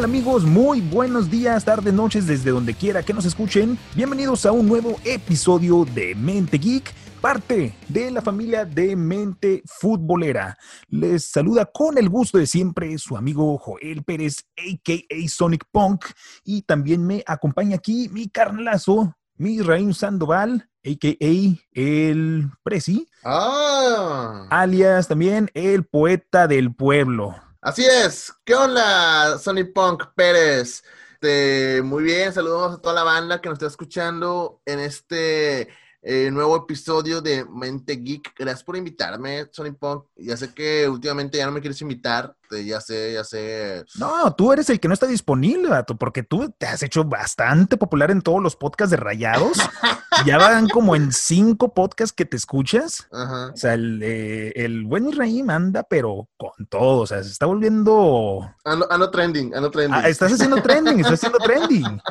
Hola, 0.00 0.06
¿qué 0.06 0.12
tal 0.12 0.18
amigos? 0.18 0.44
Muy 0.44 0.80
buenos 0.80 1.30
días, 1.30 1.66
tardes, 1.66 1.92
noches, 1.92 2.26
desde 2.26 2.52
donde 2.52 2.72
quiera 2.72 3.02
que 3.02 3.12
nos 3.12 3.26
escuchen. 3.26 3.78
Bienvenidos 3.94 4.46
a 4.46 4.52
un 4.52 4.66
nuevo 4.66 4.96
episodio 5.04 5.84
de 5.84 6.14
Mente 6.14 6.56
Geek, 6.56 6.90
parte 7.20 7.74
de 7.86 8.10
la 8.10 8.22
familia 8.22 8.64
de 8.64 8.96
Mente 8.96 9.62
Futbolera. 9.66 10.56
Les 10.88 11.26
saluda 11.26 11.66
con 11.66 11.98
el 11.98 12.08
gusto 12.08 12.38
de 12.38 12.46
siempre 12.46 12.96
su 12.96 13.14
amigo 13.14 13.58
Joel 13.58 14.02
Pérez, 14.02 14.46
a.k.a. 14.56 15.28
Sonic 15.28 15.66
Punk, 15.70 16.06
y 16.44 16.62
también 16.62 17.06
me 17.06 17.22
acompaña 17.26 17.76
aquí 17.76 18.08
mi 18.08 18.30
carnalazo, 18.30 19.14
mi 19.36 19.56
Israel 19.56 19.94
Sandoval, 19.94 20.70
a.k.a. 20.82 21.60
el 21.72 22.48
Prezi, 22.62 23.06
Ah, 23.22 24.46
alias 24.48 25.08
también 25.08 25.50
el 25.52 25.84
poeta 25.84 26.48
del 26.48 26.74
pueblo. 26.74 27.34
Así 27.60 27.84
es. 27.84 28.32
¿Qué 28.44 28.54
onda, 28.54 29.38
Sonny 29.38 29.64
Punk 29.64 30.04
Pérez? 30.14 30.82
Este, 31.12 31.82
muy 31.82 32.02
bien, 32.04 32.32
saludos 32.32 32.78
a 32.78 32.80
toda 32.80 32.94
la 32.94 33.02
banda 33.02 33.40
que 33.40 33.48
nos 33.48 33.56
está 33.56 33.66
escuchando 33.66 34.62
en 34.64 34.80
este 34.80 35.68
eh, 36.02 36.30
nuevo 36.30 36.56
episodio 36.56 37.20
de 37.20 37.44
Mente 37.44 37.96
Geek. 37.96 38.34
Gracias 38.38 38.64
por 38.64 38.76
invitarme, 38.76 39.46
Sonny 39.52 39.72
Punk. 39.72 40.06
Ya 40.16 40.36
sé 40.36 40.54
que 40.54 40.88
últimamente 40.88 41.36
ya 41.38 41.46
no 41.46 41.52
me 41.52 41.60
quieres 41.60 41.82
invitar. 41.82 42.34
Eh, 42.52 42.64
Ya 42.64 42.80
sé, 42.80 43.12
ya 43.12 43.24
sé. 43.24 43.84
No, 43.96 44.34
tú 44.34 44.52
eres 44.52 44.68
el 44.70 44.80
que 44.80 44.88
no 44.88 44.94
está 44.94 45.06
disponible, 45.06 45.68
vato, 45.68 45.96
porque 45.96 46.22
tú 46.22 46.54
te 46.58 46.66
has 46.66 46.82
hecho 46.82 47.04
bastante 47.04 47.76
popular 47.76 48.10
en 48.10 48.22
todos 48.22 48.42
los 48.42 48.56
podcasts 48.56 48.90
de 48.90 48.96
Rayados. 48.96 49.58
ya 50.26 50.38
van 50.38 50.68
como 50.68 50.96
en 50.96 51.12
cinco 51.12 51.74
podcasts 51.74 52.12
que 52.12 52.24
te 52.24 52.36
escuchas. 52.36 53.06
Ajá. 53.12 53.50
O 53.52 53.56
sea, 53.56 53.74
el, 53.74 54.00
eh, 54.02 54.52
el 54.56 54.84
buen 54.84 55.08
Israel 55.08 55.50
anda, 55.50 55.82
pero 55.82 56.28
con 56.36 56.66
todo. 56.68 57.02
O 57.02 57.06
sea, 57.06 57.22
se 57.22 57.30
está 57.30 57.46
volviendo. 57.46 58.40
Ando, 58.64 59.10
trending, 59.10 59.54
ando 59.54 59.70
trending. 59.70 60.00
Ah, 60.04 60.08
estás 60.08 60.32
haciendo 60.32 60.62
trending, 60.62 61.00
estás 61.00 61.14
haciendo 61.14 61.38
trending. 61.38 62.00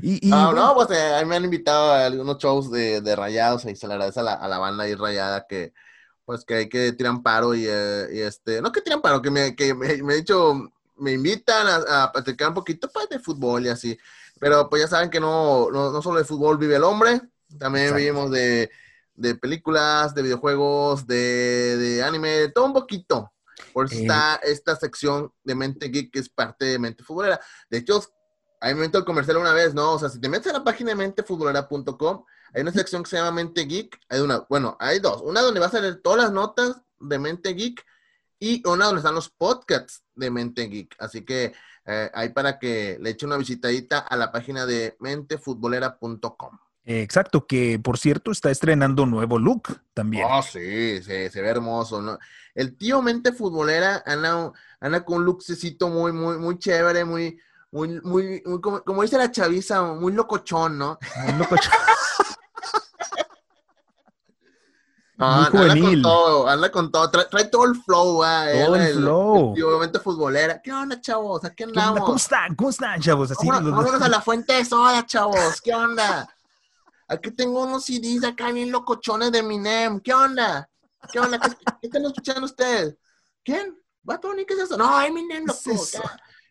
Y, 0.00 0.26
y, 0.26 0.32
Ah, 0.32 0.46
bueno, 0.46 0.68
no, 0.68 0.74
pues 0.74 0.90
eh, 0.90 1.14
ahí 1.14 1.26
me 1.26 1.36
han 1.36 1.44
invitado 1.44 1.92
a 1.92 2.06
algunos 2.06 2.38
shows 2.38 2.70
de, 2.70 3.02
de 3.02 3.14
rayados 3.14 3.66
y 3.66 3.76
se 3.76 3.86
le 3.86 3.92
agradece 3.92 4.20
a 4.20 4.22
la, 4.22 4.32
a 4.32 4.48
la 4.48 4.56
banda 4.56 4.84
ahí 4.84 4.94
rayada 4.94 5.46
que 5.46 5.74
pues 6.26 6.44
que 6.44 6.54
hay 6.54 6.68
que 6.68 6.92
tiran 6.92 7.22
paro 7.22 7.54
y, 7.54 7.64
eh, 7.66 8.08
y, 8.12 8.18
este, 8.20 8.60
no 8.60 8.70
que 8.72 8.82
tiran 8.82 9.00
paro, 9.00 9.22
que 9.22 9.30
me, 9.30 9.56
que 9.56 9.72
me, 9.72 10.02
me 10.02 10.12
he 10.12 10.16
dicho, 10.18 10.70
me 10.96 11.12
invitan 11.12 11.66
a, 11.66 12.02
a 12.04 12.12
platicar 12.12 12.48
un 12.48 12.54
poquito 12.54 12.90
pues 12.92 13.08
de 13.08 13.18
fútbol 13.20 13.64
y 13.64 13.68
así, 13.70 13.96
pero 14.38 14.68
pues 14.68 14.82
ya 14.82 14.88
saben 14.88 15.08
que 15.08 15.20
no, 15.20 15.70
no, 15.70 15.90
no 15.92 16.02
solo 16.02 16.18
de 16.18 16.24
fútbol 16.24 16.58
vive 16.58 16.76
el 16.76 16.84
hombre, 16.84 17.22
también 17.58 17.86
Exacto. 17.86 17.98
vivimos 18.00 18.30
de, 18.32 18.70
de 19.14 19.34
películas, 19.36 20.14
de 20.14 20.22
videojuegos, 20.22 21.06
de, 21.06 21.76
de 21.78 22.02
anime, 22.02 22.28
de 22.30 22.48
todo 22.50 22.66
un 22.66 22.72
poquito. 22.74 23.32
Por 23.72 23.86
eso 23.86 23.94
Eh. 23.94 24.02
está 24.02 24.36
esta 24.42 24.76
sección 24.76 25.32
de 25.44 25.54
Mente 25.54 25.88
Geek 25.88 26.12
que 26.12 26.18
es 26.18 26.28
parte 26.28 26.64
de 26.66 26.78
Mente 26.78 27.02
Futbolera. 27.04 27.40
De 27.70 27.78
hecho, 27.78 28.02
Ahí 28.60 28.74
me 28.74 28.82
meto 28.82 28.98
el 28.98 29.04
comercial 29.04 29.36
una 29.36 29.52
vez, 29.52 29.74
¿no? 29.74 29.92
O 29.92 29.98
sea, 29.98 30.08
si 30.08 30.20
te 30.20 30.28
metes 30.28 30.52
a 30.52 30.58
la 30.58 30.64
página 30.64 30.90
de 30.90 30.96
mentefutbolera.com, 30.96 32.24
hay 32.54 32.62
una 32.62 32.72
sección 32.72 33.02
que 33.02 33.10
se 33.10 33.16
llama 33.16 33.32
Mente 33.32 33.64
Geek. 33.64 34.00
Hay 34.08 34.20
una, 34.20 34.46
bueno, 34.48 34.76
hay 34.80 34.98
dos. 34.98 35.20
Una 35.22 35.42
donde 35.42 35.60
vas 35.60 35.74
a 35.74 35.80
leer 35.80 35.96
todas 36.02 36.24
las 36.24 36.32
notas 36.32 36.80
de 36.98 37.18
Mente 37.18 37.54
Geek 37.54 37.84
y 38.38 38.66
una 38.66 38.86
donde 38.86 39.00
están 39.00 39.14
los 39.14 39.28
podcasts 39.28 40.02
de 40.14 40.30
Mente 40.30 40.68
Geek. 40.68 40.96
Así 40.98 41.24
que 41.24 41.52
eh, 41.86 42.10
ahí 42.14 42.30
para 42.30 42.58
que 42.58 42.98
le 43.00 43.10
eche 43.10 43.26
una 43.26 43.36
visitadita 43.36 43.98
a 43.98 44.16
la 44.16 44.32
página 44.32 44.66
de 44.66 44.96
mentefutbolera.com. 45.00 46.58
exacto, 46.84 47.46
que 47.46 47.78
por 47.78 47.98
cierto 47.98 48.30
está 48.30 48.50
estrenando 48.50 49.06
nuevo 49.06 49.38
look 49.38 49.80
también. 49.94 50.26
Oh, 50.28 50.42
sí, 50.42 51.02
se, 51.02 51.30
se 51.30 51.40
ve 51.40 51.48
hermoso, 51.48 52.02
¿no? 52.02 52.18
El 52.54 52.76
tío 52.76 53.02
Mente 53.02 53.32
Futbolera 53.32 54.02
anda, 54.06 54.50
anda 54.80 55.04
con 55.04 55.18
un 55.18 55.24
luxecito 55.26 55.88
muy, 55.88 56.12
muy, 56.12 56.38
muy 56.38 56.58
chévere, 56.58 57.04
muy, 57.04 57.38
muy, 57.76 58.00
muy, 58.00 58.42
muy 58.46 58.60
como, 58.62 58.82
como 58.82 59.02
dice 59.02 59.18
la 59.18 59.30
chaviza, 59.30 59.82
muy 59.82 60.12
locochón, 60.14 60.78
¿no? 60.78 60.98
Muy 61.24 61.32
loco. 61.34 61.56
No, 65.18 65.26
Muy 65.26 65.46
anda 65.46 65.50
juvenil. 65.50 65.82
con 65.84 66.02
todo, 66.02 66.48
anda 66.48 66.70
con 66.72 66.92
todo, 66.92 67.10
trae, 67.10 67.24
trae 67.26 67.44
todo 67.46 67.64
el 67.64 67.74
flow, 67.82 68.22
ah, 68.22 68.46
Todo 68.66 68.76
el 68.76 68.94
flow. 68.96 69.54
tío 69.54 69.78
Mente 69.78 69.98
Futbolera. 69.98 70.60
¿Qué 70.62 70.70
onda, 70.72 71.00
chavos? 71.00 71.42
¿A 71.44 71.54
qué 71.54 71.64
andamos? 71.64 72.00
¿Cómo 72.00 72.16
están? 72.16 72.54
¿Cómo 72.54 72.68
están, 72.70 73.00
chavos? 73.00 73.30
Así, 73.30 73.46
Vámonos, 73.48 73.92
los- 73.92 74.02
a 74.02 74.08
la 74.08 74.20
fuente 74.22 74.52
de 74.52 74.64
soda, 74.66 75.06
chavos. 75.06 75.60
¿Qué 75.62 75.74
onda? 75.74 76.28
Aquí 77.08 77.30
tengo 77.30 77.62
unos 77.62 77.84
CDs 77.86 78.24
acá 78.24 78.50
bien 78.52 78.70
locochones 78.70 79.32
de 79.32 79.38
Eminem. 79.38 80.00
¿Qué 80.00 80.12
onda? 80.12 80.68
¿Qué 81.10 81.18
onda? 81.18 81.38
¿Qué, 81.38 81.48
qué 81.80 81.86
están 81.86 82.04
escuchando 82.04 82.44
ustedes? 82.44 82.96
¿Quién? 83.42 83.74
¿Bad 84.02 84.20
Bunny? 84.20 84.44
¿Qué 84.44 84.52
es 84.52 84.60
eso? 84.60 84.76
No, 84.76 85.00
Eminem, 85.00 85.46
loco. 85.46 85.58
¿Qué 85.64 85.70
es 85.72 85.94
eso? 85.94 86.02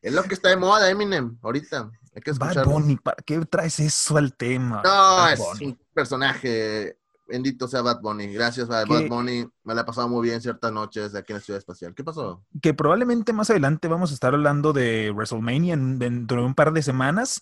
Es 0.05 0.13
lo 0.13 0.23
que 0.23 0.35
está 0.35 0.49
de 0.49 0.57
moda, 0.57 0.89
Eminem, 0.89 1.37
ahorita. 1.41 1.89
Hay 2.15 2.21
que 2.21 2.31
Bad. 2.33 2.63
Bunny, 2.65 2.95
¿para 2.97 3.17
qué 3.25 3.39
traes 3.45 3.79
eso 3.79 4.17
al 4.17 4.35
tema? 4.35 4.81
No, 4.83 4.89
Bad 4.91 5.33
es 5.33 5.39
Bunny. 5.39 5.65
un 5.65 5.79
personaje. 5.93 6.97
Bendito 7.27 7.67
sea 7.67 7.81
Bad 7.81 8.01
Bunny. 8.01 8.27
Gracias 8.31 8.69
a. 8.69 8.85
Bad 8.85 9.07
Bunny. 9.09 9.47
Me 9.63 9.73
la 9.73 9.81
he 9.81 9.83
pasado 9.83 10.07
muy 10.07 10.27
bien 10.27 10.39
ciertas 10.41 10.71
noches 10.71 11.15
aquí 11.15 11.33
en 11.33 11.39
la 11.39 11.43
Ciudad 11.43 11.57
Espacial. 11.57 11.95
¿Qué 11.95 12.03
pasó? 12.03 12.45
que 12.61 12.75
probablemente 12.75 13.33
más 13.33 13.49
adelante 13.49 13.87
vamos 13.87 14.11
a 14.11 14.13
estar 14.13 14.33
hablando 14.35 14.73
de 14.73 15.09
WrestleMania 15.11 15.73
en- 15.73 15.97
dentro 15.97 16.41
de 16.41 16.45
un 16.45 16.53
par 16.53 16.71
de 16.71 16.83
semanas. 16.83 17.41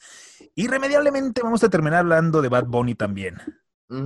Irremediablemente 0.55 1.41
vamos 1.43 1.63
a 1.65 1.69
terminar 1.69 1.99
hablando 1.99 2.41
de 2.41 2.47
Bad 2.49 2.67
Bunny 2.67 2.95
también. 2.95 3.35
Pues 3.89 4.01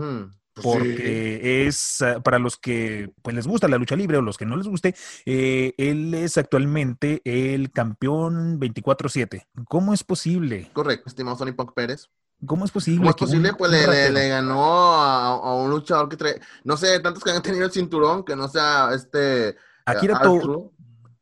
Porque 0.63 1.67
es 1.67 2.01
ah, 2.01 2.19
para 2.21 2.39
los 2.39 2.57
que 2.57 3.11
pues, 3.21 3.35
les 3.35 3.47
gusta 3.47 3.67
la 3.67 3.77
lucha 3.77 3.95
libre 3.95 4.17
o 4.17 4.21
los 4.21 4.37
que 4.37 4.45
no 4.45 4.55
les 4.57 4.67
guste, 4.67 4.95
eh, 5.25 5.73
él 5.77 6.13
es 6.13 6.37
actualmente 6.37 7.21
el 7.25 7.71
campeón 7.71 8.59
24-7. 8.59 9.47
¿Cómo 9.67 9.93
es 9.93 10.03
posible? 10.03 10.69
Correcto, 10.73 11.09
estimado 11.09 11.37
Sonny 11.37 11.51
Punk 11.51 11.73
Pérez. 11.73 12.09
¿Cómo 12.45 12.65
es 12.65 12.71
posible? 12.71 12.99
¿Cómo 12.99 13.09
es 13.09 13.15
un- 13.21 13.27
posible? 13.27 13.53
Pues 13.57 13.71
un 13.71 13.75
le, 13.77 13.81
le- 13.81 13.87
ratero- 13.87 14.13
le 14.13 14.29
ganó 14.29 14.93
a, 14.95 15.27
a 15.33 15.53
un 15.55 15.69
luchador 15.71 16.07
que 16.07 16.17
trae, 16.17 16.39
no 16.63 16.77
sé, 16.77 16.99
tantos 16.99 17.23
que 17.23 17.31
han 17.31 17.41
tenido 17.41 17.65
el 17.65 17.71
cinturón, 17.71 18.23
que 18.23 18.35
no 18.35 18.47
sea 18.47 18.89
este... 18.93 19.55
Akira 19.85 20.19
To-. 20.21 20.71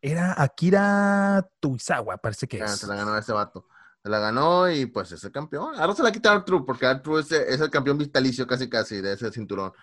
Era 0.02 0.36
Akira 0.42 1.48
Tuizawa, 1.60 2.18
parece 2.18 2.48
que 2.48 2.62
Ah, 2.62 2.66
es. 2.66 2.78
se 2.78 2.88
la 2.88 2.96
ganó 2.96 3.18
ese 3.18 3.32
vato. 3.32 3.66
La 4.06 4.20
ganó 4.20 4.70
y 4.70 4.86
pues 4.86 5.12
es 5.12 5.24
el 5.24 5.32
campeón. 5.32 5.74
Ahora 5.78 5.96
se 5.96 6.04
la 6.04 6.12
quita 6.12 6.34
R-Truth, 6.34 6.66
porque 6.66 6.86
R-Truth 6.86 7.20
es, 7.20 7.32
es 7.32 7.62
el 7.62 7.72
campeón 7.72 7.98
vitalicio 7.98 8.46
casi 8.46 8.70
casi 8.70 9.02
de 9.02 9.14
ese 9.14 9.32
cinturón. 9.32 9.74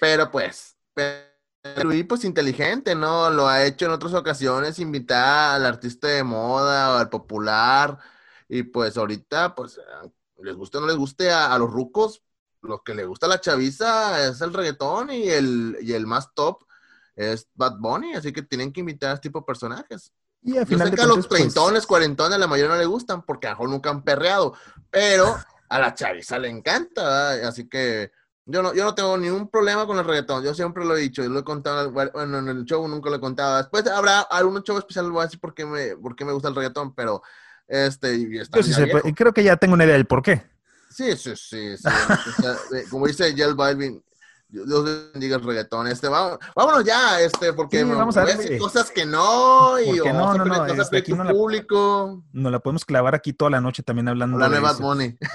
Pero 0.00 0.30
pues, 0.30 0.76
pero 0.94 1.92
y 1.92 2.04
pues 2.04 2.24
inteligente, 2.24 2.94
¿no? 2.94 3.30
Lo 3.30 3.48
ha 3.48 3.64
hecho 3.64 3.86
en 3.86 3.92
otras 3.92 4.14
ocasiones, 4.14 4.78
invitar 4.78 5.56
al 5.56 5.66
artista 5.66 6.08
de 6.08 6.22
moda 6.22 6.94
o 6.94 6.98
al 6.98 7.08
popular. 7.10 7.98
Y 8.48 8.62
pues 8.62 8.96
ahorita, 8.96 9.54
pues, 9.54 9.80
les 10.38 10.54
guste 10.56 10.78
o 10.78 10.80
no 10.80 10.86
les 10.86 10.96
guste 10.96 11.30
a, 11.30 11.52
a 11.52 11.58
los 11.58 11.70
rucos, 11.70 12.22
lo 12.62 12.82
que 12.82 12.94
le 12.94 13.06
gusta 13.06 13.26
a 13.26 13.28
la 13.28 13.40
chaviza 13.40 14.28
es 14.28 14.40
el 14.40 14.52
reggaetón 14.52 15.10
y 15.10 15.28
el, 15.28 15.78
y 15.80 15.92
el 15.92 16.06
más 16.06 16.32
top 16.34 16.64
es 17.16 17.48
Bad 17.54 17.78
Bunny, 17.78 18.14
así 18.14 18.32
que 18.32 18.42
tienen 18.42 18.72
que 18.72 18.80
invitar 18.80 19.10
a 19.10 19.14
este 19.14 19.28
tipo 19.28 19.40
de 19.40 19.46
personajes. 19.46 20.12
Y 20.48 20.56
al 20.56 20.64
Yo 20.64 20.66
final 20.66 20.86
sé 20.86 20.90
de 20.92 20.96
que 20.96 21.02
a 21.02 21.06
los 21.06 21.26
pues, 21.26 21.28
treintones, 21.28 21.86
cuarentones, 21.86 22.38
la 22.38 22.46
mayoría 22.46 22.72
no 22.74 22.80
le 22.80 22.86
gustan 22.86 23.20
porque 23.20 23.46
a 23.46 23.50
lo 23.50 23.56
mejor 23.56 23.68
nunca 23.68 23.90
han 23.90 24.02
perreado, 24.02 24.54
pero 24.90 25.36
a 25.68 25.78
la 25.78 25.94
chaviza 25.94 26.38
le 26.38 26.48
encanta, 26.48 27.02
¿verdad? 27.02 27.44
así 27.44 27.68
que 27.68 28.10
yo 28.46 28.62
no, 28.62 28.72
yo 28.72 28.84
no 28.84 28.94
tengo 28.94 29.18
ningún 29.18 29.50
problema 29.50 29.86
con 29.86 29.98
el 29.98 30.06
reggaetón, 30.06 30.42
yo 30.42 30.54
siempre 30.54 30.86
lo 30.86 30.96
he 30.96 31.00
dicho, 31.00 31.22
yo 31.22 31.28
lo 31.28 31.40
he 31.40 31.44
contado, 31.44 31.92
bueno, 31.92 32.38
en 32.38 32.48
el 32.48 32.64
show 32.64 32.88
nunca 32.88 33.10
lo 33.10 33.16
he 33.16 33.20
contado, 33.20 33.58
después 33.58 33.86
habrá 33.88 34.20
algún 34.20 34.62
show 34.62 34.78
especial, 34.78 35.10
voy 35.10 35.20
a 35.20 35.24
decir 35.24 35.38
por 35.38 35.52
qué 35.52 35.66
me, 35.66 35.96
por 35.96 36.16
qué 36.16 36.24
me 36.24 36.32
gusta 36.32 36.48
el 36.48 36.54
reggaetón, 36.54 36.94
pero 36.94 37.22
este, 37.66 38.16
y 38.16 38.38
está 38.38 38.56
yo 38.56 38.62
sí 38.62 38.72
sé, 38.72 38.86
pues, 38.86 39.04
creo 39.14 39.34
que 39.34 39.44
ya 39.44 39.58
tengo 39.58 39.74
una 39.74 39.84
idea 39.84 39.96
del 39.96 40.06
por 40.06 40.22
qué. 40.22 40.42
Sí, 40.88 41.14
sí, 41.14 41.36
sí, 41.36 41.76
sí. 41.76 41.82
O 42.38 42.42
sea, 42.42 42.56
como 42.90 43.06
dice 43.06 43.34
Yel 43.34 43.54
Balvin, 43.54 44.02
Dios 44.50 45.12
bendiga 45.12 45.36
el 45.36 45.44
reggaetón. 45.44 45.86
Este, 45.88 46.08
vámonos, 46.08 46.38
vámonos 46.56 46.84
ya, 46.84 47.20
este, 47.20 47.52
porque 47.52 47.80
Sí, 47.80 47.84
vamos 47.84 48.16
a 48.16 48.22
voy 48.22 48.30
a 48.30 48.32
darle. 48.32 48.42
decir 48.44 48.58
cosas 48.58 48.90
que 48.90 49.04
no, 49.04 49.78
y 49.78 50.00
o 50.00 50.04
no, 50.12 50.34
no, 50.34 50.44
no, 50.44 50.62
a 50.62 50.68
este, 50.68 50.96
aquí 50.98 51.12
no 51.12 51.22
la- 51.24 51.32
público. 51.32 52.22
Nos 52.32 52.50
la 52.52 52.58
podemos 52.58 52.84
clavar 52.84 53.14
aquí 53.14 53.32
toda 53.34 53.50
la 53.50 53.60
noche 53.60 53.82
también 53.82 54.08
hablando 54.08 54.38
La 54.38 54.48
de 54.48 54.58
eso. 54.58 54.80
Money. 54.80 55.18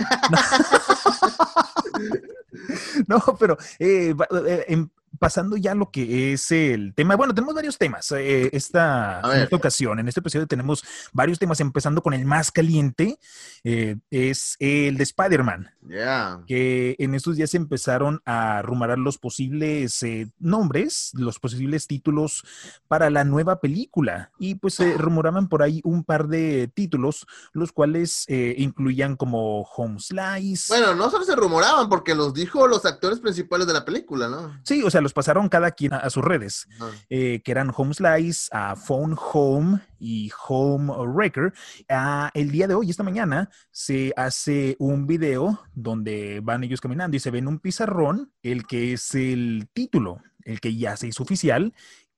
No, 3.08 3.20
pero 3.40 3.58
eh, 3.80 4.14
va- 4.14 4.28
eh, 4.48 4.66
em- 4.70 4.90
pasando 5.20 5.58
ya 5.58 5.72
a 5.72 5.76
lo 5.76 5.92
que 5.92 6.34
es 6.34 6.52
el 6.52 6.94
tema. 6.94 7.16
Bueno, 7.16 7.34
tenemos 7.34 7.56
varios 7.56 7.78
temas. 7.78 8.12
eh, 8.12 8.50
esta, 8.54 9.22
en 9.36 9.42
esta 9.44 9.56
ocasión, 9.56 10.00
en 10.00 10.08
este 10.08 10.20
episodio 10.20 10.48
tenemos 10.48 10.84
varios 11.12 11.40
temas, 11.40 11.60
empezando 11.60 12.02
con 12.02 12.14
el 12.14 12.26
más 12.26 12.52
caliente, 12.52 13.20
eh, 13.64 13.98
es 14.10 14.56
el 14.60 14.98
de 14.98 15.04
Spider-Man, 15.04 15.70
Ya. 15.88 16.40
que 16.48 16.96
en 17.00 17.16
estos 17.16 17.36
días 17.36 17.54
empezaron 17.54 18.22
a 18.26 18.62
rumorar 18.62 18.98
los 19.00 19.18
posibles 19.18 20.02
eh, 20.04 20.32
nombres, 20.40 21.12
los 21.14 21.40
posibles 21.40 21.88
títulos 21.88 22.44
para 22.88 23.10
la 23.10 23.24
nueva 23.24 23.60
película. 23.60 24.32
Y 24.40 24.56
pues 24.56 24.76
se 24.76 24.94
rumoraban 24.98 25.48
por 25.48 25.64
ahí 25.64 25.82
un 25.84 26.04
par 26.04 26.28
de 26.28 26.70
títulos, 26.74 27.26
los 27.54 27.72
cuales 27.72 28.26
incluían 28.58 29.16
como 29.16 29.62
Home 29.62 30.00
Slice. 30.00 30.66
Bueno, 30.74 30.96
no 30.96 31.10
solo 31.10 31.24
se 31.24 31.36
rumoraban 31.36 31.90
porque 31.90 32.16
los 32.16 32.34
dijo 32.34 32.68
los 32.68 32.86
actores 32.86 33.20
principales 33.20 33.68
de 33.68 33.74
la 33.74 33.86
película, 33.86 34.28
¿no? 34.28 34.60
Sí, 34.64 34.82
o 34.84 34.90
sea, 34.90 35.02
los 35.04 35.14
pasaron 35.14 35.50
cada 35.50 35.72
quien 35.72 35.94
a, 35.94 36.10
sus 36.10 36.24
redes, 36.24 36.68
eh, 37.10 37.42
que 37.44 37.52
eran 37.52 37.72
Home 37.76 37.94
Slice, 37.94 38.50
a 38.52 38.76
Phone 38.76 39.16
Home 39.34 39.82
y 40.00 40.32
Home 40.48 40.92
Wrecker. 40.92 41.54
Ah, 41.90 42.32
el 42.34 42.52
día 42.52 42.68
de 42.68 42.74
hoy, 42.74 42.90
esta 42.90 43.04
mañana, 43.04 43.50
se 43.72 44.14
hace 44.16 44.76
un 44.80 45.06
video 45.06 45.62
donde 45.74 46.40
van 46.42 46.64
ellos 46.64 46.82
caminando 46.82 47.16
y 47.18 47.20
se 47.20 47.32
ven 47.32 47.48
un 47.48 47.60
pizarrón, 47.60 48.32
el 48.42 48.66
que 48.66 48.94
es 48.94 49.14
el 49.14 49.68
título, 49.74 50.22
el 50.44 50.60
que 50.60 50.76
ya 50.76 50.98
se 50.98 51.08
hizo 51.08 51.24
oficial, 51.24 51.74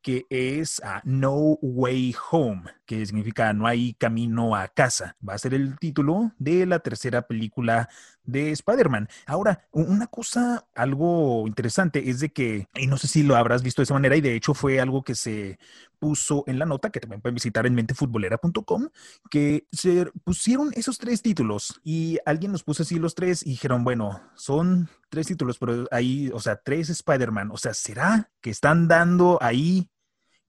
que 0.06 0.28
es 0.30 0.84
ah, 0.86 1.02
No 1.04 1.58
Way 1.62 2.16
Home, 2.30 2.62
que 2.86 3.04
significa 3.08 3.52
No 3.54 3.66
hay 3.66 3.96
camino 3.96 4.56
a 4.56 4.68
casa. 4.68 5.18
Va 5.28 5.34
a 5.34 5.40
ser 5.40 5.56
el 5.56 5.80
título 5.80 6.32
de 6.38 6.68
la 6.68 6.78
tercera 6.78 7.24
película 7.24 7.90
de 8.26 8.52
Spider-Man. 8.52 9.08
Ahora, 9.26 9.68
una 9.72 10.08
cosa, 10.08 10.68
algo 10.76 11.48
interesante 11.48 12.10
es 12.10 12.20
de 12.20 12.30
que, 12.30 12.68
y 12.76 12.88
no 12.88 12.98
sé 12.98 13.08
si 13.08 13.24
lo 13.24 13.36
habrás 13.36 13.64
visto 13.64 13.82
de 13.82 13.86
esa 13.86 13.94
manera, 13.94 14.16
y 14.16 14.22
de 14.22 14.36
hecho 14.36 14.54
fue 14.54 14.80
algo 14.80 15.04
que 15.04 15.16
se 15.16 15.60
puso 16.00 16.44
en 16.48 16.60
la 16.60 16.66
nota, 16.66 16.90
que 16.90 17.00
también 17.00 17.22
pueden 17.22 17.36
visitar 17.36 17.66
en 17.66 17.76
mentefutbolera.com, 17.76 18.90
que 19.30 19.68
se 19.72 20.12
pusieron 20.24 20.72
esos 20.76 20.98
tres 20.98 21.22
títulos 21.22 21.80
y 21.84 22.20
alguien 22.26 22.52
nos 22.52 22.64
puso 22.64 22.84
así 22.84 23.00
los 23.00 23.16
tres 23.16 23.46
y 23.46 23.52
dijeron, 23.52 23.84
bueno, 23.84 24.22
son 24.36 24.90
tres 25.10 25.28
títulos, 25.28 25.58
pero 25.58 25.88
ahí, 25.92 26.30
o 26.34 26.40
sea, 26.40 26.58
tres 26.58 26.90
Spider-Man, 26.90 27.50
o 27.52 27.58
sea, 27.58 27.74
¿será 27.74 28.30
que 28.42 28.50
están 28.50 28.88
dando 28.88 29.40
ahí 29.42 29.90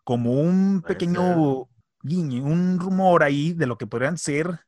como 0.04 0.34
un 0.34 0.82
pequeño 0.86 1.68
guiño, 2.06 2.44
un 2.44 2.78
rumor 2.78 3.22
ahí 3.22 3.52
de 3.52 3.66
lo 3.66 3.76
que 3.76 3.86
podrían 3.86 4.18
ser 4.18 4.60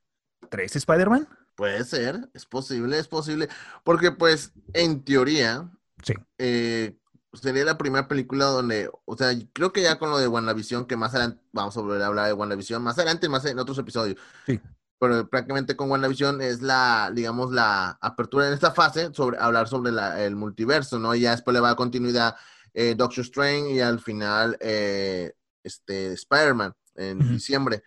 tres 0.51 0.75
Spider-Man. 0.77 1.29
Puede 1.59 1.83
ser, 1.83 2.31
es 2.35 2.47
posible, 2.47 3.01
es 3.01 3.09
posible, 3.09 3.49
porque 3.83 4.13
pues 4.13 4.53
en 4.75 5.05
teoría 5.05 5.69
sí. 6.05 6.15
Eh, 6.39 6.97
sería 7.33 7.65
la 7.65 7.77
primera 7.77 8.07
película 8.07 8.45
donde, 8.45 8.89
o 9.05 9.17
sea, 9.17 9.33
creo 9.53 9.73
que 9.73 9.83
ya 9.83 9.99
con 9.99 10.11
lo 10.11 10.19
de 10.19 10.29
WandaVision, 10.29 10.87
que 10.87 10.97
más 10.97 11.17
adelante 11.17 11.43
vamos 11.51 11.77
a 11.77 11.81
volver 11.81 12.01
a 12.01 12.07
hablar 12.07 12.29
de 12.29 12.33
WandaVision, 12.33 12.81
más 12.81 12.97
adelante, 12.97 13.29
más 13.29 13.45
en 13.45 13.59
otros 13.59 13.77
episodios. 13.77 14.17
Sí. 14.47 14.61
Pero 15.01 15.29
prácticamente 15.29 15.75
con 15.75 15.91
WandaVision 15.91 16.41
es 16.43 16.63
la, 16.63 17.11
digamos, 17.13 17.51
la 17.51 17.99
apertura 18.01 18.47
en 18.47 18.55
esta 18.55 18.71
fase 18.71 19.13
sobre 19.13 19.37
hablar 19.39 19.67
sobre 19.67 19.91
el 20.25 20.37
multiverso, 20.37 21.01
¿no? 21.01 21.13
Y 21.13 21.23
ya 21.23 21.33
después 21.33 21.55
le 21.55 21.61
va 21.61 21.71
a 21.71 21.77
continuidad 21.77 22.37
eh, 22.73 22.95
Doctor 22.97 23.25
Strange 23.25 23.73
y 23.73 23.81
al 23.81 23.99
final 23.99 24.57
eh, 24.61 25.33
este, 25.65 26.13
Spider-Man 26.13 26.73
en 26.95 27.19
diciembre. 27.19 27.83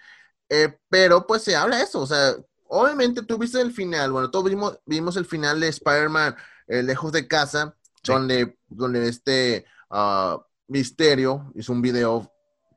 Eh, 0.50 0.78
pero 0.90 1.26
pues 1.26 1.44
se 1.44 1.56
habla 1.56 1.82
eso, 1.82 2.02
o 2.02 2.06
sea, 2.06 2.36
obviamente 2.72 3.24
tú 3.24 3.38
viste 3.38 3.62
el 3.62 3.72
final, 3.72 4.12
bueno, 4.12 4.32
todos 4.32 4.46
vimos, 4.46 4.80
vimos 4.86 5.18
el 5.18 5.26
final 5.26 5.60
de 5.60 5.68
Spider-Man 5.68 6.36
lejos 6.68 7.12
de 7.12 7.28
casa, 7.28 7.76
donde, 8.04 8.58
donde 8.70 9.08
este 9.08 9.66
uh, 9.90 10.40
Misterio 10.68 11.52
hizo 11.56 11.74
un 11.74 11.82
video 11.82 12.32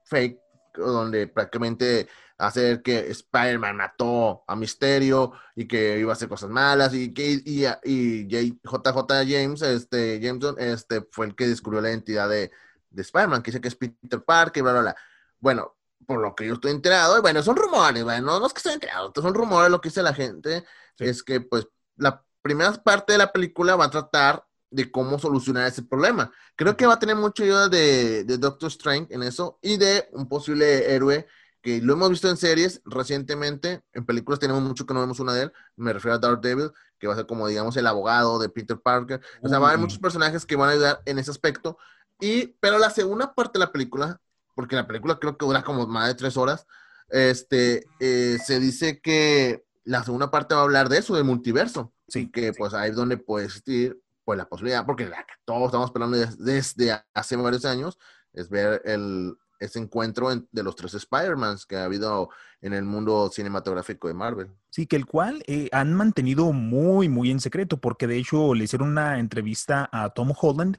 fake 0.04 0.38
donde 0.76 1.28
prácticamente 1.28 2.08
hacer 2.36 2.82
que 2.82 3.10
Spider-Man 3.10 3.76
mató 3.76 4.42
a 4.48 4.56
Misterio 4.56 5.32
y 5.54 5.66
que 5.66 5.98
iba 6.00 6.12
a 6.12 6.14
hacer 6.14 6.28
cosas 6.28 6.50
malas 6.50 6.92
y 6.92 7.14
que 7.14 7.40
y, 7.44 7.64
y, 7.84 8.60
JJ 8.64 9.06
James, 9.08 9.62
este 9.62 10.20
Jameson, 10.20 10.56
este 10.58 11.06
fue 11.12 11.26
el 11.26 11.36
que 11.36 11.46
descubrió 11.46 11.80
la 11.80 11.90
identidad 11.90 12.28
de, 12.28 12.50
de 12.90 13.02
Spider-Man, 13.02 13.42
que 13.42 13.52
dice 13.52 13.60
que 13.60 13.68
es 13.68 13.76
Peter 13.76 14.22
Parker, 14.24 14.62
bla, 14.62 14.72
bla, 14.72 14.80
bla. 14.82 14.96
Bueno, 15.38 15.76
por 16.06 16.20
lo 16.20 16.34
que 16.34 16.46
yo 16.46 16.54
estoy 16.54 16.70
enterado, 16.72 17.18
y 17.18 17.20
bueno, 17.20 17.42
son 17.42 17.56
rumores, 17.56 18.04
bueno, 18.04 18.38
no 18.38 18.46
es 18.46 18.52
que 18.52 18.58
estoy 18.58 18.74
enterado, 18.74 19.12
son 19.14 19.34
rumores, 19.34 19.70
lo 19.70 19.80
que 19.80 19.88
dice 19.88 20.02
la 20.02 20.14
gente, 20.14 20.64
es 20.98 21.22
que 21.22 21.40
pues 21.40 21.66
la 21.96 22.24
primera 22.42 22.72
parte 22.72 23.12
de 23.12 23.18
la 23.18 23.32
película 23.32 23.76
va 23.76 23.86
a 23.86 23.90
tratar 23.90 24.44
de 24.70 24.90
cómo 24.90 25.18
solucionar 25.18 25.68
ese 25.68 25.82
problema. 25.82 26.32
Creo 26.56 26.76
que 26.76 26.86
va 26.86 26.94
a 26.94 26.98
tener 26.98 27.14
mucha 27.16 27.44
ayuda 27.44 27.68
de, 27.68 28.24
de 28.24 28.38
Doctor 28.38 28.68
Strange 28.68 29.14
en 29.14 29.22
eso 29.22 29.58
y 29.62 29.76
de 29.76 30.08
un 30.12 30.28
posible 30.28 30.92
héroe 30.94 31.26
que 31.64 31.80
lo 31.80 31.94
hemos 31.94 32.10
visto 32.10 32.28
en 32.28 32.36
series 32.36 32.82
recientemente, 32.84 33.82
en 33.94 34.04
películas 34.04 34.38
tenemos 34.38 34.62
mucho 34.62 34.84
que 34.84 34.92
no 34.92 35.00
vemos 35.00 35.18
una 35.18 35.32
de 35.32 35.44
él, 35.44 35.52
me 35.76 35.94
refiero 35.94 36.14
a 36.14 36.18
Daredevil, 36.18 36.70
que 36.98 37.06
va 37.06 37.14
a 37.14 37.16
ser 37.16 37.26
como, 37.26 37.48
digamos, 37.48 37.74
el 37.78 37.86
abogado 37.86 38.38
de 38.38 38.50
Peter 38.50 38.78
Parker, 38.78 39.22
o 39.40 39.48
sea, 39.48 39.58
va 39.58 39.68
a 39.68 39.70
haber 39.70 39.80
muchos 39.80 39.98
personajes 39.98 40.44
que 40.44 40.56
van 40.56 40.68
a 40.68 40.72
ayudar 40.72 41.02
en 41.06 41.18
ese 41.18 41.30
aspecto, 41.30 41.78
y, 42.20 42.48
pero 42.60 42.78
la 42.78 42.90
segunda 42.90 43.34
parte 43.34 43.58
de 43.58 43.64
la 43.64 43.72
película, 43.72 44.20
porque 44.54 44.76
la 44.76 44.86
película 44.86 45.18
creo 45.18 45.36
que 45.36 45.46
dura 45.46 45.62
como 45.62 45.86
más 45.86 46.08
de 46.08 46.14
tres 46.14 46.36
horas, 46.36 46.66
este, 47.08 47.84
eh, 48.00 48.38
se 48.44 48.60
dice 48.60 49.00
que 49.00 49.64
la 49.84 50.02
segunda 50.02 50.30
parte 50.30 50.54
va 50.54 50.62
a 50.62 50.64
hablar 50.64 50.88
de 50.88 50.98
eso, 50.98 51.14
del 51.14 51.24
multiverso, 51.24 51.92
sí, 52.08 52.30
que 52.30 52.52
pues 52.52 52.74
ahí 52.74 52.90
es 52.90 52.96
donde 52.96 53.16
puede 53.16 53.46
existir 53.46 54.00
pues 54.24 54.38
la 54.38 54.48
posibilidad, 54.48 54.86
porque 54.86 55.06
la 55.06 55.18
que 55.18 55.34
todos 55.44 55.66
estamos 55.66 55.88
esperando 55.88 56.16
desde 56.16 57.02
hace 57.12 57.36
varios 57.36 57.64
años, 57.66 57.98
es 58.32 58.48
ver 58.48 58.82
el, 58.84 59.36
ese 59.60 59.78
encuentro 59.78 60.28
de 60.34 60.62
los 60.62 60.76
tres 60.76 60.94
Spider-Mans 60.94 61.66
que 61.66 61.76
ha 61.76 61.84
habido 61.84 62.30
en 62.60 62.72
el 62.72 62.84
mundo 62.84 63.30
cinematográfico 63.30 64.08
de 64.08 64.14
Marvel. 64.14 64.50
Sí, 64.70 64.86
que 64.86 64.96
el 64.96 65.06
cual 65.06 65.42
eh, 65.46 65.68
han 65.72 65.94
mantenido 65.94 66.52
muy, 66.52 67.08
muy 67.08 67.30
en 67.30 67.40
secreto, 67.40 67.80
porque 67.80 68.06
de 68.06 68.16
hecho 68.16 68.54
le 68.54 68.64
hicieron 68.64 68.88
una 68.88 69.18
entrevista 69.18 69.88
a 69.92 70.10
Tom 70.10 70.32
Holland 70.38 70.78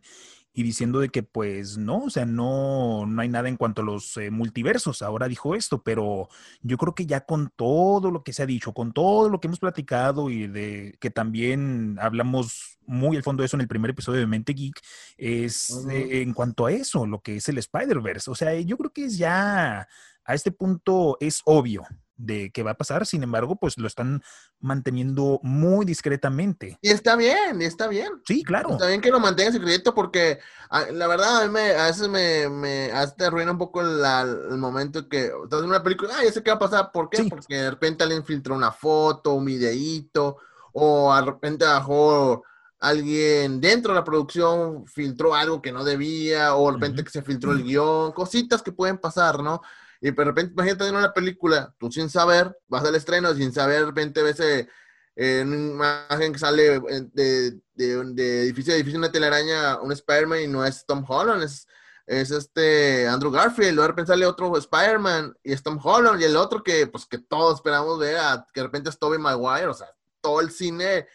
y 0.56 0.63
diciendo 0.63 1.00
de 1.00 1.10
que 1.10 1.22
pues 1.22 1.78
no, 1.78 2.06
o 2.06 2.10
sea, 2.10 2.25
no, 2.25 3.06
no 3.06 3.22
hay 3.22 3.28
nada 3.28 3.50
en 3.50 3.57
cuanto 3.57 3.81
a 3.81 3.86
los 3.86 4.16
eh, 4.16 4.31
multiversos. 4.31 5.02
Ahora 5.02 5.28
dijo 5.28 5.54
esto, 5.54 5.84
pero 5.84 6.30
yo 6.62 6.78
creo 6.78 6.96
que 6.96 7.06
ya 7.06 7.25
con 7.25 7.52
todo 7.56 8.10
lo 8.10 8.24
que 8.24 8.31
se 8.31 8.42
ha 8.42 8.46
dicho, 8.46 8.74
con 8.74 8.94
todo 8.94 9.30
lo 9.30 9.42
que 9.42 9.48
hemos 9.48 9.60
platicado 9.60 10.30
y 10.30 10.48
de 10.48 10.96
que 11.02 11.10
también 11.10 11.98
hablamos 12.00 12.80
muy 12.88 13.18
al 13.18 13.24
fondo 13.24 13.42
de 13.42 13.48
eso 13.48 13.57
en 13.57 13.62
el 13.62 13.68
primer 13.68 13.92
episodio 13.92 14.22
de 14.22 14.28
Mente 14.28 14.54
Geek, 14.54 14.80
es 15.18 15.86
eh, 15.92 16.22
en 16.22 16.34
cuanto 16.34 16.68
a 16.68 16.72
eso, 16.72 17.06
lo 17.06 17.22
que 17.22 17.36
es 17.36 17.50
el 17.50 17.57
Spider-Verse. 17.57 18.31
O 18.31 18.36
sea, 18.36 18.57
yo 18.62 18.78
creo 18.78 18.94
que 18.94 19.06
es 19.06 19.18
ya 19.18 19.88
a 20.24 20.34
este 20.34 20.52
punto 20.52 21.18
es 21.19 21.42
obvio 21.44 21.86
de 22.18 22.52
qué 22.52 22.64
va 22.64 22.72
a 22.72 22.78
pasar, 22.78 23.06
sin 23.06 23.24
embargo, 23.24 23.58
pues 23.58 23.78
lo 23.78 23.88
están 23.88 24.24
manteniendo 24.60 25.40
muy 25.44 25.86
discretamente. 25.86 26.78
Y 26.82 26.90
está 26.90 27.16
bien, 27.16 27.62
y 27.62 27.66
está 27.66 27.88
bien. 27.88 28.10
Sí, 28.26 28.44
claro. 28.44 28.72
Está 28.72 28.88
bien 28.88 29.02
que 29.02 29.12
lo 29.12 29.20
mantengan 29.20 29.54
secreto 29.54 29.94
porque 29.94 30.40
ah, 30.70 30.86
la 30.92 31.08
verdad 31.08 31.42
a, 31.42 31.46
mí 31.46 31.52
me, 31.52 31.72
a 31.72 31.86
veces 31.88 32.08
me, 32.08 32.50
me 32.50 32.92
te 33.18 33.26
arruina 33.26 33.52
un 33.52 33.58
poco 33.58 33.82
el 33.82 34.58
momento 34.58 35.08
que 35.08 35.32
estás 35.44 35.62
en 35.62 35.69
una 35.69 35.84
película, 35.84 36.14
ah, 36.18 36.24
ya 36.24 36.31
sé 36.31 36.44
qué 36.44 36.52
va 36.52 36.57
a 36.57 36.60
pasar, 36.60 36.92
¿por 36.92 37.10
qué? 37.10 37.26
Porque 37.30 37.56
de 37.56 37.72
repente 37.72 38.04
alguien 38.04 38.26
filtró 38.26 38.56
una 38.56 38.72
foto, 38.72 39.34
un 39.34 39.45
videíto, 39.45 40.38
o 40.74 41.14
de 41.16 41.22
repente 41.22 41.66
bajó 41.66 42.44
alguien 42.80 43.60
dentro 43.62 43.94
de 43.94 44.00
la 44.00 44.04
producción 44.04 44.86
filtró 44.86 45.34
algo 45.34 45.62
que 45.62 45.72
no 45.72 45.84
debía, 45.84 46.56
o 46.56 46.68
de 46.68 46.74
repente 46.74 47.04
que 47.04 47.10
se 47.10 47.22
filtró 47.22 47.52
el 47.52 47.64
guion, 47.64 48.12
cositas 48.12 48.62
que 48.62 48.72
pueden 48.72 48.98
pasar, 48.98 49.42
¿no? 49.42 49.62
Y 50.06 50.12
de 50.12 50.24
repente, 50.24 50.54
imagínate 50.54 50.88
en 50.88 50.95
una 50.97 51.12
película, 51.12 51.74
tú 51.80 51.92
sin 51.92 52.12
saber, 52.12 52.56
vas 52.68 52.85
al 52.85 52.94
estreno, 52.94 53.33
sin 53.33 53.52
saber, 53.52 53.80
de 53.80 53.85
repente 53.88 54.21
ves 54.21 54.40
eh, 54.40 55.42
una 55.44 55.56
imagen 55.56 56.31
que 56.31 56.38
sale 56.38 56.80
de, 56.80 57.59
de, 57.74 58.04
de, 58.14 58.42
edificio 58.44 58.71
a 58.71 58.76
edificio 58.76 59.00
una 59.00 59.12
telaraña, 59.12 59.81
un 59.81 59.92
Spider-Man 59.92 60.42
y 60.42 60.47
no 60.47 60.64
es 60.64 60.85
Tom 60.85 61.04
Holland, 61.07 61.42
es, 61.42 61.68
es 62.06 62.30
este 62.30 63.07
Andrew 63.07 63.31
Garfield, 63.31 63.74
luego 63.74 63.81
de 63.81 63.88
repente 63.88 64.12
sale 64.12 64.28
otro 64.28 64.56
Spider-Man 64.56 65.35
y 65.42 65.54
es 65.54 65.64
Tom 65.64 65.80
Holland, 65.83 66.21
y 66.21 66.26
el 66.26 66.38
otro 66.38 66.62
que 66.62 66.85
pues 66.85 67.07
que 67.07 67.18
todos 67.18 67.56
esperamos 67.56 67.97
ver, 67.97 68.19
que 68.54 68.59
de 68.62 68.68
repente 68.68 68.92
es 68.92 69.00
Tobey 69.00 69.18
Maguire, 69.18 69.69
o 69.69 69.74
sea, 69.74 69.88
todo 70.21 70.40
el 70.40 70.52
cine 70.52 71.07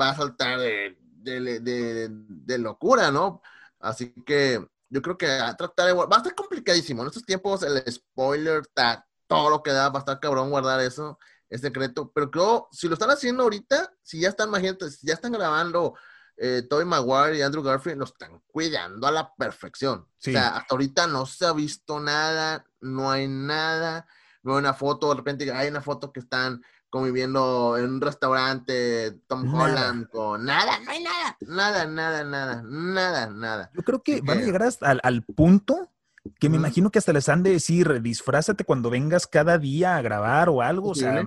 va 0.00 0.10
a 0.10 0.14
saltar 0.16 0.60
de, 0.60 0.96
de, 1.24 2.08
de 2.08 2.58
locura, 2.58 3.10
¿no? 3.10 3.42
Así 3.80 4.14
que 4.24 4.64
yo 4.90 5.02
creo 5.02 5.18
que 5.18 5.26
a 5.26 5.54
tratar 5.56 5.86
de 5.86 5.92
va 5.92 6.06
a 6.10 6.16
estar 6.16 6.34
complicadísimo. 6.34 7.02
En 7.02 7.08
estos 7.08 7.24
tiempos 7.24 7.62
el 7.62 7.82
spoiler, 7.92 8.62
está 8.62 9.06
todo 9.26 9.50
lo 9.50 9.62
que 9.62 9.72
da, 9.72 9.88
va 9.90 9.98
a 9.98 10.00
estar 10.00 10.20
cabrón 10.20 10.50
guardar 10.50 10.80
eso, 10.80 11.18
es 11.48 11.60
secreto. 11.60 12.10
Pero 12.14 12.30
creo, 12.30 12.68
si 12.72 12.88
lo 12.88 12.94
están 12.94 13.10
haciendo 13.10 13.42
ahorita, 13.42 13.92
si 14.02 14.20
ya 14.20 14.30
están, 14.30 14.48
imagínate, 14.48 14.90
si 14.90 15.06
ya 15.06 15.14
están 15.14 15.32
grabando 15.32 15.94
eh, 16.36 16.62
Tobey 16.68 16.86
Maguire 16.86 17.36
y 17.36 17.42
Andrew 17.42 17.62
Garfield, 17.62 17.98
lo 17.98 18.04
están 18.04 18.42
cuidando 18.46 19.06
a 19.06 19.10
la 19.10 19.34
perfección. 19.34 20.00
O 20.00 20.08
sea, 20.18 20.56
hasta 20.56 20.74
ahorita 20.74 21.06
no 21.06 21.26
se 21.26 21.46
ha 21.46 21.52
visto 21.52 22.00
nada, 22.00 22.64
no 22.80 23.10
hay 23.10 23.28
nada, 23.28 24.06
no 24.42 24.54
hay 24.54 24.58
una 24.58 24.74
foto, 24.74 25.10
de 25.10 25.16
repente 25.16 25.52
hay 25.52 25.68
una 25.68 25.82
foto 25.82 26.12
que 26.12 26.20
están 26.20 26.62
conviviendo 26.90 27.76
en 27.78 27.84
un 27.84 28.00
restaurante, 28.00 29.12
Tom 29.26 29.52
Holland, 29.52 30.08
con 30.08 30.44
nada, 30.44 30.80
no 30.80 30.90
hay 30.90 31.02
nada, 31.02 31.36
nada, 31.40 31.86
nada, 31.86 32.24
nada, 32.24 32.62
nada, 32.62 33.30
nada. 33.30 33.70
Yo 33.74 33.82
creo 33.82 34.02
que 34.02 34.20
van 34.20 34.38
a 34.38 34.42
llegar 34.42 34.62
hasta 34.62 34.90
al, 34.90 35.22
punto 35.22 35.90
que 36.38 36.48
me 36.48 36.56
imagino 36.56 36.90
que 36.90 36.98
hasta 36.98 37.12
les 37.12 37.28
han 37.28 37.42
de 37.42 37.52
decir, 37.52 38.02
disfrázate 38.02 38.64
cuando 38.64 38.90
vengas 38.90 39.26
cada 39.26 39.58
día 39.58 39.96
a 39.96 40.02
grabar 40.02 40.48
o 40.48 40.62
algo, 40.62 40.90
o 40.90 40.94
sea, 40.94 41.26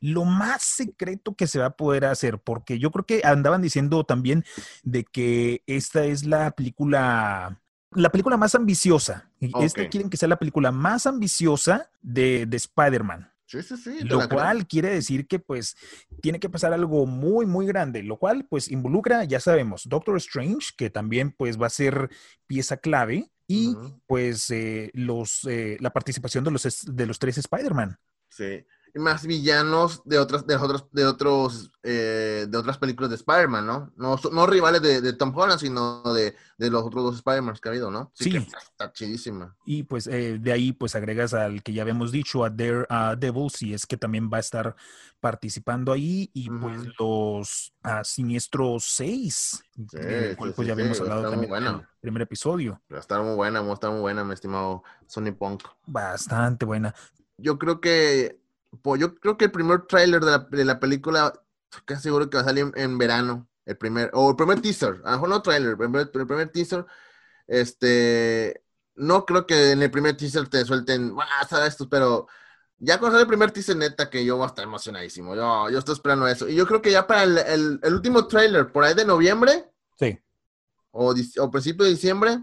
lo 0.00 0.24
más 0.24 0.62
secreto 0.62 1.34
que 1.34 1.46
se 1.46 1.58
va 1.58 1.66
a 1.66 1.76
poder 1.76 2.04
hacer, 2.04 2.38
porque 2.38 2.78
yo 2.78 2.90
creo 2.90 3.04
que 3.04 3.22
andaban 3.24 3.62
diciendo 3.62 4.04
también 4.04 4.44
de 4.82 5.04
que 5.04 5.62
esta 5.66 6.04
es 6.04 6.24
la 6.24 6.52
película 6.52 7.60
la 7.92 8.10
película 8.10 8.36
más 8.36 8.54
ambiciosa. 8.54 9.30
Esta 9.40 9.88
quieren 9.88 10.10
que 10.10 10.18
sea 10.18 10.28
la 10.28 10.38
película 10.38 10.70
más 10.72 11.06
ambiciosa 11.06 11.90
de, 12.02 12.44
de 12.46 12.56
Spider-Man. 12.56 13.32
Sí, 13.48 13.62
sí, 13.62 13.76
sí. 13.78 14.00
Lo 14.02 14.28
cual 14.28 14.66
quiere 14.66 14.90
decir 14.90 15.26
que 15.26 15.38
pues 15.38 15.74
tiene 16.20 16.38
que 16.38 16.50
pasar 16.50 16.74
algo 16.74 17.06
muy, 17.06 17.46
muy 17.46 17.66
grande, 17.66 18.02
lo 18.02 18.18
cual 18.18 18.46
pues 18.48 18.70
involucra, 18.70 19.24
ya 19.24 19.40
sabemos, 19.40 19.88
Doctor 19.88 20.18
Strange, 20.18 20.68
que 20.76 20.90
también 20.90 21.32
pues 21.32 21.58
va 21.60 21.66
a 21.66 21.70
ser 21.70 22.10
pieza 22.46 22.76
clave, 22.76 23.30
y 23.50 23.74
pues 24.06 24.50
eh, 24.50 24.90
los, 24.92 25.44
eh, 25.44 25.78
la 25.80 25.90
participación 25.90 26.44
de 26.44 26.50
los, 26.50 26.84
de 26.84 27.06
los 27.06 27.18
tres 27.18 27.38
Spider-Man. 27.38 27.98
Sí. 28.28 28.66
Más 28.94 29.26
villanos 29.26 30.02
de 30.04 30.18
otras, 30.18 30.46
de 30.46 30.56
otros, 30.56 30.86
de 30.92 31.06
otros, 31.06 31.70
eh, 31.82 32.46
de 32.48 32.58
otras 32.58 32.78
películas 32.78 33.10
de 33.10 33.16
Spider-Man, 33.16 33.66
¿no? 33.66 33.92
No, 33.96 34.18
no 34.32 34.46
rivales 34.46 34.82
de, 34.82 35.00
de 35.00 35.12
Tom 35.12 35.32
Holland, 35.36 35.60
sino 35.60 36.02
de, 36.14 36.34
de 36.56 36.70
los 36.70 36.84
otros 36.84 37.04
dos 37.04 37.16
Spider-Man 37.16 37.56
que 37.60 37.68
ha 37.68 37.72
habido, 37.72 37.90
¿no? 37.90 38.10
Sí. 38.14 38.30
que 38.30 38.38
está, 38.38 38.58
está 38.58 38.92
chidísima. 38.92 39.56
Y 39.64 39.84
pues 39.84 40.06
eh, 40.06 40.38
de 40.40 40.52
ahí 40.52 40.72
pues 40.72 40.94
agregas 40.94 41.34
al 41.34 41.62
que 41.62 41.72
ya 41.72 41.82
habíamos 41.82 42.12
dicho, 42.12 42.44
a 42.44 42.50
Daredevil, 42.50 43.50
si 43.50 43.74
es 43.74 43.86
que 43.86 43.96
también 43.96 44.30
va 44.32 44.38
a 44.38 44.40
estar 44.40 44.76
participando 45.20 45.92
ahí, 45.92 46.30
y 46.32 46.48
pues 46.48 46.80
los 46.98 47.74
ah, 47.82 48.04
Siniestros 48.04 48.84
6, 48.84 49.64
Sí, 49.74 49.98
del 49.98 50.36
cual 50.36 50.50
sí, 50.50 50.54
pues 50.56 50.66
ya 50.68 50.74
habíamos 50.74 50.98
a 50.98 51.02
hablado 51.02 51.30
también 51.30 51.54
en 51.54 51.66
el 51.66 51.86
primer 52.00 52.22
episodio. 52.22 52.80
Va 52.92 52.96
a 52.96 53.00
estar 53.00 53.22
muy 53.22 53.34
buena, 53.34 53.60
va 53.60 53.70
a 53.70 53.74
estar 53.74 53.90
muy 53.90 54.00
buena, 54.00 54.24
mi 54.24 54.34
estimado 54.34 54.82
Sony 55.06 55.32
Punk. 55.32 55.64
Bastante 55.86 56.64
buena. 56.64 56.94
Yo 57.36 57.58
creo 57.58 57.80
que, 57.80 58.40
pues, 58.82 59.00
yo 59.00 59.14
creo 59.16 59.36
que 59.36 59.46
el 59.46 59.50
primer 59.52 59.86
tráiler 59.86 60.20
de 60.24 60.30
la, 60.30 60.38
de 60.38 60.64
la 60.64 60.80
película, 60.80 61.32
casi 61.84 62.02
seguro 62.04 62.28
que 62.30 62.36
va 62.36 62.42
a 62.42 62.46
salir 62.46 62.64
en, 62.74 62.82
en 62.82 62.98
verano. 62.98 63.48
El 63.64 63.76
primer, 63.76 64.10
o 64.14 64.30
el 64.30 64.36
primer 64.36 64.62
teaser, 64.62 65.00
a 65.04 65.10
lo 65.10 65.16
mejor 65.16 65.28
no 65.28 65.42
tráiler, 65.42 65.70
el 65.72 65.76
primer, 65.76 66.10
el 66.14 66.26
primer 66.26 66.48
teaser, 66.50 66.86
este, 67.46 68.62
no 68.94 69.24
creo 69.26 69.46
que 69.46 69.72
en 69.72 69.82
el 69.82 69.90
primer 69.90 70.16
teaser 70.16 70.48
te 70.48 70.64
suelten, 70.64 71.14
"Ah, 71.20 71.46
¿sabes 71.48 71.68
esto? 71.68 71.88
Pero 71.88 72.28
ya 72.78 72.98
cuando 72.98 73.14
sale 73.16 73.22
el 73.22 73.28
primer 73.28 73.50
teaser, 73.50 73.76
neta, 73.76 74.08
que 74.10 74.24
yo 74.24 74.36
voy 74.36 74.44
a 74.44 74.48
estar 74.48 74.64
emocionadísimo. 74.64 75.34
Yo, 75.34 75.68
yo 75.70 75.78
estoy 75.78 75.94
esperando 75.94 76.26
eso. 76.26 76.48
Y 76.48 76.54
yo 76.54 76.66
creo 76.66 76.80
que 76.80 76.90
ya 76.92 77.06
para 77.06 77.24
el, 77.24 77.38
el- 77.38 77.80
el 77.82 77.94
último 77.94 78.26
tráiler, 78.26 78.72
por 78.72 78.84
ahí 78.84 78.94
de 78.94 79.04
noviembre, 79.04 79.70
Sí. 79.98 80.18
o, 80.92 81.12
o 81.40 81.50
principio 81.50 81.84
de 81.84 81.90
diciembre, 81.90 82.38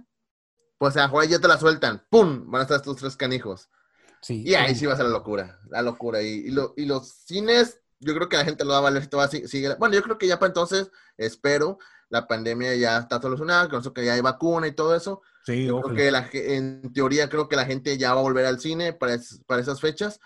pues 0.77 0.96
a 0.98 1.01
lo 1.01 1.08
mejor 1.08 1.25
ya 1.27 1.39
te 1.39 1.48
la 1.48 1.58
sueltan. 1.58 2.05
¡Pum! 2.10 2.51
Van 2.51 2.60
a 2.60 2.63
estar 2.63 2.77
estos 2.77 2.98
tres 2.98 3.15
canijos. 3.15 3.70
Sí. 4.25 4.41
Y 4.44 4.55
ahí 4.55 4.74
sí 4.74 4.88
va 4.88 4.94
a 4.94 4.98
ser 4.98 5.05
la 5.05 5.12
locura, 5.12 5.60
la 5.70 5.84
locura. 5.84 6.20
Y, 6.24 6.48
y, 6.48 6.50
lo- 6.50 6.74
y 6.75 6.86
los 6.86 7.08
cines, 7.10 7.79
yo 8.00 8.15
creo 8.15 8.27
que 8.27 8.38
la 8.38 8.44
gente 8.46 8.65
lo 8.65 8.72
va 8.72 8.77
a 8.79 8.82
valer. 8.82 9.08
va 9.15 9.25
a 9.25 9.27
si- 9.27 9.48
sigue- 9.48 9.75
Bueno, 9.77 9.94
yo 9.94 10.01
creo 10.01 10.17
que 10.17 10.25
ya 10.27 10.39
para 10.39 10.48
entonces, 10.48 10.89
espero, 11.15 11.77
la 12.10 12.27
pandemia 12.27 12.74
ya 12.75 12.98
está 12.98 13.22
solucionada, 13.22 13.70
con 13.70 13.82
eso 13.82 13.94
que 13.94 14.03
ya 14.03 14.13
hay 14.13 14.22
vacuna 14.22 14.65
y 14.67 14.72
todo 14.72 14.96
eso. 14.96 15.22
Sí, 15.46 15.65
Yo 15.67 15.79
creo 15.82 15.96
que 15.96 16.10
la, 16.12 16.27
en 16.34 16.91
teoría 16.91 17.29
creo 17.29 17.48
que 17.48 17.55
la 17.55 17.65
gente 17.65 18.00
ya 18.00 18.15
va 18.15 18.20
a 18.22 18.24
volver 18.24 18.48
al 18.48 18.60
cine 18.60 18.94
para, 18.94 19.13
es- 19.13 19.41
para 19.46 19.62
esas 19.62 19.79
fechas. 19.79 20.20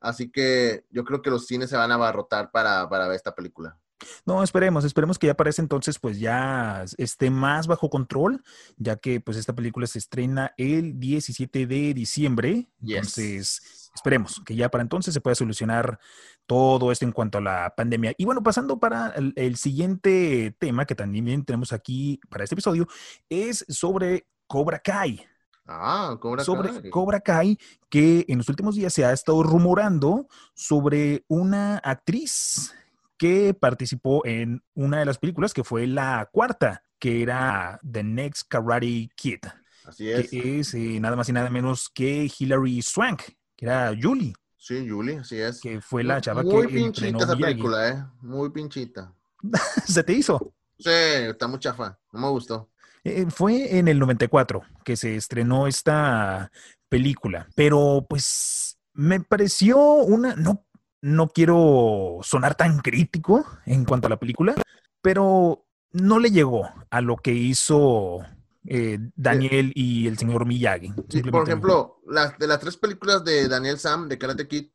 Así 0.00 0.30
que 0.30 0.84
yo 0.90 1.04
creo 1.04 1.22
que 1.22 1.30
los 1.30 1.46
cines 1.46 1.70
se 1.70 1.76
van 1.78 1.90
a 1.90 1.94
abarrotar 1.94 2.50
para, 2.50 2.86
para 2.90 3.08
ver 3.08 3.16
esta 3.16 3.34
película. 3.34 3.78
No, 4.24 4.42
esperemos, 4.42 4.84
esperemos 4.84 5.18
que 5.18 5.28
ya 5.28 5.34
para 5.34 5.50
ese 5.50 5.62
entonces 5.62 5.98
pues 5.98 6.18
ya 6.18 6.84
esté 6.98 7.30
más 7.30 7.66
bajo 7.66 7.88
control, 7.88 8.42
ya 8.76 8.96
que 8.96 9.20
pues 9.20 9.36
esta 9.36 9.54
película 9.54 9.86
se 9.86 9.98
estrena 9.98 10.52
el 10.56 10.98
17 10.98 11.66
de 11.66 11.94
diciembre. 11.94 12.68
Yes. 12.80 12.96
Entonces, 12.96 13.90
esperemos 13.94 14.42
que 14.44 14.54
ya 14.54 14.68
para 14.68 14.82
entonces 14.82 15.14
se 15.14 15.20
pueda 15.20 15.34
solucionar 15.34 15.98
todo 16.46 16.92
esto 16.92 17.04
en 17.04 17.12
cuanto 17.12 17.38
a 17.38 17.40
la 17.40 17.74
pandemia. 17.76 18.12
Y 18.18 18.24
bueno, 18.24 18.42
pasando 18.42 18.78
para 18.78 19.08
el, 19.16 19.32
el 19.36 19.56
siguiente 19.56 20.54
tema 20.58 20.84
que 20.84 20.94
también 20.94 21.44
tenemos 21.44 21.72
aquí 21.72 22.20
para 22.28 22.44
este 22.44 22.54
episodio, 22.54 22.86
es 23.28 23.64
sobre 23.68 24.26
Cobra 24.46 24.78
Kai. 24.78 25.24
Ah, 25.66 26.16
Cobra 26.20 26.44
sobre 26.44 26.80
Kai. 26.80 26.90
Cobra 26.90 27.20
Kai, 27.20 27.58
que 27.88 28.24
en 28.28 28.38
los 28.38 28.48
últimos 28.48 28.76
días 28.76 28.92
se 28.92 29.04
ha 29.04 29.12
estado 29.12 29.42
rumorando 29.42 30.28
sobre 30.54 31.24
una 31.28 31.78
actriz 31.78 32.72
que 33.18 33.54
participó 33.54 34.24
en 34.26 34.62
una 34.74 34.98
de 34.98 35.04
las 35.06 35.18
películas 35.18 35.52
que 35.54 35.64
fue 35.64 35.86
la 35.86 36.28
cuarta, 36.32 36.82
que 36.98 37.22
era 37.22 37.78
The 37.90 38.02
Next 38.02 38.48
Karate 38.48 39.08
Kid, 39.16 39.40
Así 39.86 40.10
es. 40.10 40.30
que 40.30 40.60
es 40.60 40.74
eh, 40.74 40.98
nada 41.00 41.16
más 41.16 41.28
y 41.28 41.32
nada 41.32 41.50
menos 41.50 41.88
que 41.88 42.30
Hilary 42.38 42.82
Swank, 42.82 43.22
que 43.56 43.66
era 43.66 43.92
Julie, 44.00 44.32
Sí, 44.58 44.88
Julie, 44.88 45.18
así 45.18 45.36
es. 45.40 45.60
que 45.60 45.80
fue 45.80 46.02
la 46.02 46.20
chava 46.20 46.42
Muy 46.42 46.66
que 46.66 46.74
pinchita 46.74 47.06
entrenó 47.06 47.18
esa 47.20 47.36
Miyagi. 47.36 47.52
película, 47.52 47.88
¿eh? 47.88 48.04
Muy 48.22 48.50
pinchita. 48.50 49.12
¿Se 49.86 50.02
te 50.02 50.12
hizo? 50.12 50.54
Sí, 50.78 50.90
está 50.90 51.46
muy 51.46 51.60
chafa. 51.60 51.96
No 52.12 52.20
me 52.20 52.28
gustó. 52.30 52.68
Eh, 53.04 53.26
fue 53.30 53.78
en 53.78 53.86
el 53.86 54.00
94 54.00 54.62
que 54.84 54.96
se 54.96 55.14
estrenó 55.14 55.68
esta 55.68 56.50
película, 56.88 57.46
pero 57.54 58.04
pues 58.08 58.76
me 58.92 59.20
pareció 59.20 59.78
una, 59.78 60.34
no, 60.34 60.64
no 61.02 61.28
quiero 61.28 62.18
sonar 62.22 62.54
tan 62.54 62.78
crítico 62.78 63.44
en 63.64 63.84
cuanto 63.84 64.06
a 64.06 64.10
la 64.10 64.18
película, 64.18 64.54
pero 65.00 65.66
no 65.92 66.18
le 66.18 66.30
llegó 66.30 66.68
a 66.90 67.00
lo 67.00 67.16
que 67.16 67.32
hizo 67.32 68.20
eh, 68.66 68.98
Daniel 69.14 69.72
y 69.74 70.08
el 70.08 70.18
señor 70.18 70.46
Miyagi. 70.46 70.92
Sí, 71.08 71.22
por 71.22 71.44
ejemplo, 71.44 72.00
las 72.06 72.38
de 72.38 72.46
las 72.46 72.60
tres 72.60 72.76
películas 72.76 73.24
de 73.24 73.48
Daniel 73.48 73.78
Sam, 73.78 74.08
de 74.08 74.18
Karate 74.18 74.48
Kid, 74.48 74.70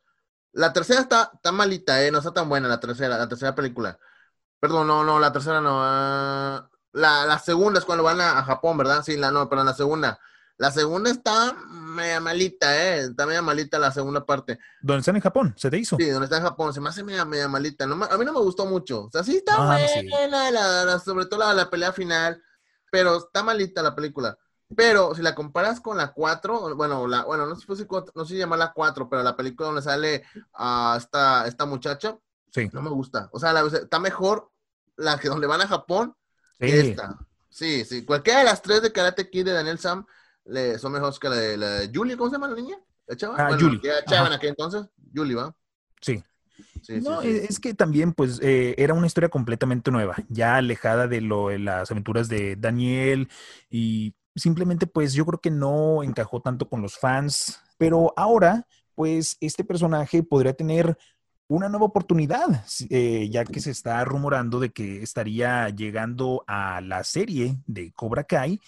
la 0.54 0.74
tercera 0.74 1.02
está, 1.02 1.32
está 1.34 1.52
malita, 1.52 2.04
¿eh? 2.04 2.12
No 2.12 2.20
está 2.20 2.34
tan 2.34 2.50
buena 2.50 2.68
la 2.68 2.80
tercera, 2.80 3.18
la 3.18 3.28
tercera 3.28 3.56
película. 3.56 3.98
Perdón, 4.60 4.88
no, 4.88 5.04
no, 5.04 5.20
la 5.20 5.32
tercera 5.32 5.62
no. 5.62 5.80
ah, 5.82 6.70
la, 6.94 7.26
la 7.26 7.40
segunda 7.40 7.80
es 7.80 7.86
cuando 7.86 8.04
van 8.04 8.20
a, 8.22 8.40
a 8.40 8.44
Japón, 8.44 8.78
¿verdad? 8.78 9.02
Sí, 9.04 9.18
la 9.18 9.32
no, 9.32 9.50
pero 9.50 9.64
la 9.64 9.74
segunda. 9.74 10.20
La 10.62 10.70
segunda 10.70 11.10
está 11.10 11.54
media 11.70 12.20
malita, 12.20 12.78
¿eh? 12.78 13.00
Está 13.06 13.26
media 13.26 13.42
malita 13.42 13.80
la 13.80 13.92
segunda 13.92 14.24
parte. 14.24 14.60
¿Dónde 14.80 15.00
están 15.00 15.16
en 15.16 15.22
Japón? 15.24 15.56
¿Se 15.58 15.72
te 15.72 15.80
hizo? 15.80 15.98
Sí, 15.98 16.08
donde 16.08 16.26
está 16.26 16.38
en 16.38 16.44
Japón, 16.44 16.72
se 16.72 16.80
me 16.80 16.90
hace 16.90 17.04
media, 17.04 17.26
media 17.26 17.48
malita. 17.48 17.88
No 17.88 17.96
a 18.06 18.16
mí 18.16 18.26
no 18.26 18.32
me 18.32 18.40
gustó 18.42 18.68
mucho. 18.68 19.06
O 19.06 19.10
sea, 19.12 19.24
sí 19.24 19.38
está 19.38 19.56
Ah, 19.56 19.66
buena, 19.66 19.88
sí. 19.88 20.08
la- 20.30 20.52
la- 20.86 21.00
sobre 21.00 21.26
todo 21.26 21.40
la, 21.40 21.56
la 21.56 21.68
pelea 21.68 21.92
final, 21.92 22.44
pero 22.92 23.18
está 23.18 23.42
malita 23.42 23.82
la 23.82 23.96
película. 23.96 24.38
Pero 24.76 25.16
si 25.16 25.24
la 25.24 25.34
comparas 25.34 25.82
con 25.82 25.98
la 25.98 26.14
4, 26.14 26.76
bueno, 26.76 27.08
la, 27.08 27.24
bueno, 27.24 27.48
no 27.48 27.56
sé, 27.56 27.66
si- 27.76 27.88
no 28.14 28.24
sé 28.26 28.34
si 28.34 28.38
llamarla 28.38 28.72
4, 28.72 29.10
pero 29.10 29.24
la 29.24 29.36
película 29.36 29.66
donde 29.66 29.82
sale 29.82 30.24
a 30.54 30.94
esta, 30.96 31.48
esta 31.48 31.66
muchacha, 31.66 32.20
Sí. 32.54 32.70
no 32.72 32.84
me 32.84 32.92
gusta. 32.92 33.30
O 33.34 33.40
sea, 33.40 33.52
la- 33.52 33.62
está 33.66 34.00
mejor 34.00 34.52
la 34.96 35.18
que 35.18 35.28
donde 35.28 35.48
van 35.48 35.62
a 35.62 35.68
Japón 35.68 36.16
Sí. 36.60 36.68
que 36.68 36.80
esta. 36.92 37.18
Sí, 37.50 37.84
sí. 37.84 38.06
Cualquiera 38.06 38.40
de 38.40 38.46
las 38.46 38.62
tres 38.62 38.84
de 38.84 38.92
Karate 38.92 39.28
Kid 39.32 39.46
de 39.46 39.54
Daniel 39.54 39.80
Sam 39.80 40.06
le, 40.46 40.78
son 40.80 40.92
mejores 40.92 41.20
que 41.20 41.30
la 41.30 41.36
de, 41.36 41.58
la 41.58 41.70
de 41.80 41.92
Julie. 41.94 42.18
¿Cómo 42.18 42.30
se 42.30 42.36
llama 42.36 42.48
la 42.48 42.56
niña? 42.56 42.78
¿La 43.08 43.16
chava? 43.16 43.36
Ah, 43.38 43.48
Bueno, 43.50 43.68
Julie. 43.68 43.80
era 43.84 44.06
chava 44.06 44.28
en 44.28 44.34
aquel 44.34 44.50
entonces. 44.50 44.88
Julie, 45.14 45.36
¿va? 45.36 45.56
Sí. 46.02 46.24
No, 47.02 47.22
sí. 47.22 47.28
es 47.50 47.60
que 47.60 47.74
también, 47.74 48.14
pues, 48.14 48.40
eh, 48.42 48.76
era 48.78 48.94
una 48.94 49.08
historia 49.08 49.30
completamente 49.30 49.92
nueva, 49.92 50.16
ya 50.30 50.58
alejada 50.58 51.08
de 51.08 51.22
lo 51.22 51.50
de 51.50 51.60
las 51.60 51.90
aventuras 51.92 52.28
de 52.28 52.56
Daniel 52.56 53.30
y 53.70 54.16
simplemente, 54.36 54.88
pues, 54.88 55.14
yo 55.14 55.26
creo 55.26 55.40
que 55.40 55.52
no 55.52 56.04
encajó 56.04 56.42
tanto 56.42 56.70
con 56.70 56.82
los 56.82 56.98
fans, 56.98 57.60
pero 57.78 58.14
ahora, 58.16 58.68
pues, 58.96 59.38
este 59.42 59.64
personaje 59.64 60.24
podría 60.24 60.54
tener 60.54 60.98
una 61.52 61.68
nueva 61.68 61.88
oportunidad, 61.88 62.64
eh, 62.90 63.28
ya 63.30 63.44
que 63.44 63.60
se 63.60 63.72
está 63.72 64.04
rumorando 64.06 64.58
de 64.60 64.72
que 64.72 65.04
estaría 65.04 65.68
llegando 65.68 66.46
a 66.48 66.80
la 66.80 67.04
serie 67.04 67.58
de 67.68 67.92
Cobra 67.92 68.24
Kai 68.24 68.62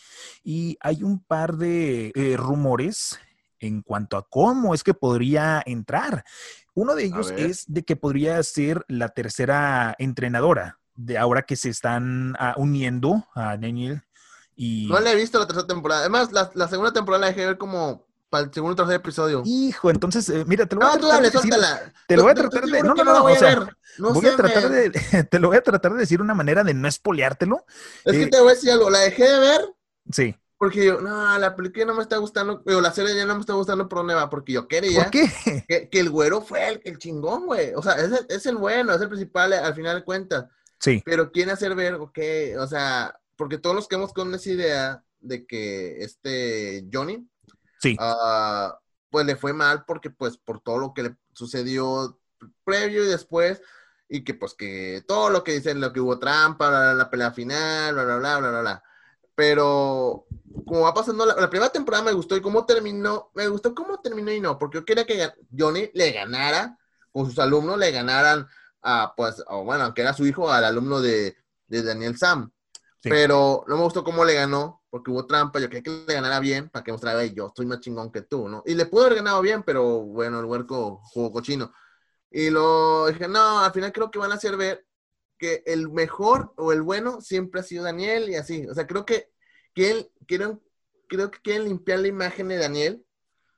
y 0.43 0.77
hay 0.81 1.01
un 1.01 1.23
par 1.23 1.55
de 1.55 2.11
eh, 2.13 2.35
rumores 2.35 3.17
en 3.59 3.83
cuanto 3.83 4.17
a 4.17 4.27
cómo 4.27 4.73
es 4.73 4.83
que 4.83 4.93
podría 4.93 5.63
entrar. 5.65 6.25
Uno 6.73 6.93
de 6.93 7.05
ellos 7.05 7.31
es 7.31 7.63
de 7.67 7.83
que 7.83 7.95
podría 7.95 8.43
ser 8.43 8.83
la 8.89 9.07
tercera 9.07 9.95
entrenadora, 9.97 10.79
de 10.93 11.17
ahora 11.17 11.43
que 11.43 11.55
se 11.55 11.69
están 11.69 12.35
ah, 12.37 12.53
uniendo 12.57 13.25
a 13.33 13.55
Daniel 13.55 14.03
y... 14.57 14.87
No 14.87 14.99
le 14.99 15.13
he 15.13 15.15
visto 15.15 15.39
la 15.39 15.47
tercera 15.47 15.67
temporada. 15.67 16.01
Además, 16.01 16.33
la, 16.33 16.51
la 16.53 16.67
segunda 16.67 16.91
temporada 16.91 17.21
la 17.21 17.27
dejé 17.27 17.41
de 17.41 17.47
ver 17.47 17.57
como 17.57 18.05
para 18.33 18.45
el 18.45 18.51
segundo 18.53 18.73
o 18.73 18.75
tercer 18.75 18.95
episodio. 18.95 19.43
Hijo, 19.45 19.91
entonces, 19.91 20.27
eh, 20.29 20.43
mira, 20.47 20.65
te 20.65 20.73
lo 20.75 20.81
voy 20.81 20.89
a 20.89 20.93
No, 20.93 20.99
tú 20.99 21.07
tratar 21.07 21.21
dale, 21.21 21.29
de 21.29 21.37
decir- 21.37 21.93
te 22.07 22.17
lo 22.17 22.23
voy 22.23 22.31
a 22.31 22.35
tratar 22.35 22.65
de- 22.65 22.81
no, 22.81 22.93
no, 22.95 23.03
no, 23.03 23.21
voy 23.21 23.33
o 23.33 23.35
a 23.35 23.39
sea, 23.39 23.67
voy 23.99 24.25
a 24.25 24.35
tratar 24.35 24.69
de, 24.69 24.89
te 25.29 25.39
lo 25.39 25.49
voy 25.49 25.57
a 25.57 25.61
tratar 25.61 25.93
de 25.93 25.99
decir 25.99 26.19
una 26.19 26.33
manera 26.33 26.63
de 26.63 26.73
no 26.73 26.87
espoleártelo. 26.87 27.63
Es 28.03 28.13
que 28.13 28.23
eh, 28.23 28.27
te 28.31 28.39
voy 28.39 28.49
a 28.49 28.55
decir 28.55 28.71
algo. 28.71 28.89
La 28.89 28.99
dejé 29.01 29.23
de 29.29 29.39
ver 29.39 29.61
Sí. 30.11 30.35
porque 30.57 30.83
yo, 30.83 30.99
no, 30.99 31.37
la 31.37 31.55
película 31.55 31.85
no 31.85 31.93
me 31.93 32.01
está 32.01 32.17
gustando. 32.17 32.63
O 32.65 32.81
la 32.81 32.91
serie 32.91 33.15
ya 33.15 33.25
no 33.25 33.35
me 33.35 33.41
está 33.41 33.53
gustando 33.53 33.87
por 33.87 33.99
dónde 33.99 34.15
va. 34.15 34.31
Porque 34.31 34.53
yo 34.53 34.67
quería 34.67 35.03
¿Por 35.03 35.11
qué? 35.11 35.63
que, 35.67 35.89
que 35.89 35.99
el 35.99 36.09
güero 36.09 36.41
fue 36.41 36.67
el, 36.69 36.81
el 36.85 36.97
chingón, 36.97 37.45
güey. 37.45 37.73
O 37.75 37.83
sea, 37.83 37.93
es 37.93 38.11
el, 38.11 38.25
es 38.29 38.45
el 38.47 38.57
bueno, 38.57 38.93
es 38.95 39.01
el 39.01 39.09
principal 39.09 39.53
al 39.53 39.75
final 39.75 39.97
de 39.97 40.03
cuentas. 40.03 40.45
Sí, 40.79 41.03
Pero 41.05 41.31
quiere 41.31 41.51
hacer 41.51 41.75
ver, 41.75 41.93
ok, 41.93 42.19
o 42.59 42.65
sea, 42.67 43.15
porque 43.37 43.57
todos 43.59 43.75
los 43.75 43.87
que 43.87 43.95
hemos 43.95 44.11
con 44.11 44.33
esa 44.33 44.49
idea 44.49 45.03
de 45.21 45.45
que 45.45 46.01
este 46.03 46.85
Johnny, 46.91 47.25
sí, 47.83 47.97
ah, 47.99 48.79
pues 49.09 49.25
le 49.25 49.35
fue 49.35 49.53
mal 49.53 49.85
porque 49.85 50.09
pues 50.09 50.37
por 50.37 50.61
todo 50.61 50.79
lo 50.79 50.93
que 50.93 51.03
le 51.03 51.15
sucedió 51.33 52.19
previo 52.63 53.03
y 53.03 53.07
después, 53.07 53.61
y 54.09 54.23
que 54.23 54.33
pues 54.33 54.53
que 54.53 55.03
todo 55.07 55.29
lo 55.29 55.43
que 55.43 55.53
dicen, 55.53 55.81
lo 55.81 55.93
que 55.93 55.99
hubo 55.99 56.19
trampa, 56.19 56.71
la, 56.71 56.93
la 56.93 57.09
pelea 57.09 57.31
final, 57.31 57.93
bla, 57.93 58.03
bla, 58.03 58.17
bla, 58.17 58.39
bla, 58.39 58.49
bla, 58.49 58.61
bla. 58.61 58.83
Pero 59.35 60.25
como 60.65 60.81
va 60.81 60.93
pasando, 60.93 61.25
la, 61.25 61.35
la 61.35 61.49
primera 61.49 61.71
temporada 61.71 62.03
me 62.03 62.13
gustó 62.13 62.35
y 62.35 62.41
cómo 62.41 62.65
terminó, 62.65 63.31
me 63.33 63.47
gustó 63.47 63.75
cómo 63.75 63.99
terminó 63.99 64.31
y 64.31 64.39
no, 64.39 64.57
porque 64.57 64.79
yo 64.79 64.85
quería 64.85 65.05
que 65.05 65.31
Johnny 65.57 65.89
le 65.93 66.11
ganara 66.11 66.77
con 67.13 67.27
sus 67.27 67.39
alumnos 67.39 67.77
le 67.77 67.91
ganaran 67.91 68.47
a, 68.81 69.13
pues, 69.15 69.41
o 69.47 69.63
bueno, 69.63 69.85
aunque 69.85 70.01
era 70.01 70.13
su 70.13 70.25
hijo, 70.25 70.51
al 70.51 70.65
alumno 70.65 70.99
de, 70.99 71.37
de 71.67 71.83
Daniel 71.83 72.17
Sam. 72.17 72.51
Sí. 73.01 73.09
Pero 73.09 73.63
no 73.67 73.77
me 73.77 73.83
gustó 73.83 74.03
cómo 74.03 74.25
le 74.25 74.33
ganó, 74.33 74.82
porque 74.93 75.09
hubo 75.09 75.25
trampa. 75.25 75.59
Yo 75.59 75.69
quería 75.69 75.81
que 75.81 76.05
le 76.07 76.13
ganara 76.13 76.39
bien 76.39 76.69
para 76.69 76.83
que 76.83 76.91
mostrara, 76.91 77.23
"Ey, 77.23 77.33
yo 77.33 77.47
estoy 77.47 77.65
más 77.65 77.79
chingón 77.79 78.11
que 78.11 78.21
tú, 78.21 78.47
¿no? 78.47 78.61
Y 78.63 78.75
le 78.75 78.85
pudo 78.85 79.05
haber 79.05 79.15
ganado 79.15 79.41
bien, 79.41 79.63
pero 79.63 80.01
bueno, 80.03 80.39
el 80.39 80.45
huerco 80.45 81.01
jugó 81.05 81.31
cochino. 81.31 81.73
Y 82.29 82.51
lo 82.51 83.07
dije, 83.07 83.27
no, 83.27 83.61
al 83.61 83.71
final 83.73 83.91
creo 83.91 84.11
que 84.11 84.19
van 84.19 84.31
a 84.31 84.35
hacer 84.35 84.55
ver 84.55 84.85
que 85.39 85.63
el 85.65 85.89
mejor 85.89 86.53
o 86.57 86.71
el 86.71 86.83
bueno 86.83 87.21
siempre 87.21 87.61
ha 87.61 87.63
sido 87.63 87.83
Daniel 87.83 88.29
y 88.29 88.35
así. 88.35 88.67
O 88.67 88.75
sea, 88.75 88.85
creo 88.85 89.03
que 89.03 89.31
quieren, 89.73 90.07
quieren, 90.27 90.61
creo 91.09 91.31
que 91.31 91.39
quieren 91.41 91.63
limpiar 91.65 91.99
la 91.99 92.09
imagen 92.09 92.47
de 92.49 92.57
Daniel 92.57 93.03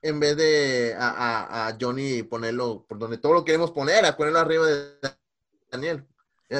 en 0.01 0.21
vez 0.21 0.37
de 0.37 0.95
a, 0.97 1.77
Johnny 1.79 2.23
ponerlo 2.23 2.85
por 2.87 2.97
donde 2.97 3.17
todo 3.17 3.33
lo 3.33 3.43
queremos 3.43 3.71
poner, 3.71 4.05
a 4.05 4.15
ponerlo 4.15 4.39
arriba 4.39 4.65
de 4.67 4.99
Daniel. 5.69 6.07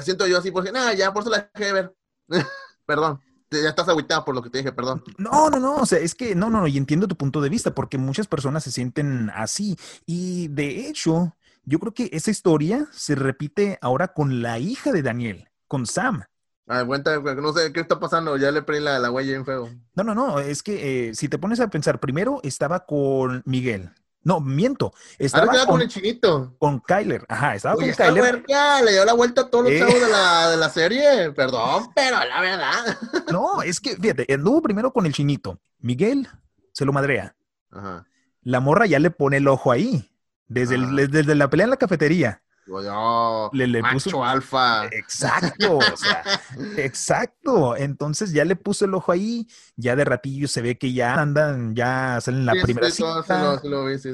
Siento 0.01 0.27
yo 0.27 0.39
así, 0.39 0.51
porque 0.51 0.74
nada, 0.74 0.94
ya 0.94 1.13
por 1.13 1.24
eso 1.24 1.32
la 1.32 1.50
dejé 1.53 1.65
de 1.67 1.74
ver. 1.74 1.96
perdón, 2.86 3.22
ya 3.62 3.69
estás 3.69 3.88
agüitado 3.89 4.25
por 4.25 4.35
lo 4.35 4.41
que 4.41 4.50
te 4.50 4.59
dije, 4.59 4.71
perdón. 4.71 5.03
No, 5.17 5.50
no, 5.50 5.59
no, 5.59 5.75
o 5.75 5.85
sea, 5.85 6.00
es 6.00 6.15
que 6.15 6.35
no, 6.35 6.50
no, 6.50 6.62
no, 6.62 6.67
y 6.67 6.77
entiendo 6.77 7.07
tu 7.07 7.15
punto 7.15 7.41
de 7.41 7.50
vista, 7.50 7.74
porque 7.74 7.97
muchas 7.97 8.27
personas 8.27 8.63
se 8.63 8.71
sienten 8.71 9.29
así. 9.33 9.77
Y 10.05 10.47
de 10.50 10.88
hecho, 10.88 11.35
yo 11.63 11.79
creo 11.79 11.93
que 11.93 12.09
esa 12.13 12.31
historia 12.31 12.88
se 12.91 13.15
repite 13.15 13.77
ahora 13.81 14.09
con 14.09 14.41
la 14.41 14.59
hija 14.59 14.91
de 14.91 15.01
Daniel, 15.01 15.50
con 15.67 15.85
Sam. 15.85 16.24
A 16.67 16.77
ver, 16.77 16.88
cuenta, 16.88 17.19
no 17.19 17.53
sé 17.53 17.71
qué 17.71 17.79
está 17.79 18.00
pasando, 18.00 18.38
ya 18.38 18.51
le 18.51 18.63
prendí 18.63 18.85
la, 18.85 18.97
la 18.97 19.12
huella 19.12 19.31
bien 19.31 19.45
feo. 19.45 19.69
No, 19.93 20.03
no, 20.03 20.15
no, 20.15 20.39
es 20.39 20.63
que 20.63 21.09
eh, 21.09 21.15
si 21.15 21.29
te 21.29 21.38
pones 21.38 21.59
a 21.59 21.69
pensar, 21.69 22.00
primero 22.00 22.39
estaba 22.43 22.85
con 22.85 23.43
Miguel. 23.45 23.91
No, 24.25 24.41
miento, 24.41 24.91
estaba 25.20 25.46
con 25.53 25.65
con, 25.67 25.82
el 25.84 25.88
chinito. 25.88 26.55
con 26.58 26.79
Kyler. 26.79 27.24
Ajá, 27.29 27.53
estaba 27.55 27.75
Oye, 27.75 27.94
con 27.96 28.08
Kyler. 28.08 28.22
huerca 28.24 28.82
le 28.82 28.91
dio 28.91 29.05
la 29.05 29.13
vuelta 29.13 29.41
a 29.41 29.50
todos 29.50 29.65
los 29.65 29.74
Eh. 29.74 29.79
chavos 29.79 29.94
de 30.01 30.10
la, 30.10 30.50
de 30.50 30.58
la 30.58 30.70
serie. 30.70 31.32
Perdón, 31.32 31.91
pero 31.96 32.17
la 32.25 32.41
verdad. 32.41 32.98
No, 33.32 33.62
es 33.62 33.79
que, 33.79 33.96
fíjate, 33.96 34.25
anduvo 34.34 34.62
primero 34.63 34.91
con 34.91 35.05
el 35.05 35.13
chinito. 35.13 35.60
Miguel 35.79 36.27
se 36.74 36.86
lo 36.86 36.91
madrea. 36.91 37.36
Ajá. 37.72 38.05
La 38.41 38.60
morra 38.60 38.86
ya 38.88 38.98
le 39.00 39.12
pone 39.12 39.38
el 39.38 39.48
ojo 39.48 39.72
ahí. 39.72 40.12
Desde, 40.48 40.75
el- 40.75 40.86
Ah. 41.00 41.08
desde 41.10 41.36
la 41.36 41.50
pelea 41.50 41.65
en 41.65 41.70
la 41.70 41.77
cafetería. 41.77 42.41
Yo, 42.67 43.50
Le- 43.53 43.67
le 43.67 43.81
macho 43.81 44.10
puso- 44.10 44.24
alfa. 44.25 44.88
Exacto, 44.88 45.77
o 45.77 45.98
sea, 45.98 46.24
exacto. 46.77 47.75
Entonces 47.75 48.31
ya 48.31 48.43
le 48.45 48.55
puso 48.55 48.86
el 48.86 48.93
ojo 48.93 49.12
ahí, 49.12 49.48
ya 49.75 49.95
de 49.95 50.03
ratillo 50.03 50.48
se 50.48 50.62
ve 50.62 50.77
que 50.77 50.91
ya 50.93 51.13
andan, 51.15 51.75
ya 51.75 52.19
salen 52.22 52.45
la 52.45 52.53
Sí, 52.53 52.60
primera 52.62 52.89
sí, 52.89 53.03
lo, 53.03 53.60
lo 53.63 53.98
sí. 53.98 54.10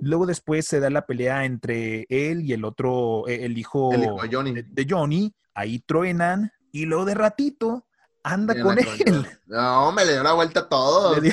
Luego 0.00 0.26
después 0.26 0.66
se 0.66 0.80
da 0.80 0.90
la 0.90 1.06
pelea 1.06 1.44
entre 1.44 2.06
él 2.08 2.42
y 2.42 2.52
el 2.52 2.64
otro, 2.64 3.28
eh, 3.28 3.44
el 3.44 3.56
hijo, 3.58 3.92
El 3.92 4.04
hijo 4.04 4.22
de 4.22 4.34
Johnny. 4.34 4.52
de, 4.54 4.62
de 4.64 4.86
Johnny. 4.88 5.34
Ahí 5.54 5.78
truenan 5.78 6.52
y 6.72 6.84
luego 6.86 7.04
de 7.04 7.14
ratito 7.14 7.86
anda 8.22 8.52
Bien, 8.54 8.66
con 8.66 8.78
él. 8.78 9.26
No, 9.46 9.92
me 9.92 10.04
le 10.04 10.12
dio 10.14 10.22
la 10.22 10.32
vuelta 10.32 10.60
a 10.60 10.68
todo. 10.68 11.14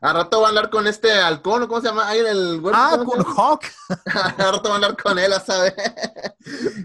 A 0.00 0.12
rato 0.12 0.40
va 0.40 0.46
a 0.46 0.48
hablar 0.50 0.70
con 0.70 0.86
este 0.86 1.10
halcón, 1.12 1.62
¿o 1.62 1.68
¿cómo 1.68 1.80
se 1.80 1.88
llama? 1.88 2.08
Ahí 2.08 2.20
el 2.20 2.60
güey, 2.60 2.74
ah, 2.76 2.96
¿cómo 2.98 3.12
con? 3.12 3.24
Hawk. 3.24 3.64
A 4.06 4.50
rato 4.52 4.68
va 4.68 4.70
a 4.70 4.74
hablar 4.76 4.96
con 4.96 5.18
él, 5.18 5.32
a 5.32 5.40
saber. 5.40 5.74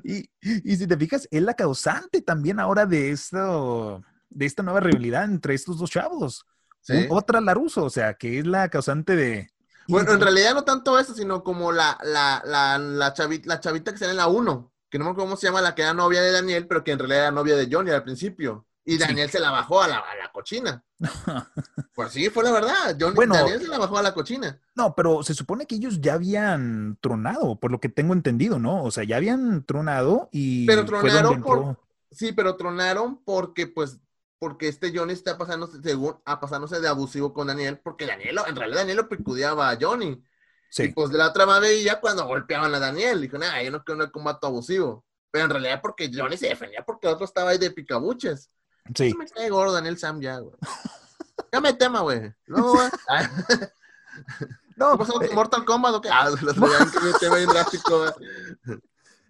Y, 0.04 0.30
y 0.42 0.76
si 0.76 0.88
te 0.88 0.98
fijas, 0.98 1.28
es 1.32 1.42
la 1.42 1.54
causante 1.54 2.22
también 2.22 2.60
ahora 2.60 2.86
de 2.86 3.12
esto, 3.12 4.02
de 4.30 4.46
esta 4.46 4.64
nueva 4.64 4.80
rivalidad 4.80 5.26
entre 5.26 5.54
estos 5.54 5.78
dos 5.78 5.90
chavos. 5.90 6.46
Sí. 6.82 7.08
Otra 7.10 7.40
Laruso, 7.40 7.86
o 7.86 7.90
sea, 7.90 8.16
que 8.16 8.40
es 8.40 8.48
la 8.48 8.68
causante 8.70 9.16
de. 9.16 9.50
Bueno, 9.88 10.14
en 10.14 10.22
realidad 10.22 10.54
no 10.54 10.64
tanto 10.64 10.98
eso, 10.98 11.14
sino 11.14 11.44
como 11.44 11.72
la, 11.72 11.98
la, 12.04 12.42
la, 12.46 12.78
la, 12.78 13.14
chavita, 13.14 13.48
la 13.48 13.60
chavita 13.60 13.92
que 13.92 13.98
sale 13.98 14.12
en 14.12 14.18
la 14.18 14.28
1, 14.28 14.74
que 14.90 14.98
no 14.98 15.06
me 15.06 15.12
acuerdo 15.12 15.28
cómo 15.28 15.38
se 15.38 15.48
llama, 15.48 15.62
la 15.62 15.76
que 15.76 15.82
era 15.82 15.94
novia 15.94 16.22
de 16.22 16.32
Daniel, 16.32 16.68
pero 16.68 16.84
que 16.84 16.92
en 16.92 17.00
realidad 17.00 17.20
era 17.22 17.32
novia 17.32 17.56
de 17.56 17.68
Johnny 17.72 17.92
al 17.92 18.04
principio. 18.04 18.66
Y 18.86 18.94
Sí. 18.94 18.98
Daniel 18.98 19.30
se 19.30 19.40
la 19.40 19.52
bajó 19.52 19.82
a 19.82 19.88
la, 19.88 19.98
a 19.98 20.16
la 20.16 20.32
cochina. 20.32 20.84
Pues 21.96 22.12
sí, 22.12 22.30
fue 22.30 22.44
la 22.44 22.52
verdad. 22.52 22.96
Johnny, 23.00 23.16
Bueno. 23.16 23.36
Daniel 23.36 23.62
se 23.62 23.68
la 23.68 23.78
bajó 23.78 23.98
a 23.98 24.02
la 24.02 24.14
cochina. 24.14 24.60
No, 24.76 24.96
pero 24.96 25.24
se 25.24 25.34
supone 25.34 25.66
que 25.68 25.76
ellos 25.76 26.02
ya 26.02 26.14
habían 26.16 26.98
tronado, 27.02 27.60
por 27.60 27.72
lo 27.72 27.80
que 27.80 27.90
tengo 27.90 28.14
entendido, 28.14 28.60
¿no? 28.60 28.84
O 28.84 28.92
sea, 28.92 29.04
ya 29.04 29.18
habían 29.18 29.64
tronado 29.66 30.30
y. 30.32 30.66
Pero 30.66 30.86
tronaron 30.86 31.42
por- 31.42 31.78
Sí, 32.12 32.32
pero 32.32 32.56
tronaron 32.56 33.24
porque, 33.24 33.68
pues, 33.68 34.00
porque 34.40 34.68
este 34.68 34.96
Johnny 34.96 35.14
está 35.14 35.38
pasándose, 35.38 35.82
según, 35.82 36.16
a 36.26 36.40
pasándose 36.40 36.80
de 36.80 36.88
abusivo 36.88 37.34
con 37.34 37.48
Daniel, 37.48 37.80
porque 37.84 38.06
Daniel, 38.06 38.40
en 38.48 38.56
realidad 38.56 38.80
Daniel 38.82 38.98
lo 38.98 39.10
percudiaba 39.10 39.70
a 39.70 39.78
Johnny. 39.80 40.08
Y 40.10 40.24
Sí, 40.70 40.88
pues 40.90 41.12
de 41.12 41.20
la 41.20 41.30
otra 41.30 41.46
más 41.46 41.62
veía 41.62 42.00
cuando 42.00 42.26
golpeaban 42.26 42.74
a 42.74 42.80
Daniel. 42.80 43.22
Dijo, 43.22 43.38
nah, 43.38 43.62
yo 43.62 43.70
no 43.72 43.84
quiero 43.84 44.04
un 44.04 44.10
combate 44.10 44.46
abusivo. 44.48 45.06
Pero 45.30 45.46
en 45.46 45.52
realidad 45.52 45.80
porque 45.82 46.12
Johnny 46.14 46.36
se 46.38 46.48
defendía 46.50 46.84
porque 46.86 47.08
el 47.08 47.14
otro 47.14 47.26
estaba 47.26 47.52
ahí 47.52 47.58
de 47.60 47.72
picabuches. 47.72 48.50
Sí. 48.96 49.12
Se 49.12 49.18
me 49.18 49.28
cae 49.28 49.50
gordo 49.50 49.74
Daniel 49.74 49.98
Sam 49.98 50.20
ya, 50.22 50.40
güey. 50.40 50.56
Cámbiate 51.52 51.78
tema, 51.78 52.02
güey. 52.02 52.34
No, 52.48 52.72
güey. 52.74 52.90
Ah, 53.10 53.30
No, 54.76 54.92
¿Qué 54.94 54.98
pasó 55.00 55.22
eh, 55.22 55.28
con 55.28 55.36
Mortal 55.36 55.66
Kombat 55.66 55.94
o 55.96 56.02
qué? 56.02 56.10
Ah, 56.12 56.30
que 56.40 56.46
mi 56.46 57.12
tema 57.20 57.38
bien 57.38 57.50
drástico, 57.50 58.00
güey. 58.00 58.80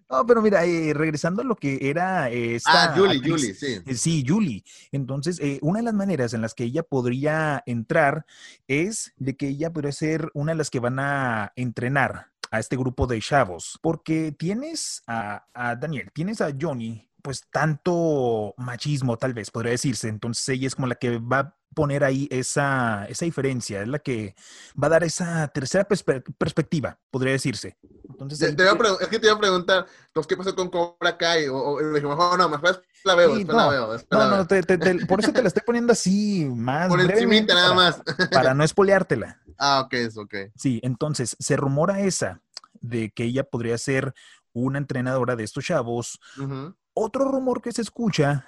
no, 0.09 0.25
pero 0.25 0.41
mira, 0.41 0.63
eh, 0.65 0.93
regresando 0.93 1.41
a 1.41 1.45
lo 1.45 1.55
que 1.55 1.79
era 1.89 2.29
eh, 2.29 2.55
esta 2.55 2.91
Ah, 2.91 2.93
Julie, 2.95 3.19
actriz- 3.19 3.31
Julie, 3.31 3.53
sí. 3.53 3.81
Eh, 3.85 3.95
Sí, 3.95 4.23
Julie. 4.27 4.63
Entonces, 4.91 5.39
una 5.61 5.79
de 5.79 5.85
las 5.85 5.93
maneras 5.93 6.33
en 6.33 6.41
las 6.41 6.53
que 6.53 6.63
ella 6.65 6.83
podría 6.83 7.61
entrar 7.65 8.25
es 8.67 9.13
de 9.17 9.35
que 9.35 9.47
ella 9.49 9.71
podría 9.71 9.91
ser 9.91 10.29
una 10.33 10.51
de 10.53 10.57
las 10.57 10.69
que 10.69 10.79
van 10.79 10.99
a 10.99 11.51
entrenar 11.55 12.31
a 12.51 12.59
este 12.59 12.75
grupo 12.77 13.07
de 13.07 13.19
chavos, 13.19 13.79
porque 13.81 14.31
tienes 14.37 15.01
a, 15.07 15.45
a 15.53 15.75
Daniel, 15.75 16.11
tienes 16.13 16.39
a 16.39 16.51
Johnny, 16.59 17.09
pues 17.23 17.41
tanto 17.49 18.53
machismo 18.57 19.17
tal 19.17 19.33
vez, 19.33 19.49
podría 19.49 19.71
decirse. 19.71 20.09
Entonces, 20.09 20.47
ella 20.49 20.67
es 20.67 20.75
como 20.75 20.87
la 20.87 20.95
que 20.95 21.17
va 21.19 21.39
a 21.39 21.55
poner 21.73 22.03
ahí 22.03 22.27
esa, 22.29 23.05
esa 23.05 23.25
diferencia, 23.25 23.81
es 23.81 23.87
la 23.87 23.97
que 23.97 24.35
va 24.81 24.87
a 24.87 24.89
dar 24.91 25.03
esa 25.03 25.47
tercera 25.47 25.87
perspe- 25.87 26.21
perspectiva, 26.37 26.99
podría 27.09 27.31
decirse. 27.31 27.77
Entonces, 28.07 28.41
ahí- 28.49 28.55
te 28.55 28.63
es 28.63 29.07
que 29.07 29.17
te 29.19 29.25
iba 29.27 29.35
a 29.35 29.39
preguntar, 29.39 29.87
entonces, 30.07 30.27
¿qué 30.27 30.37
pasó 30.37 30.53
con 30.53 30.69
Cobra 30.69 31.17
Kai? 31.17 31.47
O, 31.47 31.55
o- 31.57 31.81
y 31.81 31.85
dije, 31.95 32.05
mejor 32.05 32.37
no, 32.37 32.47
mejor 32.49 32.83
la 33.05 33.15
veo, 33.15 33.29
Sí, 33.31 33.37
después 33.39 33.57
no, 33.57 33.63
la 33.63 33.69
veo, 33.71 33.91
después 33.93 34.19
la 34.19 34.25
no, 34.25 34.31
veo. 34.31 34.39
no, 34.39 34.47
te- 34.47 34.61
te- 34.63 35.05
por 35.07 35.19
eso 35.21 35.33
te 35.33 35.41
la 35.41 35.47
estoy 35.53 35.63
poniendo 35.65 35.93
así 35.93 36.45
más 36.45 36.89
Por 36.89 37.01
encimita 37.01 37.55
nada 37.55 37.69
para- 37.69 37.75
más. 37.75 38.29
para 38.31 38.53
no 38.53 38.63
espoleártela. 38.63 39.41
Ah, 39.57 39.81
ok, 39.85 39.93
es 39.93 40.17
ok. 40.17 40.35
Sí, 40.55 40.79
entonces 40.83 41.35
se 41.39 41.55
rumora 41.55 42.01
esa 42.01 42.41
de 42.81 43.09
que 43.11 43.23
ella 43.23 43.45
podría 43.45 43.77
ser 43.79 44.13
una 44.51 44.77
entrenadora 44.77 45.35
de 45.35 45.43
estos 45.45 45.63
chavos. 45.65 46.19
Ujú. 46.37 46.75
Otro 46.93 47.25
rumor 47.25 47.61
que 47.61 47.71
se 47.71 47.81
escucha 47.81 48.45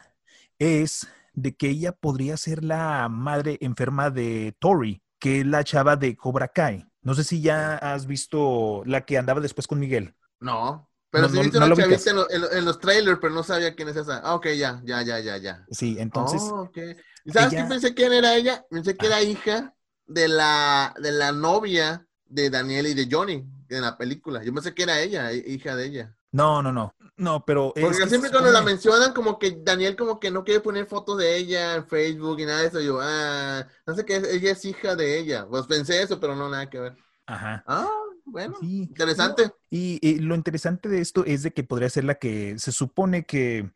es 0.59 1.07
de 1.33 1.55
que 1.55 1.69
ella 1.69 1.91
podría 1.91 2.37
ser 2.37 2.63
la 2.63 3.09
madre 3.09 3.57
enferma 3.61 4.09
de 4.09 4.55
Tori, 4.59 5.01
que 5.19 5.41
es 5.41 5.45
la 5.45 5.63
chava 5.63 5.95
de 5.95 6.15
Cobra 6.15 6.47
Kai. 6.47 6.85
No 7.01 7.13
sé 7.13 7.23
si 7.23 7.41
ya 7.41 7.75
has 7.75 8.07
visto 8.07 8.83
la 8.85 9.05
que 9.05 9.17
andaba 9.17 9.41
después 9.41 9.67
con 9.67 9.79
Miguel. 9.79 10.15
No, 10.39 10.89
pero 11.09 11.23
No, 11.23 11.29
sí 11.29 11.35
no- 11.37 11.43
viste 11.43 11.59
no 11.59 11.65
una 11.65 11.75
chavita 11.75 12.09
en, 12.09 12.15
lo- 12.15 12.29
en 12.29 12.41
lo- 12.41 12.51
en 12.51 12.65
los 12.65 12.79
trailers, 12.79 13.19
pero 13.19 13.33
no 13.33 13.43
sabía 13.43 13.75
quién 13.75 13.89
es 13.89 13.95
esa. 13.95 14.19
Ah, 14.19 14.35
ok, 14.35 14.47
ya, 14.57 14.81
ya, 14.83 15.01
ya, 15.01 15.19
ya, 15.19 15.37
ya. 15.37 15.65
Sí, 15.71 15.97
entonces, 15.99 16.41
Oh, 16.53 16.61
ok. 16.63 16.77
¿Y 17.25 17.31
sabes 17.31 17.49
ella- 17.53 17.57
quién 17.57 17.69
pensé 17.69 17.93
quién 17.93 18.13
era 18.13 18.35
ella? 18.35 18.65
Pensé 18.69 18.95
que 18.95 19.07
era 19.07 19.21
hija 19.21 19.73
de 20.07 20.27
la, 20.27 20.93
de 21.01 21.11
la 21.11 21.31
novia 21.31 22.05
de 22.25 22.49
Daniel 22.49 22.87
y 22.87 22.93
de 22.93 23.07
Johnny 23.09 23.43
en 23.69 23.81
la 23.81 23.97
película. 23.97 24.43
Yo 24.43 24.53
pensé 24.53 24.73
que 24.73 24.83
era 24.83 24.99
ella, 24.99 25.31
hi- 25.33 25.43
hija 25.47 25.75
de 25.75 25.85
ella. 25.85 26.15
no, 26.31 26.61
no, 26.61 26.71
no. 26.71 26.93
No, 27.17 27.45
pero 27.45 27.73
Porque 27.79 27.97
que 27.99 28.09
siempre 28.09 28.29
cuando 28.29 28.51
la 28.51 28.61
mencionan, 28.61 29.13
como 29.13 29.39
que 29.39 29.59
Daniel 29.63 29.95
como 29.95 30.19
que 30.19 30.31
no 30.31 30.43
quiere 30.43 30.59
poner 30.59 30.85
fotos 30.85 31.17
de 31.17 31.37
ella 31.37 31.75
en 31.75 31.87
Facebook 31.87 32.39
y 32.39 32.45
nada 32.45 32.61
de 32.61 32.67
eso. 32.67 32.81
Yo, 32.81 32.99
ah, 33.01 33.65
no 33.85 33.95
sé 33.95 34.03
qué, 34.05 34.17
ella 34.17 34.51
es 34.51 34.65
hija 34.65 34.95
de 34.95 35.17
ella. 35.19 35.47
Pues 35.49 35.65
pensé 35.65 36.01
eso, 36.01 36.19
pero 36.19 36.35
no 36.35 36.49
nada 36.49 36.69
que 36.69 36.79
ver. 36.79 36.97
Ajá. 37.25 37.63
Ah, 37.67 37.87
bueno, 38.25 38.55
Sí. 38.59 38.83
interesante. 38.83 39.51
Y, 39.69 39.99
y 40.01 40.19
lo 40.19 40.35
interesante 40.35 40.89
de 40.89 40.99
esto 40.99 41.23
es 41.25 41.43
de 41.43 41.51
que 41.53 41.63
podría 41.63 41.89
ser 41.89 42.03
la 42.03 42.15
que 42.15 42.59
se 42.59 42.71
supone 42.71 43.25
que 43.25 43.71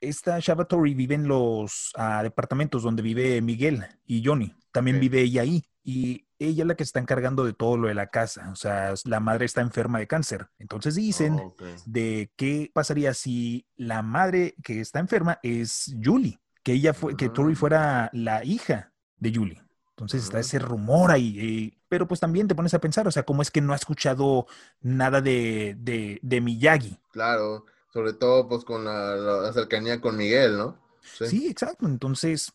esta 0.00 0.38
Shaba 0.38 0.66
Tori 0.66 0.94
vive 0.94 1.14
en 1.16 1.28
los 1.28 1.92
ah, 1.96 2.22
departamentos 2.22 2.82
donde 2.82 3.02
vive 3.02 3.42
Miguel 3.42 3.84
y 4.06 4.24
Johnny. 4.24 4.54
También 4.72 5.00
vive 5.00 5.20
ella 5.20 5.42
ahí. 5.42 5.64
Y 5.82 6.27
ella 6.38 6.62
es 6.62 6.66
la 6.68 6.74
que 6.76 6.82
está 6.82 7.00
encargando 7.00 7.44
de 7.44 7.52
todo 7.52 7.76
lo 7.76 7.88
de 7.88 7.94
la 7.94 8.08
casa. 8.08 8.50
O 8.52 8.56
sea, 8.56 8.94
la 9.04 9.20
madre 9.20 9.44
está 9.44 9.60
enferma 9.60 9.98
de 9.98 10.06
cáncer. 10.06 10.48
Entonces 10.58 10.94
dicen 10.94 11.34
Ok. 11.34 11.62
de 11.86 12.30
qué 12.36 12.70
pasaría 12.72 13.12
si 13.14 13.66
la 13.76 14.02
madre 14.02 14.54
que 14.62 14.80
está 14.80 15.00
enferma 15.00 15.38
es 15.42 15.94
Julie. 16.02 16.38
Que 16.62 16.72
ella 16.72 16.92
fue, 16.94 17.16
que 17.16 17.28
Tori 17.28 17.54
Ah. 17.54 17.56
fuera 17.56 18.10
la 18.12 18.44
hija 18.44 18.92
de 19.16 19.32
Julie. 19.34 19.62
Entonces 19.90 20.22
está 20.24 20.36
Ah. 20.38 20.40
ese 20.40 20.58
rumor 20.58 21.10
ahí. 21.10 21.38
eh, 21.40 21.78
pero 21.88 22.06
pues 22.06 22.20
también 22.20 22.46
te 22.46 22.54
pones 22.54 22.74
a 22.74 22.78
pensar, 22.80 23.08
o 23.08 23.10
sea, 23.10 23.22
¿cómo 23.24 23.40
es 23.42 23.50
que 23.50 23.62
no 23.62 23.72
ha 23.72 23.76
escuchado 23.76 24.46
nada 24.80 25.20
de, 25.22 25.74
de, 25.78 26.18
de 26.22 26.40
Miyagi? 26.42 27.00
Claro, 27.10 27.64
sobre 27.92 28.12
todo 28.12 28.46
pues 28.46 28.62
con 28.64 28.84
la, 28.84 29.16
la 29.16 29.52
cercanía 29.54 29.98
con 30.00 30.16
Miguel, 30.16 30.58
¿no? 30.58 30.78
Sí. 31.00 31.48
exacto. 31.48 31.86
Entonces 31.86 32.52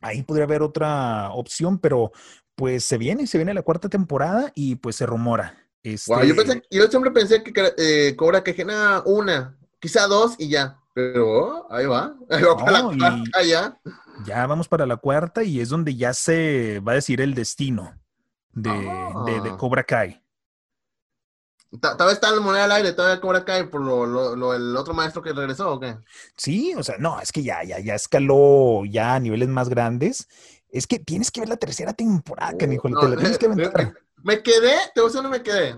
ahí 0.00 0.22
podría 0.22 0.44
haber 0.46 0.62
otra 0.62 1.30
opción, 1.32 1.78
pero 1.78 2.10
pues 2.54 2.84
se 2.84 2.98
viene, 2.98 3.26
se 3.26 3.38
viene 3.38 3.54
la 3.54 3.62
cuarta 3.62 3.88
temporada 3.88 4.52
y 4.54 4.76
pues 4.76 4.96
se 4.96 5.06
rumora 5.06 5.56
Este, 5.82 6.12
Wow, 6.14 6.22
yo, 6.24 6.36
pensé, 6.36 6.62
yo 6.70 6.86
siempre 6.88 7.10
pensé 7.10 7.42
que 7.42 7.72
eh, 7.78 8.14
Cobra 8.16 8.42
Kai, 8.44 8.54
nada, 8.64 9.02
una, 9.06 9.56
quizá 9.80 10.06
dos 10.06 10.34
y 10.38 10.48
ya. 10.48 10.78
Pero 10.94 11.26
oh, 11.26 11.66
ahí 11.72 11.86
va. 11.86 12.14
Ahí 12.30 12.42
va 12.42 12.56
para 12.56 12.82
No, 12.82 12.92
la 12.92 12.94
y- 12.94 12.98
cuarta 12.98 13.42
ya. 13.42 13.80
ya 14.26 14.46
vamos 14.46 14.68
para 14.68 14.84
la 14.86 14.96
cuarta 14.98 15.42
y 15.42 15.58
es 15.60 15.70
donde 15.70 15.96
ya 15.96 16.12
se 16.12 16.80
va 16.80 16.92
a 16.92 16.96
decir 16.96 17.20
el 17.22 17.34
destino 17.34 17.98
de, 18.52 18.70
de, 18.70 19.40
de 19.40 19.50
Ah. 19.50 19.56
Cobra 19.58 19.82
Kai. 19.84 20.20
Todavía 21.80 22.12
está 22.12 22.30
la 22.30 22.40
moneda 22.42 22.64
al 22.64 22.72
aire, 22.72 22.92
todavía 22.92 23.18
Cobra 23.22 23.42
Kai 23.46 23.70
por 23.70 23.80
lo, 23.80 24.04
lo, 24.04 24.36
lo- 24.36 24.52
el 24.52 24.76
otro 24.76 24.92
maestro 24.92 25.22
que 25.22 25.32
regresó, 25.32 25.72
¿o 25.72 25.80
qué? 25.80 25.96
Sí, 26.36 26.74
o 26.76 26.82
sea, 26.82 26.96
no, 26.98 27.18
es 27.18 27.32
que 27.32 27.42
ya, 27.42 27.64
ya, 27.64 27.78
ya 27.80 27.94
escaló 27.94 28.84
ya 28.84 29.14
a 29.14 29.20
niveles 29.20 29.48
más 29.48 29.70
grandes. 29.70 30.28
Es 30.72 30.86
que 30.86 30.98
tienes 30.98 31.30
que 31.30 31.40
ver 31.40 31.50
la 31.50 31.58
tercera 31.58 31.92
temporada, 31.92 32.56
canijo, 32.56 32.88
No, 32.88 32.98
te 32.98 33.08
la 33.10 33.16
tienes 33.16 33.36
que 33.38 33.46
aventar. 33.46 33.94
Me 34.24 34.42
quedé, 34.42 34.74
te 34.94 35.00
voy 35.00 35.04
a 35.04 35.12
decir 35.12 35.22
dónde 35.22 35.38
me 35.38 35.42
quedé. 35.44 35.76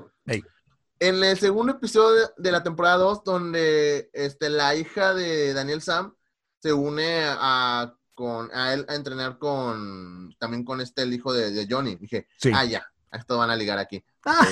En 1.00 1.22
el 1.24 1.36
segundo 1.36 1.72
episodio 1.72 2.32
de 2.38 2.52
la 2.52 2.62
temporada 2.62 2.96
2, 2.98 3.24
donde 3.24 4.08
este, 4.12 4.48
la 4.48 4.76
hija 4.76 5.12
de 5.12 5.52
Daniel 5.52 5.82
Sam 5.82 6.14
se 6.62 6.72
une 6.72 7.24
a, 7.26 7.92
con, 8.14 8.48
a 8.54 8.72
él 8.72 8.86
a 8.88 8.94
entrenar 8.94 9.38
con 9.38 10.32
también 10.38 10.64
con 10.64 10.80
este 10.80 11.02
el 11.02 11.12
hijo 11.12 11.32
de, 11.32 11.50
de 11.50 11.66
Johnny. 11.68 11.96
Dije, 11.96 12.28
Sí. 12.38 12.52
ah, 12.54 12.64
ya, 12.64 12.86
esto 13.12 13.36
van 13.36 13.50
a 13.50 13.56
ligar 13.56 13.78
aquí. 13.78 14.02
Ah. 14.24 14.46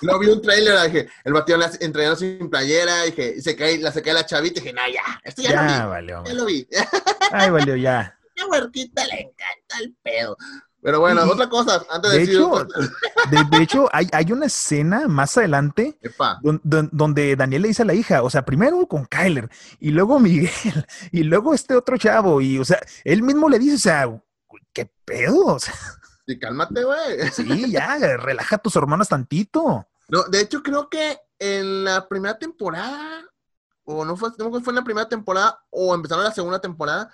Luego 0.00 0.20
vi 0.20 0.28
un 0.28 0.40
trailer, 0.42 0.80
dije, 0.90 1.08
el 1.22 1.32
batión 1.34 1.60
entrenando 1.80 2.16
sin 2.16 2.48
playera, 2.48 3.02
dije, 3.02 3.34
y 3.36 3.42
se 3.42 3.54
cae, 3.54 3.78
la 3.78 3.92
se 3.92 4.00
cae 4.02 4.14
la 4.14 4.26
chavita, 4.26 4.60
dije, 4.60 4.72
no, 4.72 4.80
ya, 4.92 5.20
esto 5.22 5.42
ya, 5.42 5.50
Ya, 5.50 5.62
lo 5.62 5.68
vi, 5.68 5.88
vale, 5.90 6.12
ya 6.26 6.34
lo 6.34 6.44
vi. 6.46 6.68
Ay, 7.30 7.50
valió, 7.50 7.76
ya. 7.76 8.18
A 8.44 8.48
huerquita 8.50 9.06
le 9.06 9.20
encanta 9.20 9.78
el 9.80 9.94
pedo. 10.02 10.36
Pero 10.82 11.00
bueno, 11.00 11.24
Y- 11.24 11.30
otra 11.30 11.48
cosa, 11.48 11.82
antes 11.90 12.10
de, 12.12 12.18
de 12.18 12.26
decir 12.26 12.34
hecho, 12.40 12.66
De, 13.30 13.44
de 13.56 13.62
hecho, 13.62 13.88
hay, 13.92 14.06
hay 14.12 14.32
una 14.32 14.46
escena 14.46 15.08
más 15.08 15.36
adelante 15.38 15.98
donde 16.62 17.36
Daniel 17.36 17.62
le 17.62 17.68
dice 17.68 17.82
a 17.82 17.86
la 17.86 17.94
hija, 17.94 18.22
o 18.22 18.28
sea, 18.30 18.44
primero 18.44 18.86
con 18.86 19.06
Kyler 19.06 19.48
y 19.80 19.90
luego 19.90 20.18
Miguel 20.20 20.50
y 21.12 21.22
luego 21.22 21.54
este 21.54 21.74
otro 21.74 21.96
chavo 21.96 22.40
y, 22.40 22.58
o 22.58 22.64
sea, 22.64 22.78
él 23.04 23.22
mismo 23.22 23.48
le 23.48 23.58
dice, 23.58 23.76
o 23.76 23.78
sea, 23.78 24.20
¿qué 24.72 24.90
pedo? 25.04 25.46
O 25.46 25.58
sea, 25.58 25.74
Sí, 26.26 26.38
cálmate, 26.38 26.84
güey. 26.84 27.30
sí, 27.32 27.70
ya, 27.70 27.98
relaja 28.18 28.58
tus 28.58 28.76
hormonas 28.76 29.08
tantito. 29.08 29.86
No, 30.08 30.22
de 30.24 30.40
hecho, 30.40 30.62
creo 30.62 30.88
que 30.88 31.18
en 31.38 31.84
la 31.84 32.08
primera 32.08 32.38
temporada, 32.38 33.24
o 33.84 34.04
no 34.06 34.16
fue, 34.16 34.30
no 34.38 34.50
fue 34.62 34.70
en 34.72 34.76
la 34.76 34.84
primera 34.84 35.08
temporada, 35.08 35.62
o 35.70 35.94
empezaron 35.94 36.24
la 36.24 36.32
segunda 36.32 36.60
temporada. 36.60 37.10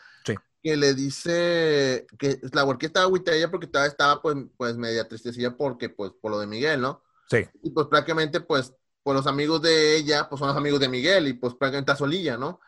Que 0.62 0.76
le 0.76 0.94
dice 0.94 2.06
que 2.18 2.38
la 2.52 2.64
huerquita 2.64 2.86
estaba 2.88 3.06
agüita 3.06 3.32
ella 3.34 3.50
porque 3.50 3.66
todavía 3.66 3.90
estaba, 3.90 4.20
pues, 4.20 4.36
pues, 4.56 4.76
media 4.76 5.08
tristecilla 5.08 5.56
porque, 5.56 5.88
pues, 5.88 6.12
por 6.20 6.30
lo 6.30 6.38
de 6.38 6.46
Miguel, 6.46 6.80
¿no? 6.80 7.02
Sí, 7.28 7.46
Y 7.62 7.70
pues 7.70 7.86
prácticamente, 7.86 8.40
pues, 8.40 8.74
pues 9.02 9.16
los 9.16 9.26
amigos 9.26 9.62
de 9.62 9.96
ella, 9.96 10.28
pues 10.28 10.38
son 10.38 10.48
los 10.48 10.56
amigos 10.56 10.80
de 10.80 10.88
Miguel, 10.88 11.28
y 11.28 11.32
pues 11.32 11.54
prácticamente 11.54 11.92
está 11.92 11.96
solilla, 11.98 12.36
¿no? 12.36 12.60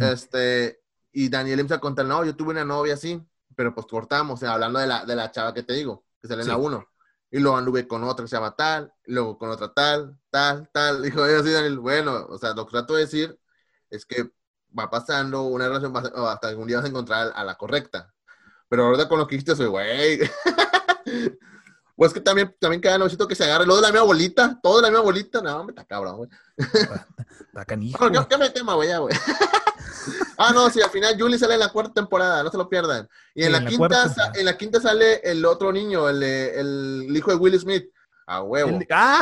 Este, 0.00 0.82
y 1.12 1.28
Daniel 1.30 1.60
empieza 1.60 1.76
a 1.76 1.80
contar, 1.80 2.04
no, 2.04 2.24
yo 2.24 2.36
tuve 2.36 2.50
una 2.50 2.64
novia 2.64 2.94
así, 2.94 3.20
pero 3.56 3.74
pues 3.74 3.86
cortamos, 3.86 4.34
o 4.34 4.40
sea, 4.40 4.52
hablando 4.52 4.78
de 4.78 4.86
la, 4.86 5.04
de 5.06 5.16
la 5.16 5.30
chava 5.30 5.54
que 5.54 5.62
te 5.62 5.72
digo, 5.72 6.04
que 6.20 6.28
sale 6.28 6.42
en 6.42 6.44
Sí. 6.46 6.50
la 6.50 6.56
1. 6.58 6.86
Y 7.30 7.38
luego 7.38 7.56
anduve 7.56 7.86
con 7.86 8.02
otra 8.04 8.24
que 8.24 8.28
se 8.28 8.36
llama 8.36 8.54
tal, 8.56 8.92
y 9.06 9.12
luego 9.12 9.38
con 9.38 9.48
otra 9.50 9.72
tal, 9.72 10.18
tal, 10.30 10.68
tal. 10.72 11.02
Dijo 11.02 11.22
así, 11.22 11.50
Daniel, 11.50 11.78
bueno, 11.78 12.26
o 12.28 12.36
sea, 12.38 12.52
lo 12.54 12.66
que 12.66 12.72
trato 12.72 12.94
de 12.94 13.00
decir 13.02 13.38
es 13.88 14.04
que 14.04 14.30
va 14.78 14.90
pasando 14.90 15.42
una 15.42 15.68
relación, 15.68 15.96
hasta 15.96 16.48
algún 16.48 16.66
día 16.66 16.76
vas 16.76 16.86
a 16.86 16.88
encontrar 16.88 17.32
a 17.34 17.44
la 17.44 17.56
correcta. 17.56 18.12
Pero 18.68 18.86
ahorita 18.86 19.08
con 19.08 19.18
lo 19.18 19.26
que 19.26 19.34
dijiste, 19.36 19.56
soy, 19.56 19.66
güey. 19.66 20.20
Pues 22.00 22.14
que 22.14 22.20
también, 22.22 22.56
también 22.58 22.80
cada 22.80 22.96
novicito 22.96 23.28
que 23.28 23.34
se 23.34 23.44
agarre, 23.44 23.66
lo 23.66 23.76
de 23.76 23.82
la 23.82 23.88
misma 23.88 24.06
bolita, 24.06 24.58
todo 24.62 24.76
de 24.76 24.82
la 24.84 24.88
misma 24.88 25.04
bolita, 25.04 25.42
no, 25.42 25.64
me 25.64 25.72
está 25.72 25.84
cabrón, 25.84 26.16
güey. 26.16 26.30
está 26.56 27.66
canijo. 27.66 27.98
Bueno, 27.98 28.22
¿qué, 28.22 28.28
qué 28.36 28.38
me 28.38 28.48
tema, 28.48 28.72
güey, 28.72 28.88
ah, 30.38 30.50
no, 30.54 30.70
sí, 30.70 30.80
al 30.80 30.88
final 30.88 31.14
Julie 31.20 31.38
sale 31.38 31.52
en 31.52 31.60
la 31.60 31.68
cuarta 31.68 31.92
temporada, 31.92 32.42
no 32.42 32.50
se 32.50 32.56
lo 32.56 32.70
pierdan. 32.70 33.06
Y 33.34 33.42
en, 33.44 33.48
Sí, 33.48 33.52
la, 33.52 33.58
en 33.58 33.64
la 33.64 33.70
quinta, 33.70 34.08
sa- 34.08 34.32
en 34.34 34.44
la 34.46 34.56
quinta 34.56 34.80
sale 34.80 35.20
el 35.30 35.44
otro 35.44 35.74
niño, 35.74 36.08
el, 36.08 36.22
el, 36.22 37.14
hijo 37.14 37.32
de 37.32 37.36
Will 37.36 37.60
Smith. 37.60 37.84
A 38.26 38.42
huevo. 38.44 38.70
El- 38.70 38.86
ah, 38.90 39.20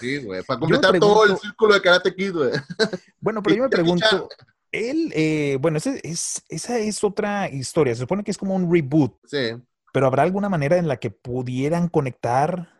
Sí, 0.00 0.18
güey, 0.18 0.42
para 0.42 0.58
completar 0.60 0.98
todo 0.98 1.22
el 1.24 1.28
pregunto- 1.30 1.42
círculo 1.42 1.74
de 1.74 1.82
Karate 1.82 2.14
Kid, 2.14 2.32
güey. 2.32 2.50
bueno, 3.20 3.42
pero 3.42 3.56
yo 3.56 3.62
me 3.64 3.68
pregunto, 3.68 4.28
él, 4.72 5.12
eh, 5.14 5.58
bueno, 5.60 5.78
ese 5.78 6.00
es, 6.04 6.42
esa 6.48 6.78
es 6.78 7.02
otra 7.04 7.48
historia, 7.48 7.94
se 7.94 8.00
supone 8.00 8.24
que 8.24 8.30
es 8.30 8.38
como 8.38 8.54
un 8.54 8.72
reboot, 8.72 9.14
Sí. 9.26 9.56
pero 9.92 10.06
¿habrá 10.06 10.22
alguna 10.22 10.48
manera 10.48 10.76
en 10.78 10.88
la 10.88 10.96
que 10.96 11.10
pudieran 11.10 11.88
conectar? 11.88 12.72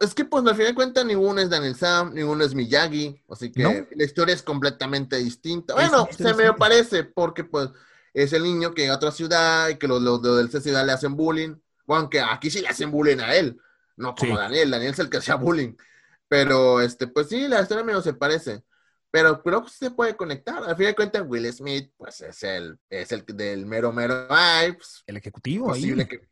Es 0.00 0.14
que, 0.14 0.24
pues, 0.24 0.42
al 0.46 0.54
final 0.54 0.68
de 0.68 0.74
cuentas, 0.74 1.04
ninguno 1.04 1.38
es 1.40 1.50
Daniel 1.50 1.76
Sam, 1.76 2.14
ninguno 2.14 2.42
es 2.44 2.54
Miyagi, 2.54 3.20
así 3.28 3.52
que 3.52 3.62
¿No? 3.62 3.70
la 3.94 4.04
historia 4.04 4.34
es 4.34 4.42
completamente 4.42 5.16
distinta. 5.16 5.74
Bueno, 5.74 6.08
se 6.16 6.32
me 6.32 6.52
parece, 6.54 7.04
porque, 7.04 7.44
pues, 7.44 7.68
es 8.14 8.32
el 8.32 8.42
niño 8.44 8.72
que 8.72 8.82
llega 8.82 8.94
a 8.94 8.96
otra 8.96 9.10
ciudad 9.12 9.68
y 9.68 9.76
que 9.76 9.86
los, 9.86 10.00
los, 10.00 10.22
los 10.22 10.36
de 10.38 10.44
esa 10.44 10.60
ciudad 10.62 10.86
le 10.86 10.92
hacen 10.92 11.14
bullying. 11.14 11.56
Bueno, 11.86 12.00
aunque 12.04 12.20
aquí 12.22 12.48
sí 12.50 12.60
le 12.62 12.68
hacen 12.68 12.90
bullying 12.90 13.18
a 13.18 13.34
él, 13.34 13.60
no 13.98 14.14
como 14.14 14.32
Sí. 14.32 14.38
Daniel, 14.38 14.70
Daniel 14.70 14.92
es 14.92 14.98
el 14.98 15.10
que 15.10 15.18
hacía 15.18 15.34
bullying. 15.34 15.74
Pero, 16.28 16.80
este, 16.80 17.06
pues 17.06 17.28
sí, 17.28 17.48
la 17.48 17.62
historia 17.62 17.84
medio 17.84 18.02
se 18.02 18.14
parece. 18.14 18.62
Pero 19.10 19.42
creo 19.42 19.64
que 19.64 19.70
se 19.70 19.90
puede 19.90 20.16
conectar. 20.16 20.62
Al 20.64 20.76
fin 20.76 20.86
de 20.86 20.94
cuentas, 20.94 21.22
Will 21.26 21.50
Smith, 21.52 21.92
pues, 21.96 22.20
es 22.20 22.42
el, 22.42 22.78
es 22.90 23.12
el 23.12 23.24
del 23.26 23.64
mero, 23.64 23.92
mero, 23.92 24.26
ay, 24.30 24.72
pues, 24.72 25.02
El 25.06 25.16
ejecutivo 25.16 25.72
ahí. 25.72 25.94
que 26.06 26.28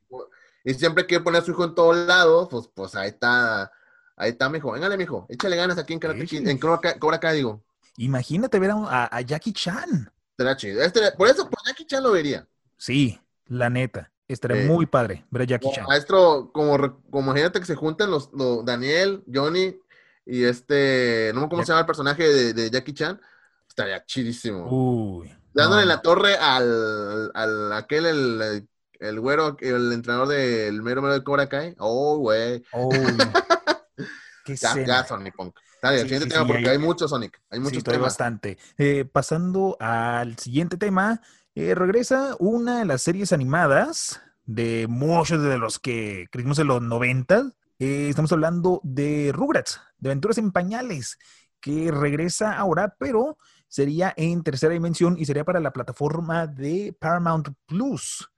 y 0.64 0.72
siempre 0.74 1.04
quiere 1.04 1.22
poner 1.22 1.42
a 1.42 1.44
su 1.44 1.50
hijo 1.50 1.64
en 1.64 1.74
todos 1.74 1.94
lados, 1.94 2.48
pues, 2.50 2.68
pues 2.74 2.94
ahí 2.94 3.10
está, 3.10 3.70
ahí 4.16 4.30
está, 4.30 4.48
mijo. 4.48 4.72
Véngale, 4.72 4.96
mijo, 4.96 5.26
échale 5.28 5.56
ganas 5.56 5.76
aquí 5.76 5.92
en 5.92 5.98
Karate 5.98 6.24
Kid, 6.24 6.48
en 6.48 6.58
Cobra 6.58 6.98
Cobra 6.98 7.20
Kai, 7.20 7.36
digo. 7.36 7.62
Imagínate 7.98 8.58
ver 8.58 8.72
a, 8.72 9.20
Jackie 9.20 9.52
Chan. 9.52 10.10
Será 10.36 10.56
chido. 10.56 10.82
Este- 10.82 11.12
por 11.12 11.28
eso, 11.28 11.48
pues 11.48 11.62
Jackie 11.66 11.86
Chan 11.86 12.02
lo 12.02 12.12
vería. 12.12 12.48
Sí, 12.78 13.20
la 13.46 13.68
neta. 13.68 14.10
Estaría 14.26 14.66
muy 14.66 14.86
padre 14.86 15.26
ver 15.30 15.42
a 15.42 15.44
Jackie 15.44 15.64
Como 15.64 15.74
Chan. 15.74 15.86
maestro, 15.86 16.50
como, 16.52 17.02
como 17.10 17.30
imagínate 17.30 17.60
que 17.60 17.66
se 17.66 17.74
juntan 17.74 18.10
los, 18.10 18.30
los 18.32 18.64
Daniel, 18.64 19.22
Johnny 19.32 19.78
y 20.26 20.44
este, 20.44 21.32
no 21.34 21.42
me 21.42 21.48
cómo 21.48 21.62
se 21.62 21.68
llama 21.68 21.80
el 21.80 21.86
personaje 21.86 22.22
de, 22.28 22.52
de 22.54 22.70
Jackie 22.70 22.94
Chan. 22.94 23.20
Estaría 23.68 24.04
chidísimo. 24.04 24.66
Uy. 24.70 25.32
Dándole 25.52 25.82
no. 25.82 25.88
la 25.88 26.02
torre 26.02 26.36
al, 26.36 27.30
al 27.34 27.72
aquel, 27.72 28.06
el, 28.06 28.68
el 28.98 29.20
güero, 29.20 29.56
el 29.60 29.92
entrenador 29.92 30.28
del 30.28 30.82
mero 30.82 31.02
mero 31.02 31.14
de 31.14 31.22
Cobra 31.22 31.48
Kai. 31.48 31.74
Oh, 31.78 32.18
güey. 32.18 32.64
Oh, 32.72 32.90
qué 34.44 34.56
Ya, 34.56 34.84
ya, 34.84 35.04
Sonic 35.04 35.34
Punk. 35.36 35.56
Dale, 35.82 35.98
Sí, 35.98 36.02
el 36.02 36.08
siguiente 36.08 36.26
sí, 36.26 36.30
tema, 36.32 36.46
sí, 36.46 36.52
porque 36.52 36.70
hay 36.70 36.78
mucho 36.78 37.06
Sonic. 37.06 37.40
Hay 37.50 37.60
muchos 37.60 37.84
temas. 37.84 38.00
bastante. 38.00 38.58
Eh, 38.78 39.04
pasando 39.04 39.76
al 39.78 40.38
siguiente 40.38 40.76
tema, 40.76 41.20
eh, 41.54 41.74
regresa 41.74 42.36
una 42.38 42.78
de 42.78 42.84
las 42.86 43.02
series 43.02 43.32
animadas 43.32 44.20
de 44.46 44.86
muchos 44.88 45.42
de 45.42 45.58
los 45.58 45.78
que 45.78 46.26
crecimos 46.30 46.58
en 46.58 46.68
los 46.68 46.82
90. 46.82 47.52
Eh, 47.78 48.08
estamos 48.08 48.32
hablando 48.32 48.80
de 48.84 49.32
Rugrats, 49.34 49.80
de 49.98 50.10
Aventuras 50.10 50.38
en 50.38 50.52
Pañales, 50.52 51.18
que 51.60 51.90
regresa 51.90 52.56
ahora, 52.56 52.94
pero 52.98 53.38
sería 53.68 54.12
en 54.16 54.42
tercera 54.42 54.72
dimensión 54.72 55.16
y 55.18 55.24
sería 55.24 55.44
para 55.44 55.60
la 55.60 55.72
plataforma 55.72 56.46
de 56.46 56.96
Paramount 56.98 57.48
Plus. 57.66 58.30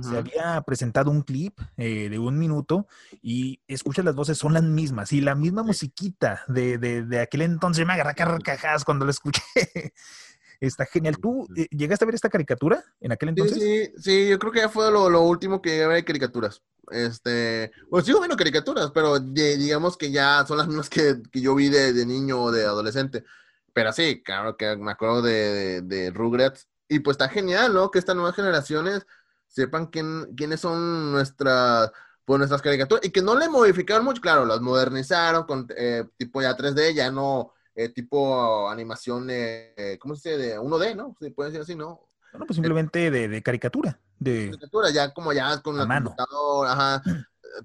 Se 0.00 0.16
había 0.16 0.60
presentado 0.62 1.10
un 1.10 1.22
clip 1.22 1.58
eh, 1.76 2.08
de 2.08 2.16
un 2.16 2.38
minuto 2.38 2.86
y 3.20 3.60
escuchas 3.66 4.04
las 4.04 4.14
voces, 4.14 4.38
son 4.38 4.52
las 4.52 4.62
mismas 4.62 5.12
y 5.12 5.20
la 5.20 5.34
misma 5.34 5.64
musiquita 5.64 6.42
de, 6.46 6.78
de, 6.78 7.02
de 7.04 7.20
aquel 7.20 7.42
entonces 7.42 7.84
me 7.84 7.92
agarra 7.92 8.12
a 8.12 8.14
carcajadas 8.14 8.84
cuando 8.84 9.04
la 9.04 9.10
escuché. 9.10 9.42
Está 10.62 10.86
genial. 10.86 11.18
¿Tú 11.18 11.50
eh, 11.56 11.66
llegaste 11.70 12.04
a 12.04 12.06
ver 12.06 12.14
esta 12.14 12.30
caricatura 12.30 12.82
en 13.00 13.12
aquel 13.12 13.28
entonces? 13.30 13.60
sí, 13.60 13.92
sí, 13.98 14.28
yo 14.28 14.38
creo 14.38 14.52
que 14.52 14.60
ya 14.60 14.68
fue 14.68 14.90
lo, 14.90 15.08
lo 15.10 15.22
último 15.22 15.60
que 15.62 15.70
llegué 15.70 15.84
a 15.84 15.88
ver 15.88 15.96
de 15.98 16.04
caricaturas. 16.04 16.62
Este, 16.90 17.70
pues 17.88 18.04
sigo 18.04 18.18
viendo 18.20 18.36
caricaturas, 18.36 18.90
pero 18.92 19.18
de- 19.20 19.56
digamos 19.56 19.96
que 19.96 20.10
ya 20.10 20.44
son 20.46 20.58
las 20.58 20.66
mismas 20.66 20.90
que, 20.90 21.16
que 21.30 21.40
yo 21.40 21.54
vi 21.54 21.68
de, 21.68 21.92
de 21.92 22.06
niño 22.06 22.42
o 22.42 22.50
de 22.52 22.64
adolescente. 22.64 23.24
Pero 23.72 23.92
sí, 23.92 24.22
claro 24.22 24.56
que 24.56 24.76
me 24.76 24.90
acuerdo 24.92 25.22
de, 25.22 25.32
de, 25.32 25.82
de 25.82 26.10
Rugrats. 26.10 26.68
Y 26.88 26.98
pues 27.00 27.14
está 27.14 27.28
genial, 27.28 27.72
¿no? 27.72 27.90
Que 27.90 27.98
estas 27.98 28.16
nuevas 28.16 28.34
generaciones 28.36 29.06
sepan 29.46 29.86
quién, 29.86 30.34
quiénes 30.36 30.60
son 30.60 31.12
nuestras, 31.12 31.90
pues 32.24 32.38
nuestras 32.38 32.60
caricaturas. 32.62 33.04
Y 33.06 33.10
que 33.10 33.22
no 33.22 33.34
le 33.38 33.48
modificaron 33.48 34.04
mucho, 34.04 34.20
claro, 34.20 34.44
las 34.44 34.60
modernizaron 34.60 35.44
con 35.44 35.66
eh, 35.76 36.04
tipo 36.18 36.42
ya 36.42 36.54
3D, 36.56 36.92
ya 36.94 37.10
no 37.10 37.52
eh, 37.74 37.88
tipo 37.88 38.68
animación, 38.68 39.26
eh, 39.30 39.98
¿cómo 40.00 40.14
se 40.16 40.30
dice? 40.36 40.42
De 40.42 40.58
1D, 40.60 40.94
¿no? 40.96 41.16
Se 41.20 41.30
puede 41.30 41.50
decir 41.50 41.62
así, 41.62 41.74
¿no? 41.74 42.08
Bueno, 42.32 42.46
pues 42.46 42.56
simplemente 42.56 43.10
de, 43.10 43.28
de 43.28 43.42
caricatura. 43.42 44.00
De, 44.18 44.46
caricatura, 44.50 44.90
ya 44.90 45.12
como 45.12 45.32
ya 45.32 45.60
con 45.60 45.76
la 45.76 45.84
mano. 45.86 46.10
computadora, 46.14 46.72
ajá, 46.72 47.02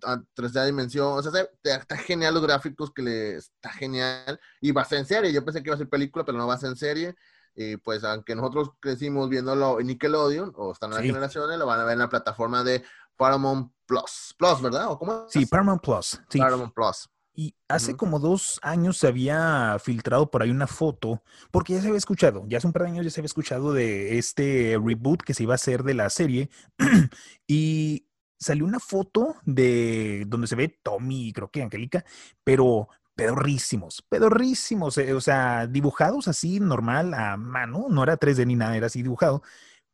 a 0.04 0.22
tercera 0.34 0.65
dimensión, 0.65 1.13
o 1.17 1.22
sea, 1.24 1.32
está 1.63 1.96
genial 1.98 2.34
los 2.34 2.43
gráficos 2.43 2.91
que 2.91 3.02
le 3.02 3.36
está 3.38 3.70
genial 3.72 4.39
y 4.60 4.72
va 4.72 4.82
a 4.82 4.86
ser 4.86 5.00
en 5.00 5.06
serie, 5.06 5.32
yo 5.32 5.46
pensé 5.46 5.62
que 5.63 5.70
iba 5.70 5.76
a 5.76 5.78
ser 5.78 5.88
película, 5.88 6.26
pero 6.26 6.38
no 6.38 6.46
va 6.48 6.56
a 6.56 6.58
ser 6.58 6.70
en 6.72 6.76
serie, 6.76 7.15
y 7.56 7.78
pues 7.78 8.04
aunque 8.04 8.36
nosotros 8.36 8.72
crecimos 8.82 9.30
viéndolo 9.30 9.80
en 9.80 9.88
Nickelodeon, 9.88 10.52
o 10.58 10.74
están 10.74 10.89
nuevas 10.89 11.04
Sí. 11.06 11.10
generaciones, 11.10 11.58
lo 11.58 11.65
van 11.65 11.80
a 11.80 11.84
ver 11.86 11.93
en 11.93 12.00
la 12.00 12.10
plataforma 12.10 12.63
de 12.65 12.84
Paramount 13.15 13.72
Plus, 13.86 14.36
Plus, 14.38 14.62
¿verdad? 14.62 14.91
¿O 14.91 15.00
cómo? 15.00 15.26
es? 15.28 15.32
sí, 15.34 15.46
Paramount 15.46 15.82
Plus. 15.82 16.20
Sí. 16.30 16.39
Paramount 16.39 16.74
Plus. 16.74 17.10
Y 17.39 17.54
hace 17.67 17.95
como 17.95 18.17
dos 18.17 18.60
años 18.63 18.97
se 18.97 19.06
había 19.06 19.78
filtrado 19.80 20.32
por 20.32 20.41
ahí 20.41 20.50
una 20.50 20.65
foto, 20.65 21.21
porque 21.52 21.73
ya 21.73 21.82
se 21.82 21.88
había 21.88 22.00
escuchado, 22.00 22.43
ya 22.47 22.58
hace 22.58 22.65
un 22.65 22.73
par 22.73 22.82
de 22.82 22.89
años 22.89 23.06
ya 23.06 23.12
se 23.12 23.19
había 23.19 23.28
escuchado 23.28 23.73
de 23.73 24.17
este 24.17 24.76
reboot 24.84 25.21
que 25.21 25.36
se 25.36 25.43
iba 25.43 25.54
a 25.54 25.62
hacer 25.62 25.84
de 25.84 25.93
la 25.93 26.10
serie. 26.10 26.50
y 27.47 28.08
salió 28.39 28.65
una 28.65 28.80
foto 28.80 29.36
de 29.45 30.26
donde 30.28 30.47
se 30.47 30.56
ve 30.56 30.80
Tommy 30.82 31.28
y 31.28 31.34
creo 31.34 31.52
que 31.52 31.62
Angélica, 31.62 32.04
pero 32.43 32.89
pedorrísimos, 33.13 34.04
pedorrísimos, 34.10 34.97
eh, 34.97 35.13
o 35.13 35.21
sea, 35.21 35.67
dibujados 35.67 36.28
así 36.28 36.60
normal 36.60 37.13
a 37.13 37.38
mano, 37.38 37.86
no 37.88 38.02
era 38.02 38.17
3D 38.17 38.47
ni 38.47 38.56
nada, 38.56 38.76
era 38.76 38.88
así 38.88 39.04
dibujado, 39.04 39.43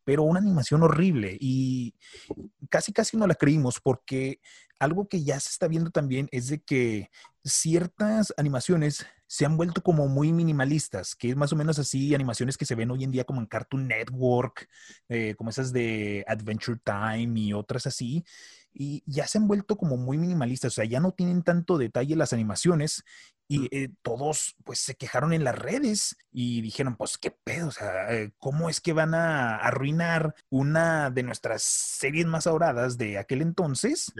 pero 0.06 0.24
una 0.24 0.40
animación 0.40 0.82
horrible 0.84 1.38
y 1.42 1.94
casi 2.70 2.94
casi 2.94 3.18
no 3.18 3.28
la 3.28 3.36
creímos 3.36 3.82
porque 3.82 4.40
algo 4.84 5.08
que 5.08 5.24
ya 5.24 5.40
se 5.40 5.50
está 5.50 5.68
viendo 5.68 5.92
también 5.92 6.30
es 6.32 6.48
de 6.48 6.62
que 6.62 7.10
ciertas 7.44 8.34
animaciones 8.38 9.06
se 9.28 9.46
han 9.46 9.58
vuelto 9.58 9.82
como 9.82 10.08
muy 10.08 10.32
minimalistas, 10.32 11.16
que 11.16 11.30
es 11.30 11.36
más 11.36 11.52
o 11.54 11.56
menos 11.56 11.80
así 11.80 12.14
animaciones 12.14 12.58
que 12.58 12.66
se 12.66 12.76
ven 12.76 12.92
hoy 12.92 13.04
en 13.04 13.12
día 13.12 13.24
como 13.24 13.42
en 13.42 13.48
Cartoon 13.48 13.88
Network, 13.88 14.70
eh, 15.10 15.34
como 15.36 15.50
esas 15.50 15.74
de 15.74 16.24
Adventure 16.28 16.80
Time 16.84 17.40
y 17.40 17.54
otras 17.54 17.88
así, 17.88 18.24
y 18.74 19.04
ya 19.06 19.26
se 19.26 19.40
han 19.40 19.48
vuelto 19.48 19.76
como 19.78 19.98
muy 19.98 20.18
minimalistas, 20.18 20.74
o 20.74 20.76
sea, 20.76 20.86
ya 20.86 21.00
no 21.00 21.14
tienen 21.14 21.44
tanto 21.44 21.78
detalle 21.78 22.16
las 22.16 22.34
animaciones 22.34 23.04
y 23.48 23.68
eh, 23.76 23.90
todos 24.02 24.56
pues 24.64 24.80
se 24.80 24.96
quejaron 24.96 25.34
en 25.34 25.44
las 25.44 25.58
redes 25.58 26.16
y 26.32 26.62
dijeron, 26.62 26.96
pues 26.96 27.18
qué 27.18 27.32
pedo, 27.32 27.68
o 27.68 27.72
sea, 27.72 28.14
eh, 28.14 28.34
¿cómo 28.38 28.70
es 28.70 28.82
que 28.82 28.94
van 28.94 29.14
a 29.16 29.58
arruinar 29.58 30.36
una 30.50 31.10
de 31.10 31.24
nuestras 31.24 31.64
series 31.64 32.26
más 32.26 32.48
adoradas 32.48 32.98
de 32.98 33.18
aquel 33.18 33.42
entonces? 33.42 34.12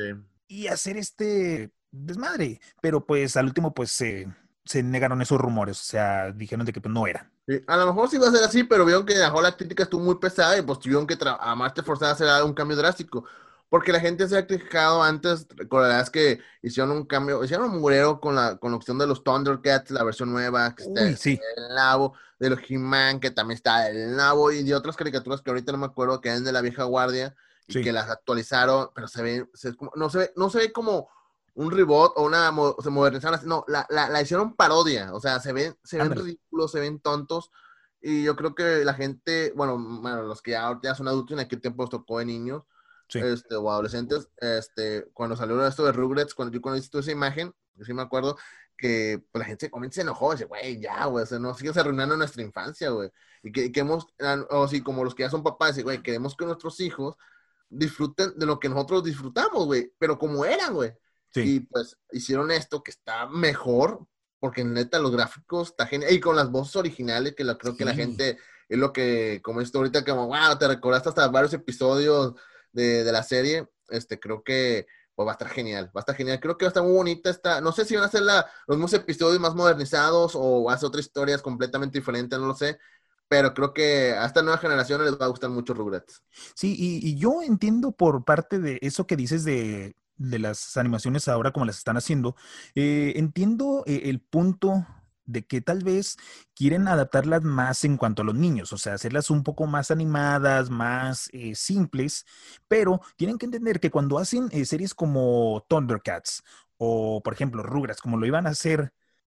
Y 0.48 0.68
hacer 0.68 0.98
este 0.98 1.72
desmadre. 1.92 2.60
Pero 2.82 3.06
pues 3.06 3.38
al 3.38 3.46
último 3.46 3.74
pues 3.74 3.92
se, 3.92 4.28
se 4.66 4.84
negaron 4.84 5.22
esos 5.22 5.40
rumores, 5.40 5.80
o 5.80 5.84
sea, 5.84 6.32
dijeron 6.32 6.66
de 6.66 6.74
que 6.74 6.82
pues, 6.82 6.94
no 6.94 7.08
era. 7.08 7.30
a 7.68 7.78
lo 7.78 7.88
mejor 7.88 8.10
sí 8.10 8.16
iba 8.16 8.28
a 8.28 8.32
ser 8.32 8.44
así, 8.44 8.64
pero 8.64 8.86
vieron 8.86 9.06
que 9.06 9.16
la 9.16 9.58
crítica 9.58 9.84
estuvo 9.84 10.04
muy 10.04 10.16
pesada 10.16 10.58
y 10.58 10.62
pues 10.62 10.80
tuvieron 10.80 11.08
que 11.08 11.18
amarte 11.40 11.84
forzar 11.84 12.10
a 12.10 12.12
hacer 12.14 12.44
un 12.44 12.54
cambio 12.54 12.78
drástico. 12.78 13.26
Porque 13.70 13.92
la 13.92 14.00
gente 14.00 14.28
se 14.28 14.38
ha 14.38 14.46
quejado 14.46 15.02
antes, 15.02 15.48
recordarás 15.50 16.12
que 16.12 16.40
hicieron 16.62 16.92
un 16.92 17.06
cambio, 17.08 17.44
hicieron 17.44 17.72
un 17.72 17.82
murero 17.82 18.20
con 18.20 18.36
la, 18.36 18.58
con 18.58 18.70
la 18.70 18.78
opción 18.78 19.00
de 19.00 19.08
los 19.08 19.24
Thundercats, 19.24 19.90
la 19.90 20.04
versión 20.04 20.32
nueva, 20.32 20.76
que 20.76 20.84
está 20.84 21.16
sí. 21.16 21.40
el 21.58 21.74
nabo, 21.74 22.14
de 22.38 22.52
los 22.52 22.60
He-Man, 22.70 23.20
que 23.20 23.32
también 23.32 23.56
está 23.56 23.90
el 23.90 24.16
nabo, 24.16 24.52
y 24.52 24.62
de 24.62 24.76
otras 24.76 24.96
caricaturas 24.96 25.42
que 25.42 25.50
ahorita 25.50 25.72
no 25.72 25.80
me 25.80 25.88
acuerdo, 25.88 26.22
que 26.22 26.30
eran 26.30 26.44
de 26.44 26.52
la 26.52 26.62
vieja 26.62 26.84
guardia, 26.84 27.36
y 27.68 27.82
que 27.82 27.92
las 27.92 28.10
actualizaron, 28.10 28.90
pero 28.94 29.08
se 29.08 29.22
ve, 29.22 29.50
no, 29.96 30.10
se 30.10 30.18
ve 30.18 30.34
no 30.36 30.50
se 30.50 30.58
ve 30.60 30.72
como 30.72 31.10
un 31.56 31.72
reboot 31.72 32.14
o 32.16 32.24
una, 32.24 32.52
se 32.82 32.90
modernizaron, 32.90 33.40
no, 33.46 33.64
la, 33.68 33.86
la, 33.90 34.10
la, 34.10 34.22
hicieron 34.22 34.56
parodia, 34.56 35.14
o 35.14 35.20
sea, 35.20 35.40
se 35.40 35.54
ven, 35.54 35.76
se 35.84 35.98
ven 35.98 36.12
ridículos, 36.12 36.72
se 36.72 36.80
ven 36.80 37.00
tontos, 37.00 37.52
y 38.02 38.24
yo 38.24 38.36
creo 38.36 38.56
que 38.56 38.84
la 38.84 38.94
gente, 38.94 39.54
bueno, 39.56 39.78
bueno 39.78 40.24
los 40.24 40.42
que 40.42 40.52
ya, 40.52 40.80
ya 40.82 40.96
son 40.96 41.08
adultos 41.08 41.34
en 41.34 41.46
aquel 41.46 41.62
tiempo 41.62 41.84
les 41.84 41.92
tocó 41.92 42.20
de 42.20 42.26
niños, 42.26 42.64
este, 43.14 43.56
o 43.56 43.70
adolescentes, 43.70 44.30
este, 44.38 45.06
cuando 45.14 45.36
salió 45.36 45.66
esto 45.68 45.86
de 45.86 45.92
Rugrats, 45.92 46.34
cuando 46.34 46.52
yo 46.52 46.62
cuando 46.62 46.80
hice 46.80 46.98
esa 46.98 47.12
imagen, 47.12 47.54
yo 47.76 47.86
sí 47.86 47.94
me 47.94 48.02
acuerdo 48.02 48.38
que 48.76 49.24
pues, 49.32 49.40
la 49.40 49.46
gente 49.46 49.70
se 49.92 50.02
enojó, 50.02 50.32
dice, 50.32 50.46
güey, 50.46 50.80
ya, 50.80 51.06
güey, 51.06 51.26
o 51.30 51.40
no 51.40 51.54
sigues 51.54 51.78
arruinando 51.78 52.18
nuestra 52.18 52.42
infancia, 52.42 52.90
güey, 52.90 53.12
y 53.44 53.52
que, 53.52 53.72
que 53.72 53.82
hemos, 53.82 54.08
o 54.50 54.68
sí, 54.68 54.82
como 54.82 55.04
los 55.04 55.14
que 55.14 55.24
ya 55.24 55.30
son 55.30 55.44
papás, 55.44 55.78
güey, 55.84 56.02
queremos 56.02 56.36
que 56.36 56.46
nuestros 56.46 56.80
hijos 56.80 57.16
disfruten 57.74 58.38
de 58.38 58.46
lo 58.46 58.60
que 58.60 58.70
nosotros 58.70 59.04
disfrutamos, 59.04 59.66
güey, 59.66 59.92
pero 59.98 60.18
como 60.18 60.46
eran, 60.46 60.74
güey. 60.74 60.92
Y 61.36 61.62
pues 61.62 61.98
hicieron 62.12 62.52
esto 62.52 62.84
que 62.84 62.92
está 62.92 63.28
mejor, 63.28 64.06
porque 64.40 64.64
neta 64.64 65.00
los 65.00 65.12
gráficos 65.12 65.70
está 65.70 65.88
genial. 65.88 66.12
Y 66.12 66.20
con 66.20 66.36
las 66.36 66.52
voces 66.52 66.76
originales, 66.76 67.34
que 67.36 67.44
lo, 67.44 67.58
creo 67.58 67.76
que 67.76 67.86
la 67.86 67.96
gente 67.96 68.38
es 68.70 68.78
lo 68.78 68.94
que, 68.94 69.42
como 69.44 69.62
esto 69.62 69.80
ahorita, 69.80 70.06
como, 70.06 70.28
wow, 70.28 70.58
te 70.60 70.68
recordaste 70.68 71.10
hasta 71.10 71.28
varios 71.30 71.54
episodios 71.54 72.36
de, 72.72 73.04
de, 73.04 73.12
la 73.12 73.24
serie. 73.24 73.68
Este, 73.90 74.20
creo 74.20 74.44
que 74.44 74.86
pues, 75.16 75.26
va 75.28 75.32
a 75.32 75.34
estar 75.34 75.50
genial, 75.50 75.86
va 75.88 75.92
a 75.96 76.00
estar 76.02 76.16
genial. 76.16 76.40
Creo 76.40 76.58
que 76.58 76.66
va 76.66 76.68
a 76.68 76.72
estar 76.72 76.84
muy 76.84 76.94
bonita 76.94 77.30
esta. 77.30 77.62
No 77.62 77.72
sé 77.72 77.86
si 77.86 77.96
van 77.96 78.04
a 78.04 78.10
ser 78.10 78.22
la, 78.22 78.48
los 78.68 78.78
mismos 78.78 78.94
episodios 78.94 79.40
más 79.40 79.56
modernizados 79.56 80.34
o 80.36 80.70
ser 80.78 80.88
otras 80.88 81.06
historias 81.06 81.42
completamente 81.42 81.98
diferentes, 81.98 82.38
no 82.38 82.48
lo 82.48 82.56
sé 82.56 82.78
pero 83.34 83.56
creo 83.56 83.74
que 83.74 84.12
a 84.12 84.28
esta 84.28 84.44
nueva 84.44 84.60
generación 84.60 85.04
les 85.04 85.20
va 85.20 85.26
a 85.26 85.30
gustar 85.30 85.50
mucho 85.50 85.74
Rugrats. 85.74 86.22
Sí, 86.54 86.76
y, 86.78 87.16
yo 87.16 87.42
entiendo 87.42 87.92
por 87.92 88.24
parte 88.26 88.60
de 88.60 88.78
eso 88.84 89.08
que 89.08 89.16
dices 89.16 89.44
de, 89.44 89.96
de 90.18 90.38
las 90.38 90.78
animaciones 90.78 91.28
ahora 91.28 91.50
como 91.50 91.66
las 91.66 91.80
están 91.80 91.98
haciendo, 91.98 92.36
eh, 92.76 93.14
entiendo 93.16 93.84
eh, 93.88 94.02
el 94.06 94.22
punto 94.22 94.86
de 95.26 95.48
que 95.48 95.62
tal 95.62 95.84
vez 95.84 96.18
quieren 96.54 96.88
adaptarlas 96.88 97.42
más 97.42 97.84
en 97.86 97.98
cuanto 97.98 98.22
a 98.22 98.26
los 98.26 98.36
niños, 98.36 98.72
o 98.72 98.78
sea, 98.78 98.94
hacerlas 98.94 99.32
un 99.32 99.42
poco 99.42 99.66
más 99.66 99.90
animadas, 99.90 100.70
más 100.70 101.28
eh, 101.34 101.56
simples, 101.56 102.28
pero 102.68 103.02
tienen 103.16 103.40
que 103.40 103.48
entender 103.48 103.80
que 103.80 103.90
cuando 103.90 104.20
hacen 104.20 104.52
series 104.64 104.94
como 104.94 105.66
Thundercats 105.68 106.44
o, 106.78 107.24
por 107.24 107.34
ejemplo, 107.34 107.64
Rugrats, 107.64 108.00
como 108.00 108.18
lo 108.18 108.28
iban 108.28 108.46
a 108.46 108.52
hacer, 108.52 108.94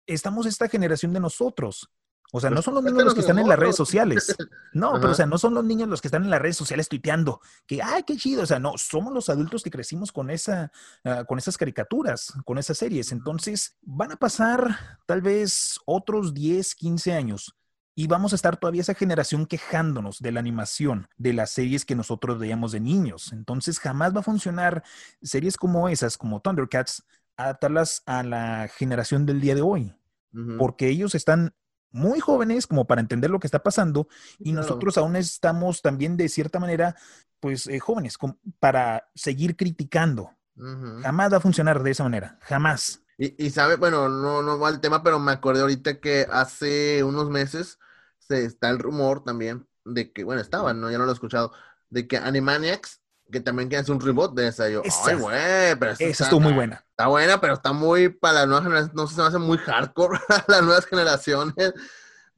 estamos 0.06 0.48
esta 0.48 0.68
generación 0.68 1.14
de 1.14 1.22
nosotros 1.22 1.90
o 2.32 2.40
sea, 2.40 2.50
no 2.50 2.62
son 2.62 2.76
los 2.76 2.84
niños 2.84 3.06
los 3.06 3.14
que 3.14 3.22
están 3.22 3.40
en 3.40 3.48
las 3.48 3.58
redes 3.60 3.76
sociales. 3.76 4.36
No, 4.74 4.94
pero 4.96 5.12
o 5.12 5.16
sea, 5.16 5.26
no 5.26 5.38
son 5.38 5.54
los 5.54 5.64
niños 5.64 5.88
los 5.88 6.02
que 6.02 6.10
están 6.10 6.24
en 6.24 6.30
las 6.30 6.42
redes 6.42 6.58
sociales 6.58 6.90
tuiteando 6.90 7.40
que, 7.66 7.82
ay, 7.82 8.04
qué 8.04 8.18
chido. 8.18 8.44
O 8.44 8.46
sea, 8.46 8.60
no, 8.60 8.74
somos 8.78 9.14
los 9.14 9.30
adultos 9.30 9.64
que 9.64 9.72
crecimos 9.72 10.12
con 10.12 10.30
esa, 10.30 10.72
ah, 11.04 11.24
con 11.26 11.38
esas 11.38 11.58
caricaturas, 11.58 12.34
con 12.44 12.58
esas 12.58 12.78
series. 12.78 13.12
Entonces, 13.12 13.78
van 13.82 14.12
a 14.12 14.18
pasar 14.18 15.00
tal 15.06 15.22
vez 15.22 15.80
otros 15.86 16.34
10, 16.34 16.76
15 16.76 17.14
años 17.14 17.56
y 17.96 18.08
vamos 18.08 18.34
a 18.34 18.36
estar 18.36 18.58
todavía 18.58 18.82
esa 18.82 18.94
generación 18.94 19.46
quejándonos 19.46 20.20
de 20.20 20.34
la 20.34 20.42
animación, 20.42 21.08
de 21.16 21.32
las 21.32 21.52
series 21.52 21.86
que 21.86 21.96
nosotros 21.96 22.38
veíamos 22.38 22.74
de 22.74 22.82
niños. 22.82 23.32
Entonces, 23.32 23.80
jamás 23.80 24.14
va 24.14 24.20
a 24.20 24.24
funcionar 24.24 24.84
series 25.22 25.56
como 25.56 25.88
esas, 25.88 26.18
como 26.18 26.42
Thundercats, 26.42 27.06
adaptarlas 27.38 28.04
a 28.06 28.24
la 28.24 28.68
generación 28.68 29.26
del 29.26 29.40
día 29.40 29.56
de 29.56 29.62
hoy. 29.62 29.94
Porque 30.58 30.90
ellos 30.90 31.16
están 31.16 31.54
muy 31.96 32.20
jóvenes 32.20 32.68
como 32.68 32.86
para 32.86 33.02
entender 33.02 33.32
lo 33.32 33.40
que 33.40 33.48
está 33.48 33.64
pasando 33.64 34.08
y 34.38 34.52
nosotros 34.52 34.98
aún 34.98 35.16
estamos 35.16 35.82
también 35.82 36.18
de 36.18 36.28
cierta 36.28 36.60
manera, 36.60 36.96
pues 37.40 37.68
eh, 37.68 37.80
jóvenes 37.80 38.18
para 38.60 39.10
seguir 39.16 39.56
criticando. 39.56 40.32
Jamás 41.02 41.34
va 41.34 41.38
a 41.38 41.42
funcionar 41.42 41.82
de 41.84 41.92
esa 41.92 42.04
manera, 42.04 42.38
jamás. 42.42 43.02
Y, 43.18 43.50
sabe, 43.50 43.78
bueno, 43.78 44.10
no, 44.10 44.42
no 44.42 44.60
va 44.60 44.70
el 44.70 44.82
tema, 44.82 45.02
pero 45.02 45.20
me 45.20 45.32
acordé 45.32 45.62
ahorita 45.62 46.02
que 46.02 46.28
hace 46.30 47.02
unos 47.04 47.30
meses 47.30 47.80
se 48.20 48.44
está 48.44 48.70
el 48.70 48.80
rumor 48.80 49.24
también 49.24 49.66
de 49.86 50.12
que, 50.12 50.26
bueno, 50.26 50.42
estaba, 50.42 50.74
¿no? 50.74 50.92
Ya 50.92 50.98
no 50.98 51.06
lo 51.06 51.12
he 51.12 51.14
escuchado, 51.14 51.54
de 51.90 52.08
que 52.08 52.18
Animaniacs 52.18 53.02
que 53.32 53.40
también 53.40 53.70
quiere 53.70 53.82
hacer 53.82 53.96
un 53.96 54.02
reboot 54.02 54.36
de 54.36 54.48
esa. 54.48 54.70
Yo, 54.70 54.82
ay, 55.06 55.16
güey, 55.16 55.76
pero 55.80 55.92
esa 55.92 56.24
estuvo 56.24 56.40
muy 56.40 56.54
buena. 56.54 56.86
Está 56.90 57.08
buena, 57.08 57.42
pero 57.42 57.54
está 57.54 57.74
muy 57.74 58.10
para 58.10 58.46
las 58.46 58.48
nuevas 58.48 58.64
generaciones. 58.64 58.96
No 58.96 59.08
sé, 59.08 59.16
se 59.16 59.22
me 59.22 59.28
hace 59.28 59.38
muy 59.38 59.58
hardcore 59.58 60.20
las 60.48 60.64
nuevas 60.64 60.86
generaciones. 60.86 61.74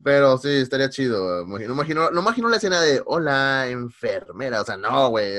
Pero 0.03 0.37
sí, 0.37 0.49
estaría 0.49 0.89
chido. 0.89 1.45
No 1.45 1.59
imagino, 1.59 2.11
no 2.11 2.21
imagino 2.21 2.49
la 2.49 2.57
escena 2.57 2.81
de 2.81 3.01
hola, 3.05 3.67
enfermera. 3.67 4.61
O 4.61 4.65
sea, 4.65 4.77
no, 4.77 5.09
güey. 5.09 5.37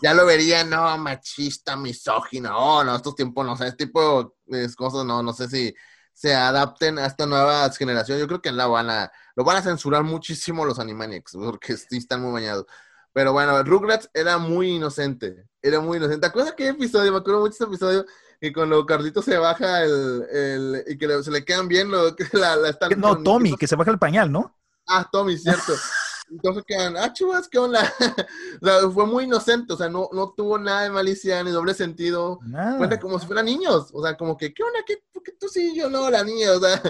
Ya, 0.00 0.14
lo 0.14 0.24
vería, 0.24 0.64
no, 0.64 0.96
machista, 0.98 1.76
misógino. 1.76 2.56
Oh, 2.56 2.82
no, 2.82 2.96
estos 2.96 3.14
tiempos, 3.14 3.44
no, 3.44 3.52
o 3.52 3.56
sea, 3.56 3.66
este 3.66 3.86
tipo 3.86 4.36
de 4.46 4.72
cosas, 4.74 5.04
no, 5.04 5.22
no 5.22 5.32
sé 5.34 5.48
si 5.48 5.74
se 6.14 6.34
adapten 6.34 6.98
a 6.98 7.06
esta 7.06 7.26
nueva 7.26 7.68
generación. 7.70 8.18
Yo 8.18 8.26
creo 8.26 8.40
que 8.40 8.52
la 8.52 8.66
van 8.66 8.88
a, 8.88 9.12
lo 9.36 9.44
van 9.44 9.58
a 9.58 9.62
censurar 9.62 10.02
muchísimo 10.02 10.64
los 10.64 10.78
Animaniacs, 10.78 11.32
porque 11.34 11.76
sí 11.76 11.98
están 11.98 12.22
muy 12.22 12.32
bañados. 12.32 12.66
Pero 13.12 13.32
bueno, 13.32 13.62
Rugrats 13.62 14.10
era 14.14 14.38
muy 14.38 14.70
inocente. 14.76 15.46
Era 15.60 15.80
muy 15.80 15.98
inocente. 15.98 16.20
¿Te 16.20 16.26
acuerdas 16.26 16.54
qué 16.56 16.68
episodio? 16.68 17.12
Me 17.12 17.18
acuerdo 17.18 17.40
mucho 17.40 17.54
ese 17.54 17.64
episodio. 17.64 18.06
Y 18.40 18.52
cuando 18.52 18.84
Carlito 18.84 19.22
se 19.22 19.38
baja 19.38 19.84
el, 19.84 20.26
el 20.32 20.84
y 20.88 20.98
que 20.98 21.22
se 21.22 21.30
le 21.30 21.44
quedan 21.44 21.68
bien 21.68 21.90
lo 21.90 22.16
que 22.16 22.26
la, 22.32 22.56
la 22.56 22.70
están. 22.70 22.98
No, 22.98 23.22
Tommy, 23.22 23.56
que 23.56 23.68
se 23.68 23.76
baja 23.76 23.90
el 23.90 23.98
pañal, 23.98 24.32
¿no? 24.32 24.56
Ah, 24.88 25.08
Tommy, 25.10 25.38
cierto. 25.38 25.74
Entonces 26.30 26.64
quedan, 26.66 26.96
ah, 26.96 27.12
chuvas, 27.12 27.46
¿qué 27.46 27.58
onda? 27.58 27.92
o 28.62 28.66
sea, 28.66 28.90
fue 28.90 29.06
muy 29.06 29.24
inocente, 29.24 29.74
o 29.74 29.76
sea, 29.76 29.90
no, 29.90 30.08
no 30.12 30.32
tuvo 30.34 30.58
nada 30.58 30.82
de 30.82 30.90
malicia 30.90 31.42
ni 31.44 31.50
doble 31.50 31.74
sentido. 31.74 32.38
Nada. 32.46 32.78
Cuenta 32.78 32.98
como 32.98 33.18
si 33.18 33.26
fueran 33.26 33.44
niños, 33.44 33.90
o 33.92 34.02
sea, 34.02 34.16
como 34.16 34.36
que, 34.36 34.54
¿qué 34.54 34.62
onda? 34.62 34.78
¿Qué, 34.86 34.98
¿Por 35.12 35.22
qué 35.22 35.32
tú 35.32 35.48
sí, 35.48 35.74
yo 35.76 35.90
no, 35.90 36.08
la 36.10 36.24
niña? 36.24 36.52
O 36.52 36.60
sea, 36.60 36.82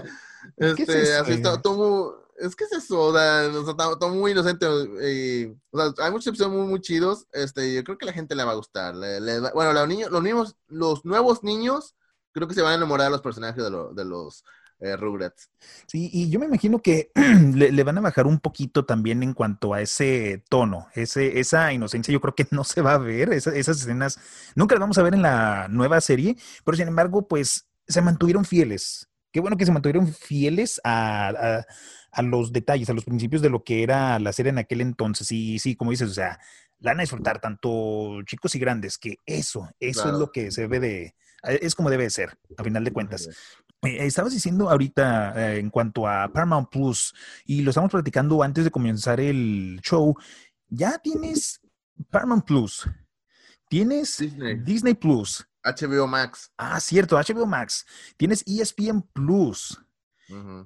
este, 0.57 1.03
es 1.03 1.21
así 1.21 1.33
está, 1.33 1.61
todo, 1.61 2.22
es 2.39 2.57
que 2.57 2.65
es 2.65 2.73
eso, 2.73 3.01
o 3.01 3.13
sea, 3.15 3.47
está, 3.47 4.07
muy 4.09 4.33
inocente. 4.33 4.67
Y, 4.67 5.47
o 5.71 5.79
sea, 5.79 6.05
hay 6.05 6.11
muchos 6.11 6.29
episodios 6.29 6.55
muy, 6.55 6.67
muy 6.67 6.81
chidos. 6.81 7.27
Este, 7.33 7.75
yo 7.75 7.85
creo 7.85 7.99
que 7.99 8.07
la 8.07 8.13
gente 8.13 8.35
le 8.35 8.45
va 8.45 8.53
a 8.53 8.57
gustar. 8.57 8.95
bueno, 9.55 9.73
los 9.73 9.89
niños, 9.89 10.11
los 10.11 10.23
niños, 10.23 10.57
los 10.69 11.05
nuevos 11.05 11.43
niños, 11.43 11.95
creo 12.33 12.49
que 12.49 12.55
se 12.55 12.63
van 12.63 12.73
a 12.73 12.77
enamorar 12.77 13.07
de 13.07 13.13
los 13.13 13.23
personajes 13.23 13.63
de, 13.63 13.71
de 13.71 14.05
los 14.05 14.45
eh, 14.83 14.97
Rugrats. 14.97 15.49
Sí, 15.87 16.11
y 16.13 16.29
yo 16.29 16.41
me 16.41 16.47
imagino 16.47 16.83
que 16.83 17.13
le, 17.55 17.83
van 17.85 17.99
a 17.99 18.01
bajar 18.01 18.27
un 18.27 18.41
poquito 18.41 18.85
también 18.85 19.23
en 19.23 19.33
cuanto 19.33 19.75
a 19.75 19.81
ese 19.81 20.43
tono, 20.49 20.89
ese, 20.95 21.39
esa 21.39 21.73
inocencia. 21.73 22.13
Yo 22.13 22.21
creo 22.21 22.35
que 22.35 22.49
no 22.51 22.65
se 22.65 22.83
va 22.83 22.95
a 22.95 22.99
ver, 22.99 23.33
esas 23.33 23.55
escenas 23.55 24.19
nunca 24.57 24.75
las 24.75 24.81
vamos 24.81 24.99
a 24.99 25.03
ver 25.03 25.15
en 25.15 25.23
la 25.23 25.69
nueva 25.69 26.01
serie, 26.01 26.37
pero 26.65 26.77
sin 26.77 26.89
embargo, 26.89 27.29
pues 27.29 27.69
se 27.87 28.03
mantuvieron 28.03 28.45
fieles. 28.45 29.09
Qué 29.31 29.41
bueno 29.41 29.57
que 29.57 29.67
se 29.67 29.73
mantuvieron 29.73 30.13
fieles 30.13 30.81
a, 30.83 31.65
los 32.21 32.53
detalles, 32.53 32.91
a 32.91 32.93
los 32.93 33.07
principios 33.07 33.41
de 33.41 33.49
lo 33.49 33.65
que 33.65 33.83
era 33.83 34.19
la 34.19 34.35
serie 34.35 34.51
en 34.51 34.59
aquel 34.59 34.83
entonces. 34.83 35.33
Y 35.33 35.59
sí, 35.59 35.75
como 35.75 35.93
dices, 35.93 36.11
o 36.11 36.15
sea, 36.15 36.39
la 36.81 36.91
van 36.91 37.01
a 37.01 37.03
disfrutar 37.03 37.41
tanto 37.41 38.23
chicos 38.27 38.55
y 38.55 38.59
grandes, 38.59 38.99
que 38.99 39.17
eso, 39.25 39.71
eso 39.81 40.09
es 40.09 40.19
lo 40.19 40.31
que 40.31 40.51
se 40.51 40.63
debe 40.63 40.81
de, 40.81 41.15
es 41.45 41.75
como 41.75 41.91
debe 41.91 42.11
ser, 42.11 42.37
a 42.57 42.65
final 42.65 42.85
de 42.85 42.93
cuentas. 42.93 43.29
Eh, 43.83 44.07
estabas 44.07 44.33
diciendo 44.33 44.69
ahorita 44.71 45.55
eh, 45.55 45.59
en 45.59 45.71
cuanto 45.71 46.07
a 46.07 46.29
Paramount 46.33 46.69
Plus, 46.71 47.15
y 47.45 47.63
lo 47.63 47.71
estamos 47.71 47.91
platicando 47.91 48.43
antes 48.43 48.65
de 48.65 48.71
comenzar 48.71 49.21
el 49.21 49.81
show, 49.83 50.15
ya 50.69 50.99
tienes 50.99 51.61
Paramount 52.11 52.45
Plus, 52.45 52.89
tienes 53.69 54.19
Disney, 54.65 54.95
Plus. 54.95 55.47
HBO 55.65 56.07
Max. 56.07 56.51
Ah, 56.57 56.81
cierto, 56.81 57.17
HBO 57.17 57.47
Max. 57.47 57.87
Tienes 58.17 58.45
ESPN 58.47 59.03
Plus. 59.13 59.81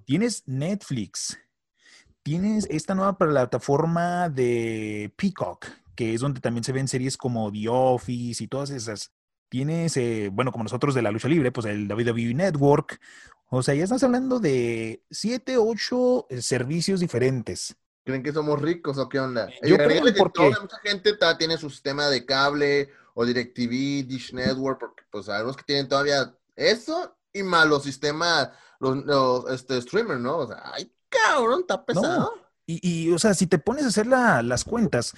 Tienes 0.04 0.42
Netflix. 0.46 1.38
Tienes 2.22 2.66
esta 2.70 2.94
nueva 2.94 3.16
plataforma 3.16 4.28
de 4.28 5.12
Peacock, 5.16 5.66
que 5.94 6.14
es 6.14 6.20
donde 6.20 6.40
también 6.40 6.64
se 6.64 6.72
ven 6.72 6.88
series 6.88 7.16
como 7.16 7.52
The 7.52 7.68
Office 7.68 8.42
y 8.42 8.48
todas 8.48 8.70
esas. 8.70 9.12
Tienes, 9.48 9.96
eh, 9.96 10.28
bueno, 10.32 10.50
como 10.50 10.64
nosotros 10.64 10.94
de 10.94 11.02
la 11.02 11.12
lucha 11.12 11.28
libre, 11.28 11.52
pues 11.52 11.66
el 11.66 11.90
WWE 11.90 12.34
Network. 12.34 13.00
O 13.48 13.62
sea, 13.62 13.74
ya 13.74 13.84
estás 13.84 14.02
hablando 14.02 14.40
de 14.40 15.04
siete, 15.10 15.56
ocho 15.56 16.26
eh, 16.28 16.42
servicios 16.42 16.98
diferentes. 16.98 17.76
¿Creen 18.04 18.22
que 18.22 18.32
somos 18.32 18.60
ricos 18.60 18.98
o 18.98 19.08
qué 19.08 19.20
onda? 19.20 19.48
Yo 19.62 19.76
creo 19.76 20.04
que 20.04 20.12
porque... 20.12 20.52
mucha 20.60 20.78
gente 20.82 21.16
tiene 21.38 21.56
su 21.56 21.70
sistema 21.70 22.08
de 22.08 22.24
cable 22.24 22.90
o 23.14 23.24
DirecTV, 23.24 24.06
Dish 24.06 24.32
Network, 24.32 24.78
porque 24.78 25.02
pues 25.10 25.26
sabemos 25.26 25.56
que 25.56 25.64
tienen 25.64 25.88
todavía 25.88 26.34
eso 26.54 27.15
y 27.38 27.42
más 27.42 27.66
los 27.66 27.82
sistemas, 27.82 28.50
los, 28.80 29.50
este, 29.50 29.80
streamers, 29.80 30.20
¿no? 30.20 30.38
O 30.38 30.46
sea, 30.46 30.62
ay, 30.72 30.92
cabrón, 31.08 31.60
está 31.60 31.84
pesado. 31.84 32.32
Y, 32.66 33.12
o 33.12 33.18
sea, 33.18 33.32
si 33.34 33.46
te 33.46 33.58
pones 33.58 33.84
a 33.84 33.88
hacer 33.88 34.06
las 34.06 34.64
cuentas, 34.64 35.14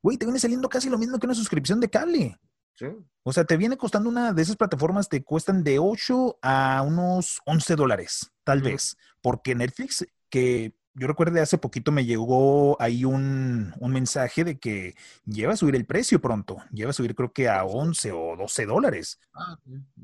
güey, 0.00 0.16
te 0.16 0.26
viene 0.26 0.38
saliendo 0.38 0.68
casi 0.68 0.88
lo 0.88 0.98
mismo 0.98 1.18
que 1.18 1.26
una 1.26 1.34
suscripción 1.34 1.80
de 1.80 1.90
cable. 1.90 2.38
Sí. 2.74 2.86
O 3.24 3.32
sea, 3.32 3.44
te 3.44 3.56
viene 3.56 3.76
costando 3.76 4.08
una 4.08 4.32
de 4.32 4.42
esas 4.42 4.56
plataformas, 4.56 5.08
te 5.08 5.24
cuestan 5.24 5.64
de 5.64 5.78
8 5.78 6.38
a 6.42 6.82
unos 6.82 7.40
11 7.46 7.74
dólares, 7.74 8.30
tal 8.44 8.62
vez. 8.62 8.96
Porque 9.22 9.54
Netflix, 9.54 10.06
que 10.28 10.74
yo 10.94 11.08
recuerdo 11.08 11.40
hace 11.42 11.58
poquito 11.58 11.90
me 11.90 12.04
llegó 12.04 12.80
ahí 12.80 13.04
un, 13.04 13.74
mensaje 13.80 14.44
de 14.44 14.58
que 14.58 14.94
lleva 15.26 15.54
a 15.54 15.56
subir 15.56 15.74
el 15.74 15.86
precio 15.86 16.20
pronto. 16.20 16.58
Lleva 16.70 16.90
a 16.90 16.94
subir 16.94 17.14
creo 17.14 17.32
que 17.32 17.48
a 17.48 17.64
11 17.64 18.12
o 18.12 18.36
12 18.36 18.66
dólares. 18.66 19.18
Ah, 19.34 19.58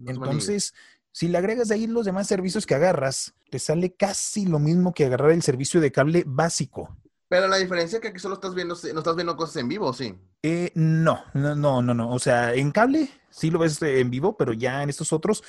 Entonces, 0.07 0.75
si 1.13 1.29
le 1.29 1.39
agregas 1.39 1.71
ahí 1.71 1.87
los 1.87 2.07
demás 2.07 2.27
servicios 2.27 2.67
que 2.67 2.75
agarras, 2.75 3.35
te 3.51 3.59
sale 3.59 3.95
casi 3.95 4.47
lo 4.47 4.59
mismo 4.59 4.93
que 4.93 5.07
agarrar 5.07 5.31
el 5.33 5.43
servicio 5.43 5.81
de 5.81 5.93
cable 5.93 6.25
básico. 6.27 6.97
Pero 7.29 7.47
la 7.47 7.59
diferencia 7.59 7.97
es 7.97 8.03
que 8.03 8.09
aquí 8.09 8.19
solo 8.19 8.35
estás 8.35 8.55
viendo, 8.55 8.75
no 8.93 8.99
estás 8.99 9.15
viendo 9.15 9.37
cosas 9.37 9.57
en 9.57 9.69
vivo, 9.69 9.93
¿sí? 9.93 10.19
Eh, 10.43 10.73
no, 10.75 11.23
no, 11.35 11.55
no, 11.55 11.81
no, 11.81 11.95
no. 11.95 12.11
O 12.11 12.19
sea, 12.19 12.55
en 12.55 12.73
cable 12.73 13.09
sí 13.31 13.51
lo 13.51 13.61
ves 13.61 13.81
en 13.83 14.11
vivo, 14.11 14.37
pero 14.37 14.53
ya 14.53 14.83
en 14.83 14.91
estos 14.91 15.13
otros 15.13 15.45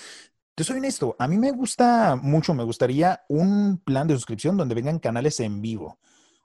te 0.56 0.64
soy 0.64 0.78
honesto, 0.78 1.16
a 1.18 1.28
mí 1.28 1.38
me 1.38 1.52
gusta 1.52 2.16
mucho, 2.22 2.54
me 2.54 2.64
gustaría 2.64 3.24
un 3.30 3.82
plan 3.84 4.08
de 4.08 4.16
suscripción 4.16 4.58
donde 4.58 4.76
vengan 4.76 5.00
canales 5.00 5.40
en 5.40 5.62
vivo. 5.62 6.00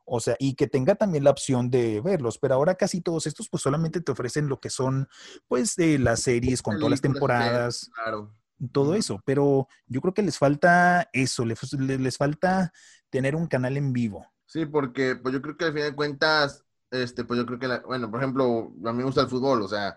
O 0.05 0.21
sea, 0.21 0.37
y 0.39 0.55
que 0.55 0.69
tenga 0.69 0.95
también 0.95 1.25
la 1.25 1.31
opción 1.31 1.69
de 1.69 2.01
verlos, 2.01 2.39
pero 2.39 2.55
ahora 2.55 2.77
casi 2.77 3.01
todos 3.01 3.27
estos 3.27 3.49
pues 3.49 3.63
solamente 3.63 4.01
te 4.01 4.13
ofrecen 4.13 4.49
lo 4.49 4.61
que 4.61 4.71
son 4.71 5.09
pues 5.49 5.75
de 5.75 5.99
las 5.99 6.21
series 6.21 6.63
con 6.63 6.77
todas 6.77 6.93
las 6.93 7.01
temporadas, 7.01 7.91
claro. 7.93 8.33
Todo 8.73 8.95
eso, 8.95 9.21
pero 9.25 9.69
yo 9.87 10.01
creo 10.01 10.15
que 10.15 10.23
les 10.23 10.39
falta 10.39 11.09
eso, 11.13 11.45
les, 11.45 11.61
les, 11.73 12.17
falta 12.17 12.73
tener 13.11 13.37
un 13.37 13.47
canal 13.47 13.77
en 13.77 13.93
vivo. 13.93 14.27
Sí, 14.47 14.67
porque 14.67 15.17
pues 15.17 15.35
yo 15.35 15.43
creo 15.43 15.57
que 15.57 15.65
al 15.67 15.73
fin 15.73 15.83
de 15.83 15.95
cuentas, 15.95 16.65
este, 16.91 17.25
pues 17.25 17.39
yo 17.39 17.47
creo 17.47 17.59
que, 17.59 17.87
bueno, 17.87 18.11
por 18.11 18.21
ejemplo, 18.21 18.73
a 18.85 18.93
mí 18.93 18.99
me 18.99 19.05
gusta 19.05 19.23
el 19.23 19.29
fútbol, 19.29 19.63
o 19.63 19.69
sea, 19.69 19.97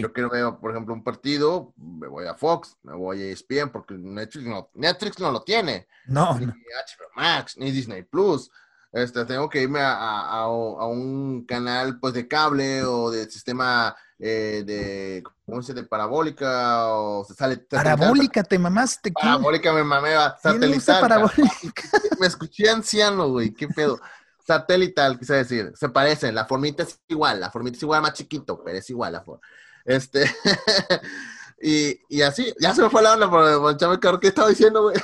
yo 0.00 0.12
quiero 0.12 0.30
ver, 0.30 0.44
por 0.60 0.70
ejemplo, 0.70 0.94
un 0.94 1.04
partido, 1.04 1.74
me 1.76 2.08
voy 2.08 2.26
a 2.26 2.34
Fox, 2.34 2.78
me 2.82 2.94
voy 2.94 3.22
a 3.22 3.26
ESPN, 3.26 3.70
porque 3.70 3.94
Netflix 3.94 4.46
no, 4.46 4.70
Netflix 4.74 5.18
no 5.18 5.30
lo 5.30 5.42
tiene. 5.42 5.86
No. 6.06 6.38
Ni 6.38 6.46
HBO 6.46 7.10
Max, 7.14 7.58
ni 7.58 7.70
Disney 7.70 8.02
Plus. 8.02 8.50
Este, 8.90 9.24
tengo 9.24 9.48
que 9.48 9.62
irme 9.62 9.80
a, 9.80 9.92
a, 9.92 10.40
a, 10.42 10.86
un 10.86 11.44
canal 11.46 11.98
pues 11.98 12.14
de 12.14 12.28
cable 12.28 12.84
o 12.84 13.10
de 13.10 13.30
sistema 13.30 13.96
eh, 14.24 14.62
de, 14.64 15.24
¿cómo 15.44 15.60
se 15.62 15.72
dice? 15.72 15.82
De 15.82 15.88
parabólica 15.88 16.86
o 16.92 17.24
se 17.24 17.34
sale... 17.34 17.56
Parabólica, 17.56 18.44
te 18.44 18.56
mamaste. 18.56 19.10
Parabólica 19.10 19.72
me 19.72 19.82
mamé, 19.82 20.14
satelital. 20.40 21.00
Parabólica? 21.00 21.82
me 22.20 22.28
escuché 22.28 22.70
anciano, 22.70 23.30
güey, 23.30 23.52
qué 23.52 23.66
pedo. 23.66 23.98
Satelital, 24.46 25.18
quise 25.18 25.34
decir, 25.34 25.72
se 25.74 25.88
parecen, 25.88 26.36
la 26.36 26.46
formita 26.46 26.84
es 26.84 27.00
igual, 27.08 27.40
la 27.40 27.50
formita 27.50 27.76
es 27.76 27.82
igual, 27.82 28.00
más 28.00 28.12
chiquito, 28.12 28.62
pero 28.64 28.78
es 28.78 28.88
igual 28.90 29.12
la 29.12 29.22
forma. 29.22 29.42
Este, 29.84 30.24
y, 31.60 31.98
y, 32.08 32.22
así, 32.22 32.54
ya 32.60 32.72
se 32.76 32.82
me 32.82 32.90
fue 32.90 33.02
la 33.02 33.14
onda 33.14 33.28
por 33.28 33.70
el 33.70 33.76
chavo 33.76 34.20
¿qué 34.20 34.28
estaba 34.28 34.50
diciendo, 34.50 34.82
güey? 34.82 34.96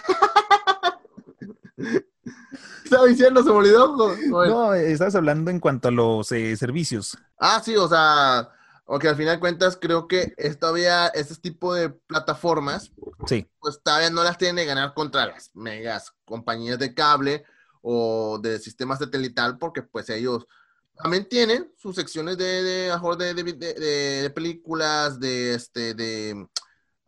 estaba 2.84 3.06
diciendo? 3.06 3.42
¿Se 3.42 3.50
me 3.50 3.56
olvidó? 3.56 4.16
No, 4.28 4.74
estabas 4.74 5.16
hablando 5.16 5.50
en 5.50 5.58
cuanto 5.58 5.88
a 5.88 5.90
los 5.90 6.30
eh, 6.30 6.56
servicios. 6.56 7.18
Ah, 7.36 7.60
sí, 7.64 7.74
o 7.74 7.88
sea, 7.88 8.48
o 8.90 8.98
que 8.98 9.06
al 9.06 9.16
final 9.16 9.36
de 9.36 9.40
cuentas 9.40 9.78
creo 9.78 10.08
que 10.08 10.32
es 10.38 10.58
todavía 10.58 11.08
este 11.08 11.34
tipo 11.34 11.74
de 11.74 11.90
plataformas, 11.90 12.90
sí. 13.26 13.46
pues 13.60 13.82
todavía 13.82 14.08
no 14.08 14.24
las 14.24 14.38
tienen 14.38 14.56
de 14.56 14.64
ganar 14.64 14.94
contra 14.94 15.26
las 15.26 15.50
megas 15.52 16.14
compañías 16.24 16.78
de 16.78 16.94
cable 16.94 17.44
o 17.82 18.38
de 18.42 18.58
sistema 18.58 18.96
satelital, 18.96 19.58
porque 19.58 19.82
pues 19.82 20.08
ellos 20.08 20.46
también 20.96 21.28
tienen 21.28 21.70
sus 21.76 21.96
secciones 21.96 22.38
de, 22.38 22.62
de, 22.62 23.34
de, 23.34 24.22
de 24.22 24.30
películas, 24.30 25.20
de, 25.20 25.54
este, 25.54 25.92
de, 25.92 26.48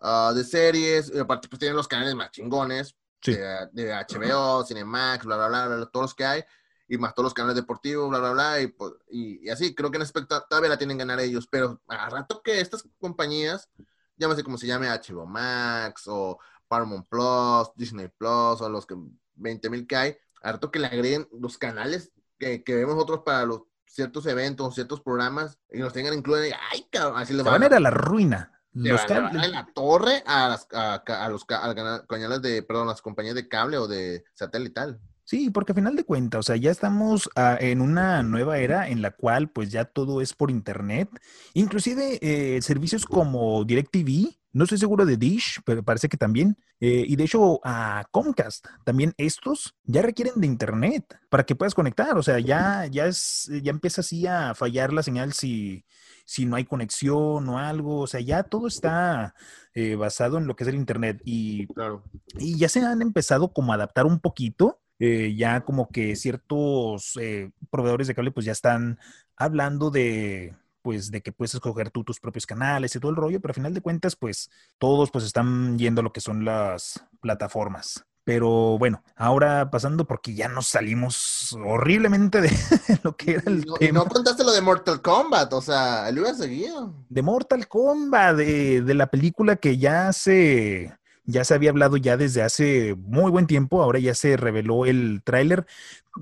uh, 0.00 0.34
de 0.34 0.44
series, 0.44 1.10
aparte 1.16 1.48
pues 1.48 1.60
tienen 1.60 1.78
los 1.78 1.88
canales 1.88 2.14
más 2.14 2.30
chingones, 2.30 2.94
de, 3.24 4.06
HBO, 4.06 4.66
Cinemax, 4.66 5.24
bla, 5.24 5.36
bla, 5.36 5.48
bla, 5.48 5.76
bla, 5.76 5.86
todos 5.86 6.04
los 6.04 6.14
que 6.14 6.26
hay, 6.26 6.44
y 6.90 6.98
más 6.98 7.14
todos 7.14 7.26
los 7.26 7.34
canales 7.34 7.54
deportivos, 7.54 8.10
bla, 8.10 8.18
bla, 8.18 8.32
bla, 8.32 8.60
y, 8.60 8.66
pues, 8.66 8.92
y, 9.08 9.48
así, 9.48 9.76
creo 9.76 9.92
que 9.92 9.96
en 9.96 10.02
aspecto 10.02 10.42
todavía 10.50 10.70
la 10.70 10.76
tienen 10.76 10.98
que 10.98 11.04
ganar 11.04 11.20
ellos, 11.20 11.46
pero 11.48 11.80
a 11.86 12.10
rato 12.10 12.42
que 12.42 12.60
estas 12.60 12.84
compañías, 12.98 13.70
llámese 14.16 14.42
como 14.42 14.58
se 14.58 14.66
llame 14.66 14.88
HBO 14.88 15.24
Max, 15.24 16.02
o 16.08 16.40
Paramount 16.66 17.06
Plus, 17.08 17.72
Disney 17.76 18.08
Plus, 18.08 18.60
o 18.60 18.68
los 18.68 18.86
que 18.86 18.96
20 19.36 19.70
mil 19.70 19.86
que 19.86 19.96
hay, 19.96 20.16
a 20.42 20.50
rato 20.50 20.72
que 20.72 20.80
le 20.80 20.88
agreguen 20.88 21.28
los 21.40 21.58
canales 21.58 22.10
que, 22.40 22.64
que 22.64 22.74
vemos 22.74 23.00
otros 23.00 23.20
para 23.20 23.46
los 23.46 23.62
ciertos 23.86 24.26
eventos, 24.26 24.74
ciertos 24.74 25.00
programas 25.00 25.58
y 25.70 25.78
nos 25.78 25.92
tengan 25.92 26.14
incluidos. 26.14 26.58
¡Ay, 26.72 26.88
cabrón! 26.90 27.20
Así 27.20 27.34
les 27.34 27.44
van 27.44 27.62
a 27.62 27.66
ir 27.66 27.74
a 27.74 27.80
la 27.80 27.90
ruina. 27.90 28.60
Los 28.72 29.06
van 29.06 29.36
a 29.36 29.46
la 29.46 29.66
torre 29.72 30.24
a, 30.26 30.48
las, 30.48 30.68
a, 30.72 30.94
a 30.94 31.28
los 31.28 31.44
canales 31.44 32.42
de, 32.42 32.62
perdón, 32.62 32.88
las 32.88 33.02
compañías 33.02 33.34
de 33.36 33.48
cable 33.48 33.78
o 33.78 33.86
de 33.86 34.24
satelital. 34.34 35.00
Sí, 35.30 35.48
porque 35.48 35.70
a 35.70 35.76
final 35.76 35.94
de 35.94 36.02
cuentas, 36.02 36.40
o 36.40 36.42
sea, 36.42 36.56
ya 36.56 36.72
estamos 36.72 37.30
ah, 37.36 37.56
en 37.60 37.80
una 37.82 38.24
nueva 38.24 38.58
era 38.58 38.88
en 38.88 39.00
la 39.00 39.12
cual 39.12 39.48
pues 39.48 39.70
ya 39.70 39.84
todo 39.84 40.20
es 40.20 40.34
por 40.34 40.50
internet. 40.50 41.08
Inclusive 41.54 42.18
eh, 42.20 42.60
servicios 42.62 43.04
como 43.06 43.64
DirecTV, 43.64 44.34
no 44.52 44.64
estoy 44.64 44.78
seguro 44.78 45.06
de 45.06 45.16
Dish, 45.16 45.60
pero 45.64 45.84
parece 45.84 46.08
que 46.08 46.16
también. 46.16 46.58
Eh, 46.80 47.04
y 47.06 47.14
de 47.14 47.22
hecho, 47.22 47.60
a 47.62 48.06
Comcast, 48.10 48.66
también 48.84 49.14
estos 49.18 49.76
ya 49.84 50.02
requieren 50.02 50.34
de 50.34 50.48
internet 50.48 51.04
para 51.28 51.46
que 51.46 51.54
puedas 51.54 51.76
conectar. 51.76 52.18
O 52.18 52.24
sea, 52.24 52.40
ya, 52.40 52.86
ya, 52.86 53.06
es, 53.06 53.48
ya 53.62 53.70
empieza 53.70 54.00
así 54.00 54.26
a 54.26 54.56
fallar 54.56 54.92
la 54.92 55.04
señal 55.04 55.32
si, 55.32 55.84
si 56.24 56.44
no 56.44 56.56
hay 56.56 56.64
conexión 56.64 57.48
o 57.48 57.56
algo. 57.56 58.00
O 58.00 58.08
sea, 58.08 58.18
ya 58.18 58.42
todo 58.42 58.66
está 58.66 59.36
eh, 59.74 59.94
basado 59.94 60.38
en 60.38 60.48
lo 60.48 60.56
que 60.56 60.64
es 60.64 60.68
el 60.68 60.74
internet. 60.74 61.22
Y, 61.24 61.68
claro. 61.68 62.02
y 62.36 62.58
ya 62.58 62.68
se 62.68 62.80
han 62.80 63.00
empezado 63.00 63.52
como 63.52 63.70
a 63.70 63.76
adaptar 63.76 64.06
un 64.06 64.18
poquito 64.18 64.79
eh, 65.00 65.34
ya 65.34 65.62
como 65.62 65.88
que 65.88 66.14
ciertos 66.14 67.18
eh, 67.18 67.50
proveedores 67.70 68.06
de 68.06 68.14
cable 68.14 68.32
pues 68.32 68.44
ya 68.44 68.52
están 68.52 68.98
hablando 69.34 69.90
de 69.90 70.54
pues 70.82 71.10
de 71.10 71.22
que 71.22 71.32
puedes 71.32 71.54
escoger 71.54 71.90
tú 71.90 72.04
tus 72.04 72.20
propios 72.20 72.46
canales 72.46 72.94
y 72.94 73.00
todo 73.00 73.10
el 73.10 73.16
rollo, 73.16 73.40
pero 73.40 73.52
a 73.52 73.54
final 73.54 73.72
de 73.72 73.80
cuentas 73.80 74.14
pues 74.14 74.50
todos 74.78 75.10
pues 75.10 75.24
están 75.24 75.78
yendo 75.78 76.00
a 76.00 76.04
lo 76.04 76.12
que 76.12 76.20
son 76.20 76.44
las 76.44 77.02
plataformas. 77.20 78.04
Pero 78.24 78.78
bueno, 78.78 79.02
ahora 79.16 79.70
pasando 79.70 80.06
porque 80.06 80.34
ya 80.34 80.48
nos 80.48 80.66
salimos 80.66 81.56
horriblemente 81.64 82.42
de 82.42 82.50
lo 83.02 83.16
que 83.16 83.32
era 83.32 83.44
el 83.46 83.64
no, 83.64 83.74
tema. 83.74 84.00
No 84.00 84.06
contaste 84.06 84.44
lo 84.44 84.52
de 84.52 84.60
Mortal 84.60 85.00
Kombat, 85.00 85.50
o 85.54 85.62
sea, 85.62 86.10
lo 86.12 86.20
iba 86.20 86.34
seguido. 86.34 86.94
De 87.08 87.22
Mortal 87.22 87.66
Kombat, 87.66 88.36
de, 88.36 88.82
de 88.82 88.94
la 88.94 89.06
película 89.06 89.56
que 89.56 89.78
ya 89.78 90.12
se 90.12 90.94
ya 91.30 91.44
se 91.44 91.54
había 91.54 91.70
hablado 91.70 91.96
ya 91.96 92.16
desde 92.16 92.42
hace 92.42 92.94
muy 92.98 93.30
buen 93.30 93.46
tiempo, 93.46 93.82
ahora 93.82 93.98
ya 93.98 94.14
se 94.14 94.36
reveló 94.36 94.86
el 94.86 95.22
tráiler. 95.24 95.66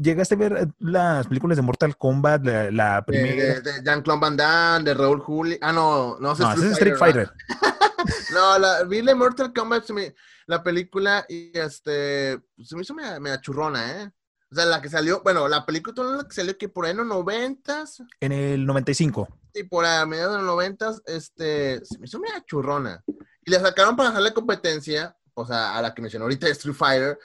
¿Llegaste 0.00 0.34
a 0.34 0.38
ver 0.38 0.68
las 0.78 1.26
películas 1.26 1.56
de 1.56 1.62
Mortal 1.62 1.96
Kombat, 1.96 2.44
la, 2.72 3.04
primera? 3.06 3.60
De, 3.60 3.82
Jean-Claude 3.84 4.20
Van 4.20 4.36
Damme, 4.36 4.84
de 4.84 4.94
Raúl 4.94 5.20
Juli. 5.20 5.58
Ah, 5.60 5.72
no, 5.72 6.18
no, 6.20 6.34
no 6.34 6.52
es 6.52 6.62
Street 6.72 6.96
Fighter. 6.96 7.30
No, 8.32 8.58
la, 8.58 8.84
vi 8.84 9.02
la 9.02 9.14
Mortal 9.16 9.52
Kombat, 9.52 9.84
la 10.46 10.62
película, 10.62 11.26
y 11.28 11.50
este, 11.58 12.40
se 12.62 12.76
me 12.76 12.82
hizo 12.82 12.94
media, 12.94 13.18
media 13.18 13.40
churrona, 13.40 14.02
¿eh? 14.02 14.10
O 14.50 14.54
sea, 14.54 14.64
la 14.64 14.80
que 14.80 14.88
salió, 14.88 15.22
bueno, 15.22 15.46
la 15.48 15.66
película 15.66 15.94
toda 15.94 16.16
la 16.16 16.24
que 16.28 16.34
salió 16.34 16.56
que 16.56 16.68
por 16.68 16.84
ahí 16.86 16.92
en 16.92 16.98
los 16.98 17.06
noventas, 17.06 18.02
En 18.20 18.32
el 18.32 18.64
95. 18.64 19.28
y 19.54 19.62
por 19.64 19.84
a 19.84 20.06
mediados 20.06 20.32
de 20.32 20.38
los 20.38 20.46
noventas, 20.46 21.02
este, 21.06 21.84
se 21.84 21.98
me 21.98 22.06
hizo 22.06 22.18
media 22.18 22.42
churrona. 22.46 23.02
Y 23.44 23.50
la 23.50 23.60
sacaron 23.60 23.94
para 23.96 24.08
hacerle 24.10 24.32
competencia, 24.32 25.16
o 25.34 25.46
sea, 25.46 25.76
a 25.76 25.82
la 25.82 25.92
que 25.94 26.00
mencionó 26.02 26.24
ahorita 26.24 26.48
Street 26.48 26.74
Fighter, 26.74 27.18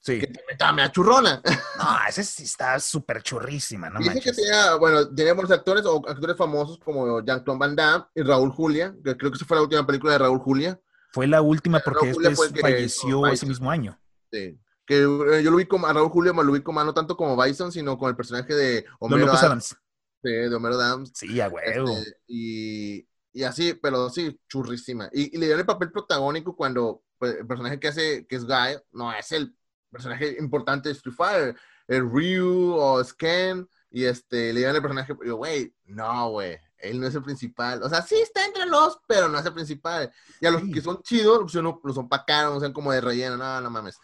Sí. 0.00 0.20
que 0.20 0.26
también 0.28 0.44
estaba 0.52 0.72
media 0.72 0.92
churrona. 0.92 1.42
No, 1.78 1.98
esa 2.08 2.22
sí 2.22 2.44
está 2.44 2.78
súper 2.78 3.22
churrísima, 3.22 3.90
no 3.90 3.98
Dice 3.98 4.10
que 4.10 4.16
manches. 4.16 4.36
tenía, 4.36 4.74
bueno, 4.76 5.08
tenía 5.12 5.32
buenos 5.34 5.50
actores 5.50 5.84
o 5.84 5.96
actores 6.08 6.36
famosos 6.36 6.78
como 6.78 7.20
Jean-Claude 7.24 7.58
Van 7.58 7.74
Damme 7.74 8.04
y 8.14 8.22
Raúl 8.22 8.50
Julia, 8.52 8.94
que 9.04 9.16
creo 9.16 9.32
que 9.32 9.36
esa 9.36 9.44
fue 9.46 9.56
la 9.56 9.62
última 9.64 9.84
película 9.84 10.12
de 10.12 10.18
Raúl 10.18 10.38
Julia. 10.38 10.80
Fue 11.12 11.26
la 11.26 11.42
última 11.42 11.80
porque 11.80 12.12
Raúl 12.12 12.22
después 12.22 12.36
fue 12.36 12.46
el 12.46 12.52
que- 12.54 12.60
falleció 12.60 13.16
como 13.16 13.26
ese 13.28 13.46
mismo 13.46 13.68
año. 13.70 13.98
Sí. 14.32 14.56
Que 14.88 15.00
eh, 15.02 15.42
yo 15.42 15.50
lo 15.50 15.58
vi 15.58 15.66
como 15.66 15.86
a 15.86 15.92
Raúl 15.92 16.08
Julia, 16.08 16.32
me 16.32 16.42
lo 16.42 16.50
vi 16.52 16.62
como 16.62 16.82
no 16.82 16.94
tanto 16.94 17.14
como 17.14 17.36
Bison, 17.40 17.70
sino 17.70 17.98
con 17.98 18.08
el 18.08 18.16
personaje 18.16 18.54
de 18.54 18.86
Homero 18.98 19.24
Adams. 19.26 19.42
Adams. 19.44 19.76
sí, 20.22 20.30
de 20.30 20.54
Homero 20.54 20.76
Adams. 20.76 21.12
Sí, 21.14 21.38
a 21.42 21.48
huevo. 21.48 21.90
Este, 21.90 22.16
y, 22.26 23.06
y 23.34 23.42
así, 23.44 23.74
pero 23.74 24.08
sí, 24.08 24.40
churrísima. 24.48 25.10
Y, 25.12 25.36
y 25.36 25.38
le 25.38 25.44
dieron 25.44 25.60
el 25.60 25.66
papel 25.66 25.92
protagónico 25.92 26.56
cuando 26.56 27.02
pues, 27.18 27.34
el 27.36 27.46
personaje 27.46 27.78
que 27.78 27.88
hace, 27.88 28.26
que 28.26 28.36
es 28.36 28.46
Guy, 28.46 28.78
no 28.92 29.12
es 29.12 29.30
el 29.32 29.54
personaje 29.90 30.36
importante 30.40 30.88
de 30.88 30.94
Street 30.94 31.14
Fighter, 31.14 31.56
el 31.86 32.10
Ryu 32.10 32.72
o 32.74 33.04
Sken, 33.04 33.68
y 33.90 34.04
este, 34.04 34.52
le 34.54 34.60
dieron 34.60 34.76
el 34.76 34.82
personaje, 34.82 35.14
yo, 35.24 35.36
güey, 35.36 35.74
no, 35.84 36.30
güey, 36.30 36.58
él 36.78 36.98
no 36.98 37.06
es 37.06 37.14
el 37.14 37.22
principal. 37.22 37.82
O 37.82 37.88
sea, 37.90 38.02
sí 38.02 38.14
está 38.16 38.44
entre 38.46 38.66
los, 38.66 38.98
pero 39.06 39.28
no 39.28 39.38
es 39.38 39.44
el 39.44 39.52
principal. 39.54 40.10
Y 40.40 40.46
a 40.46 40.50
los 40.50 40.62
Sí. 40.62 40.72
que 40.72 40.80
son 40.80 41.02
chidos, 41.02 41.40
pues, 41.40 41.54
no, 41.62 41.78
los 41.84 41.94
son 41.94 42.08
pacaros, 42.08 42.54
no 42.54 42.60
sean 42.60 42.72
como 42.72 42.92
de 42.92 43.00
relleno, 43.00 43.36
no, 43.36 43.60
no 43.60 43.70
mames. 43.70 43.98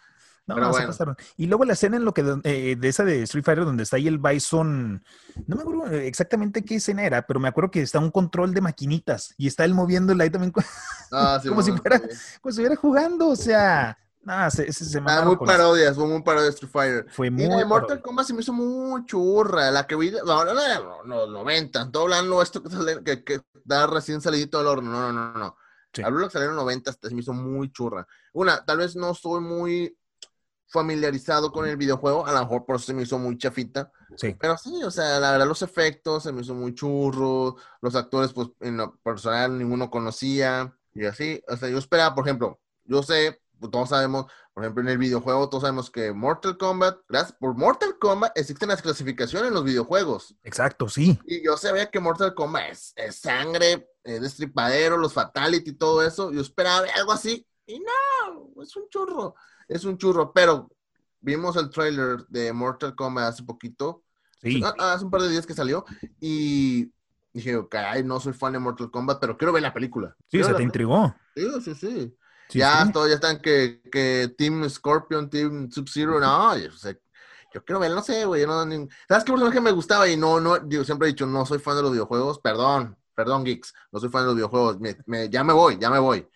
No, 0.47 0.53
Pero 0.55 0.67
no, 0.67 0.73
se 0.73 0.85
pasaron. 0.85 1.17
Y 1.37 1.47
luego 1.47 1.65
la 1.65 1.73
escena 1.73 1.97
en 1.97 2.05
lo 2.05 2.13
que 2.13 2.23
eh, 2.43 2.75
de 2.79 2.87
esa 2.87 3.03
de 3.03 3.23
Street 3.23 3.43
Fighter 3.43 3.65
donde 3.65 3.81
está 3.83 3.97
ahí 3.97 4.07
el 4.07 4.19
Bison, 4.19 5.03
no 5.47 5.55
me 5.55 5.61
acuerdo 5.63 5.87
eh, 5.91 6.05
exactamente 6.07 6.63
qué 6.63 6.75
escena 6.75 7.03
era, 7.03 7.25
pero 7.25 7.39
me 7.39 7.47
acuerdo 7.47 7.71
que 7.71 7.81
está 7.81 7.97
un 7.97 8.11
control 8.11 8.53
de 8.53 8.61
maquinitas 8.61 9.33
y 9.37 9.47
está 9.47 9.65
él 9.65 9.73
moviéndola 9.73 10.23
ahí 10.23 10.29
también 10.29 10.53
Ah, 11.11 11.39
sí, 11.41 11.49
Como 11.49 11.63
si 11.63 11.71
fuera- 11.71 11.99
como 11.99 12.09
si 12.11 12.49
estuviera 12.49 12.75
jugando, 12.75 13.29
o 13.29 13.35
sea, 13.35 13.97
nada, 14.21 14.51
se, 14.51 14.71
se, 14.71 14.85
se 14.85 15.01
Ah, 15.03 15.23
muy 15.25 15.35
parodias, 15.37 15.95
fue 15.95 16.05
muy 16.07 16.21
parodia 16.21 16.45
de 16.45 16.51
Street 16.51 16.71
Fighter. 16.71 17.05
Fue 17.09 17.31
muy 17.31 17.47
de 17.47 17.65
Mortal. 17.65 18.01
Kombat 18.03 18.27
se 18.27 18.33
me 18.35 18.41
hizo 18.41 18.53
muy 18.53 19.03
churra. 19.05 19.71
La 19.71 19.87
que 19.87 19.95
vi, 19.95 20.11
no, 20.11 20.45
no, 20.45 20.53
no, 20.53 21.03
no, 21.05 21.25
90, 21.27 21.81
estoy 21.83 22.01
hablando 22.03 22.41
esto 22.43 22.61
que, 22.61 22.69
sale- 22.69 23.03
que, 23.03 23.23
que 23.23 23.41
da 23.63 23.87
recién 23.87 24.21
salidito 24.21 24.59
del 24.59 24.67
horno. 24.67 24.91
No, 24.91 25.11
no, 25.11 25.31
no, 25.33 25.39
no. 25.39 25.57
Sí. 25.91 26.03
Hablo 26.03 26.27
de 26.27 26.29
que 26.29 26.39
los 26.39 26.55
90, 26.55 26.91
se 26.91 27.15
me 27.15 27.21
hizo 27.21 27.33
muy 27.33 27.71
churra. 27.71 28.05
Una, 28.33 28.63
tal 28.65 28.77
vez 28.79 28.95
no 28.95 29.11
estoy 29.11 29.41
muy 29.41 29.97
familiarizado 30.75 31.51
con 31.51 31.67
el 31.67 31.77
videojuego, 31.77 32.27
a 32.27 32.33
lo 32.33 32.39
mejor 32.39 32.65
por 32.65 32.75
eso 32.75 32.85
se 32.85 32.93
me 32.93 33.03
hizo 33.03 33.17
muy 33.17 33.37
chafita. 33.37 33.91
Sí. 34.17 34.35
Pero 34.39 34.57
sí, 34.57 34.83
o 34.83 34.91
sea, 34.91 35.19
la 35.19 35.31
verdad, 35.31 35.47
los 35.47 35.61
efectos 35.61 36.23
se 36.23 36.31
me 36.31 36.41
hizo 36.41 36.53
muy 36.53 36.75
churro. 36.75 37.55
Los 37.81 37.95
actores, 37.95 38.33
pues, 38.33 38.49
en 38.59 38.77
lo 38.77 38.95
personal, 38.97 39.57
ninguno 39.57 39.89
conocía. 39.89 40.77
Y 40.93 41.05
así, 41.05 41.41
o 41.47 41.57
sea, 41.57 41.69
yo 41.69 41.77
esperaba, 41.77 42.13
por 42.13 42.25
ejemplo, 42.25 42.59
yo 42.83 43.01
sé, 43.03 43.41
pues, 43.59 43.71
todos 43.71 43.89
sabemos, 43.89 44.25
por 44.53 44.63
ejemplo, 44.63 44.83
en 44.83 44.89
el 44.89 44.97
videojuego, 44.97 45.49
todos 45.49 45.63
sabemos 45.63 45.89
que 45.89 46.13
Mortal 46.13 46.57
Kombat, 46.57 46.99
gracias 47.09 47.37
por 47.39 47.55
Mortal 47.55 47.97
Kombat, 47.99 48.37
existen 48.37 48.69
las 48.69 48.81
clasificaciones 48.81 49.47
en 49.47 49.53
los 49.53 49.63
videos. 49.63 50.35
Exacto, 50.43 50.87
sí. 50.87 51.19
Y 51.25 51.43
yo 51.43 51.57
sabía 51.57 51.89
que 51.89 51.99
Mortal 51.99 52.35
Kombat 52.35 52.71
es, 52.71 52.93
es 52.95 53.15
sangre, 53.17 53.89
es 54.03 54.21
destripadero, 54.21 54.97
los 54.97 55.13
fatality 55.13 55.71
y 55.71 55.73
todo 55.73 56.03
eso. 56.03 56.31
Yo 56.31 56.41
esperaba 56.41 56.85
algo 56.95 57.11
así. 57.11 57.47
Y 57.65 57.79
no, 57.79 58.61
es 58.61 58.75
un 58.75 58.87
churro. 58.89 59.35
Es 59.67 59.85
un 59.85 59.97
churro. 59.97 60.31
Pero 60.33 60.69
vimos 61.21 61.55
el 61.55 61.69
trailer 61.69 62.25
de 62.27 62.53
Mortal 62.53 62.95
Kombat 62.95 63.33
hace 63.33 63.43
poquito. 63.43 64.03
Sí. 64.41 64.61
Ah, 64.63 64.73
ah, 64.79 64.93
hace 64.93 65.05
un 65.05 65.11
par 65.11 65.21
de 65.21 65.29
días 65.29 65.45
que 65.45 65.53
salió. 65.53 65.85
Y 66.19 66.91
dije, 67.33 67.59
caray, 67.69 68.03
no 68.03 68.19
soy 68.19 68.33
fan 68.33 68.53
de 68.53 68.59
Mortal 68.59 68.91
Kombat, 68.91 69.19
pero 69.19 69.37
quiero 69.37 69.53
ver 69.53 69.63
la 69.63 69.73
película. 69.73 70.15
Sí, 70.21 70.37
Quiero 70.37 70.47
se 70.49 70.53
te 70.55 70.63
intrigó. 70.63 71.15
Sí, 71.35 71.47
sí, 71.63 71.75
sí. 71.75 72.17
Sí, 72.47 72.59
ya 72.59 72.85
sí. 72.85 72.91
todos 72.91 73.09
ya 73.09 73.15
están 73.15 73.41
que, 73.41 73.81
que 73.91 74.33
Team 74.37 74.69
Scorpion, 74.69 75.29
Team 75.31 75.71
Sub-Zero, 75.71 76.19
no, 76.19 76.55
yo, 76.55 76.71
sé, 76.71 77.01
yo 77.51 77.65
quiero 77.65 77.79
ver, 77.79 77.89
no 77.89 78.03
sé, 78.03 78.23
güey, 78.25 78.41
yo 78.41 78.47
no, 78.47 78.63
ni- 78.67 78.87
¿sabes 79.07 79.23
qué 79.23 79.31
personaje 79.31 79.59
me 79.61 79.71
gustaba? 79.71 80.07
Y 80.07 80.15
no, 80.15 80.39
no, 80.39 80.59
digo, 80.59 80.83
siempre 80.83 81.07
he 81.07 81.11
dicho, 81.11 81.25
no 81.25 81.43
soy 81.47 81.57
fan 81.57 81.75
de 81.75 81.81
los 81.81 81.91
videojuegos, 81.91 82.37
perdón, 82.37 82.95
perdón, 83.15 83.43
geeks, 83.45 83.73
no 83.91 83.99
soy 83.99 84.09
fan 84.09 84.21
de 84.21 84.25
los 84.27 84.35
videojuegos, 84.35 84.79
me- 84.79 84.95
me- 85.07 85.27
ya 85.27 85.43
me 85.43 85.53
voy, 85.53 85.79
ya 85.79 85.89
me 85.89 85.97
voy. 85.97 86.27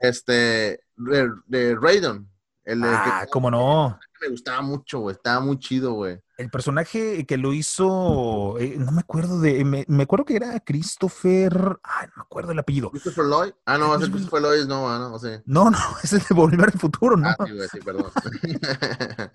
Este, 0.00 0.82
de, 0.96 1.30
de 1.46 1.76
Raiden, 1.76 2.28
el 2.64 2.82
Ah, 2.84 3.22
que 3.24 3.30
cómo 3.30 3.50
no. 3.50 3.98
me 4.20 4.28
gustaba 4.28 4.62
mucho, 4.62 5.00
güey, 5.00 5.16
estaba 5.16 5.40
muy 5.40 5.58
chido, 5.58 5.94
güey. 5.94 6.20
El 6.36 6.48
personaje 6.50 7.24
que 7.26 7.36
lo 7.36 7.52
hizo, 7.52 8.58
eh, 8.58 8.76
no 8.78 8.90
me 8.92 9.00
acuerdo 9.00 9.40
de, 9.40 9.64
me, 9.64 9.84
me 9.88 10.04
acuerdo 10.04 10.24
que 10.24 10.36
era 10.36 10.58
Christopher, 10.60 11.78
ay, 11.82 12.06
no 12.08 12.12
me 12.16 12.22
acuerdo 12.22 12.52
el 12.52 12.58
apellido. 12.58 12.90
Christopher 12.90 13.24
Lloyd, 13.26 13.52
ah, 13.66 13.78
no, 13.78 13.94
ese 13.94 14.10
Christopher 14.10 14.42
Lloyd, 14.42 14.66
no, 14.66 14.88
ah, 14.88 14.98
no, 14.98 15.18
sea. 15.18 15.42
No, 15.44 15.70
no, 15.70 15.78
es 16.02 16.10
de 16.10 16.34
Volver 16.34 16.66
al 16.72 16.78
Futuro, 16.78 17.16
¿no? 17.16 17.28
Ah, 17.28 17.36
sí, 17.46 17.52
güey, 17.52 17.68
sí, 17.68 17.78
perdón. 17.80 18.10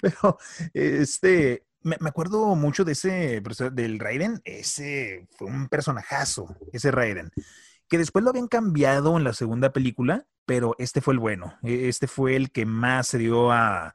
Pero, 0.00 0.38
este, 0.72 1.64
me, 1.82 1.96
me 2.00 2.08
acuerdo 2.08 2.54
mucho 2.56 2.84
de 2.84 2.92
ese, 2.92 3.42
del 3.72 3.98
Raiden, 3.98 4.40
ese 4.44 5.28
fue 5.36 5.48
un 5.48 5.68
personajazo, 5.68 6.56
ese 6.72 6.90
Raiden, 6.90 7.30
que 7.88 7.98
después 7.98 8.24
lo 8.24 8.30
habían 8.30 8.48
cambiado 8.48 9.16
en 9.16 9.24
la 9.24 9.32
segunda 9.32 9.72
película, 9.72 10.26
pero 10.46 10.74
este 10.78 11.00
fue 11.00 11.14
el 11.14 11.20
bueno, 11.20 11.58
e- 11.62 11.88
este 11.88 12.06
fue 12.06 12.36
el 12.36 12.50
que 12.52 12.66
más 12.66 13.08
se 13.08 13.18
dio 13.18 13.52
a, 13.52 13.94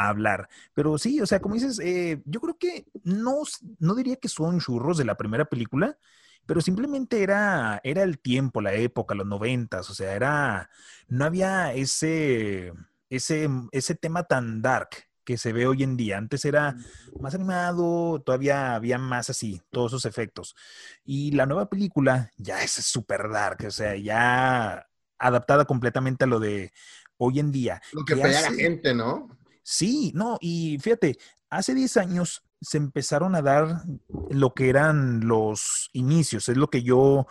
hablar. 0.00 0.48
Pero 0.74 0.96
sí, 0.96 1.20
o 1.20 1.26
sea, 1.26 1.40
como 1.40 1.54
dices, 1.56 1.80
eh, 1.80 2.22
yo 2.24 2.40
creo 2.40 2.56
que 2.56 2.86
no, 3.02 3.42
no 3.80 3.96
diría 3.96 4.14
que 4.14 4.28
son 4.28 4.60
churros 4.60 4.96
de 4.96 5.04
la 5.04 5.16
primera 5.16 5.46
película, 5.46 5.98
pero 6.46 6.60
simplemente 6.60 7.20
era, 7.22 7.80
era 7.82 8.04
el 8.04 8.20
tiempo, 8.20 8.60
la 8.60 8.74
época, 8.74 9.16
los 9.16 9.26
noventas, 9.26 9.90
o 9.90 9.94
sea, 9.94 10.14
era, 10.14 10.70
no 11.08 11.24
había 11.24 11.74
ese, 11.74 12.72
ese, 13.10 13.48
ese 13.72 13.94
tema 13.96 14.22
tan 14.22 14.62
dark 14.62 15.07
que 15.28 15.36
se 15.36 15.52
ve 15.52 15.66
hoy 15.66 15.82
en 15.82 15.98
día. 15.98 16.16
Antes 16.16 16.46
era 16.46 16.74
más 17.20 17.34
animado, 17.34 18.22
todavía 18.24 18.74
había 18.74 18.96
más 18.96 19.28
así, 19.28 19.60
todos 19.70 19.92
esos 19.92 20.06
efectos. 20.06 20.56
Y 21.04 21.32
la 21.32 21.44
nueva 21.44 21.68
película 21.68 22.30
ya 22.38 22.62
es 22.62 22.70
súper 22.72 23.28
dark, 23.28 23.62
o 23.66 23.70
sea, 23.70 23.94
ya 23.94 24.86
adaptada 25.18 25.66
completamente 25.66 26.24
a 26.24 26.28
lo 26.28 26.40
de 26.40 26.72
hoy 27.18 27.40
en 27.40 27.52
día. 27.52 27.82
Lo 27.92 28.06
que 28.06 28.16
pelea 28.16 28.40
la 28.40 28.48
hace- 28.48 28.56
gente, 28.56 28.94
¿no? 28.94 29.28
Sí, 29.62 30.12
no, 30.14 30.38
y 30.40 30.78
fíjate, 30.80 31.18
hace 31.50 31.74
10 31.74 31.98
años 31.98 32.42
se 32.62 32.78
empezaron 32.78 33.34
a 33.34 33.42
dar 33.42 33.82
lo 34.30 34.54
que 34.54 34.70
eran 34.70 35.28
los 35.28 35.90
inicios, 35.92 36.48
es 36.48 36.56
lo 36.56 36.70
que 36.70 36.82
yo 36.82 37.26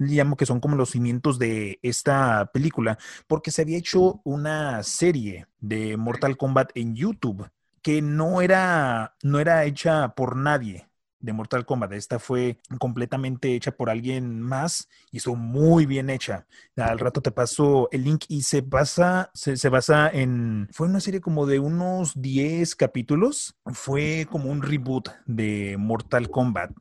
llamo 0.00 0.36
que 0.36 0.46
son 0.46 0.60
como 0.60 0.76
los 0.76 0.90
cimientos 0.90 1.38
de 1.38 1.78
esta 1.82 2.50
película, 2.52 2.98
porque 3.26 3.50
se 3.50 3.62
había 3.62 3.78
hecho 3.78 4.20
una 4.24 4.82
serie 4.82 5.46
de 5.60 5.96
Mortal 5.96 6.36
Kombat 6.36 6.70
en 6.74 6.94
YouTube 6.94 7.50
que 7.82 8.02
no 8.02 8.42
era, 8.42 9.16
no 9.22 9.40
era 9.40 9.64
hecha 9.64 10.14
por 10.14 10.36
nadie 10.36 10.86
de 11.20 11.32
Mortal 11.32 11.66
Kombat. 11.66 11.92
Esta 11.92 12.18
fue 12.18 12.58
completamente 12.78 13.54
hecha 13.54 13.72
por 13.72 13.90
alguien 13.90 14.40
más 14.40 14.88
y 15.10 15.18
estuvo 15.18 15.36
muy 15.36 15.86
bien 15.86 16.10
hecha. 16.10 16.46
Al 16.76 16.98
rato 16.98 17.20
te 17.20 17.30
paso 17.30 17.88
el 17.92 18.04
link 18.04 18.24
y 18.28 18.42
se 18.42 18.62
basa, 18.62 19.30
se, 19.34 19.56
se 19.56 19.68
basa 19.68 20.10
en, 20.10 20.68
fue 20.72 20.88
una 20.88 21.00
serie 21.00 21.20
como 21.20 21.46
de 21.46 21.58
unos 21.58 22.20
10 22.20 22.74
capítulos, 22.74 23.56
fue 23.66 24.26
como 24.30 24.50
un 24.50 24.62
reboot 24.62 25.08
de 25.26 25.76
Mortal 25.78 26.30
Kombat 26.30 26.72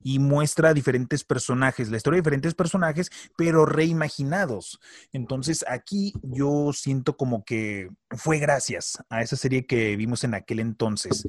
y 0.00 0.18
muestra 0.18 0.74
diferentes 0.74 1.24
personajes, 1.24 1.90
la 1.90 1.96
historia 1.96 2.16
de 2.16 2.22
diferentes 2.22 2.54
personajes, 2.54 3.10
pero 3.36 3.66
reimaginados. 3.66 4.80
Entonces 5.12 5.64
aquí 5.68 6.12
yo 6.22 6.72
siento 6.72 7.16
como 7.16 7.44
que 7.44 7.90
fue 8.10 8.38
gracias 8.38 9.02
a 9.10 9.22
esa 9.22 9.36
serie 9.36 9.66
que 9.66 9.96
vimos 9.96 10.24
en 10.24 10.34
aquel 10.34 10.60
entonces 10.60 11.26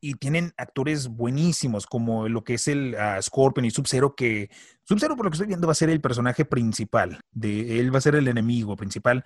y 0.00 0.14
tienen 0.14 0.52
actores 0.56 1.08
buenísimos, 1.08 1.86
como 1.86 2.28
lo 2.28 2.44
que 2.44 2.54
es 2.54 2.68
el 2.68 2.94
ah, 2.98 3.20
Scorpion 3.20 3.64
y 3.64 3.70
Sub-Zero, 3.70 4.14
que 4.14 4.50
Sub-Zero, 4.84 5.16
por 5.16 5.26
lo 5.26 5.30
que 5.30 5.36
estoy 5.36 5.48
viendo, 5.48 5.66
va 5.66 5.72
a 5.72 5.76
ser 5.76 5.90
el 5.90 6.00
personaje 6.00 6.44
principal. 6.44 7.20
De, 7.32 7.80
él 7.80 7.94
va 7.94 7.98
a 7.98 8.02
ser 8.02 8.14
el 8.14 8.28
enemigo 8.28 8.76
principal. 8.76 9.24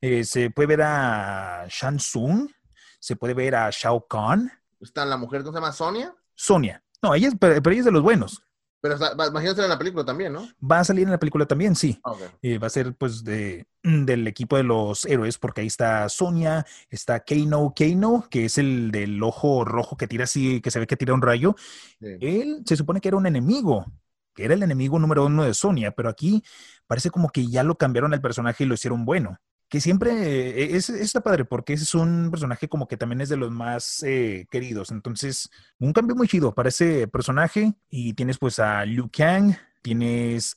Eh, 0.00 0.24
se 0.24 0.50
puede 0.50 0.66
ver 0.66 0.82
a 0.82 1.66
Shang 1.68 1.98
Tsung, 1.98 2.50
se 2.98 3.16
puede 3.16 3.34
ver 3.34 3.54
a 3.54 3.70
Shao 3.70 4.06
Kahn, 4.06 4.50
Está 4.84 5.06
la 5.06 5.16
mujer, 5.16 5.42
¿cómo 5.42 5.52
se 5.52 5.60
llama? 5.60 5.72
Sonia. 5.72 6.14
Sonia. 6.34 6.83
No, 7.04 7.14
ella 7.14 7.28
es, 7.28 7.34
pero, 7.38 7.62
pero 7.62 7.72
ella 7.72 7.80
es 7.80 7.84
de 7.84 7.92
los 7.92 8.02
buenos. 8.02 8.42
Pero 8.80 8.96
imagínate 9.28 9.62
en 9.62 9.68
la 9.68 9.78
película 9.78 10.04
también, 10.06 10.32
¿no? 10.32 10.48
Va 10.60 10.80
a 10.80 10.84
salir 10.84 11.04
en 11.04 11.10
la 11.10 11.18
película 11.18 11.44
también, 11.44 11.74
sí. 11.74 12.00
Ah, 12.02 12.12
ok. 12.12 12.20
Eh, 12.40 12.56
va 12.58 12.66
a 12.66 12.70
ser 12.70 12.94
pues 12.94 13.24
de, 13.24 13.66
del 13.82 14.26
equipo 14.26 14.56
de 14.56 14.62
los 14.62 15.04
héroes, 15.04 15.36
porque 15.36 15.60
ahí 15.60 15.66
está 15.66 16.08
Sonia, 16.08 16.64
está 16.88 17.20
Kano 17.20 17.74
Kano, 17.76 18.26
que 18.30 18.46
es 18.46 18.56
el 18.56 18.90
del 18.90 19.22
ojo 19.22 19.66
rojo 19.66 19.98
que 19.98 20.06
tira 20.06 20.24
así, 20.24 20.62
que 20.62 20.70
se 20.70 20.80
ve 20.80 20.86
que 20.86 20.96
tira 20.96 21.12
un 21.12 21.20
rayo. 21.22 21.56
Sí. 22.00 22.16
Él 22.20 22.62
se 22.64 22.76
supone 22.76 23.00
que 23.02 23.08
era 23.08 23.18
un 23.18 23.26
enemigo 23.26 23.86
que 24.34 24.44
era 24.44 24.54
el 24.54 24.62
enemigo 24.62 24.98
número 24.98 25.26
uno 25.26 25.44
de 25.44 25.54
Sonia, 25.54 25.92
pero 25.92 26.08
aquí 26.08 26.42
parece 26.86 27.10
como 27.10 27.30
que 27.30 27.46
ya 27.46 27.62
lo 27.62 27.76
cambiaron 27.76 28.12
al 28.12 28.20
personaje 28.20 28.64
y 28.64 28.66
lo 28.66 28.74
hicieron 28.74 29.04
bueno. 29.04 29.38
Que 29.68 29.80
siempre 29.80 30.12
eh, 30.12 30.76
es, 30.76 30.88
está 30.90 31.20
padre 31.20 31.44
porque 31.44 31.72
es 31.72 31.94
un 31.94 32.28
personaje 32.30 32.68
como 32.68 32.86
que 32.86 32.96
también 32.96 33.20
es 33.20 33.28
de 33.28 33.36
los 33.36 33.50
más 33.50 34.02
eh, 34.02 34.46
queridos. 34.50 34.90
Entonces, 34.90 35.50
un 35.78 35.92
cambio 35.92 36.14
muy 36.14 36.28
chido 36.28 36.54
para 36.54 36.68
ese 36.68 37.08
personaje. 37.08 37.74
Y 37.90 38.14
tienes 38.14 38.38
pues 38.38 38.58
a 38.58 38.84
Liu 38.84 39.10
Kang, 39.10 39.54
tienes 39.82 40.56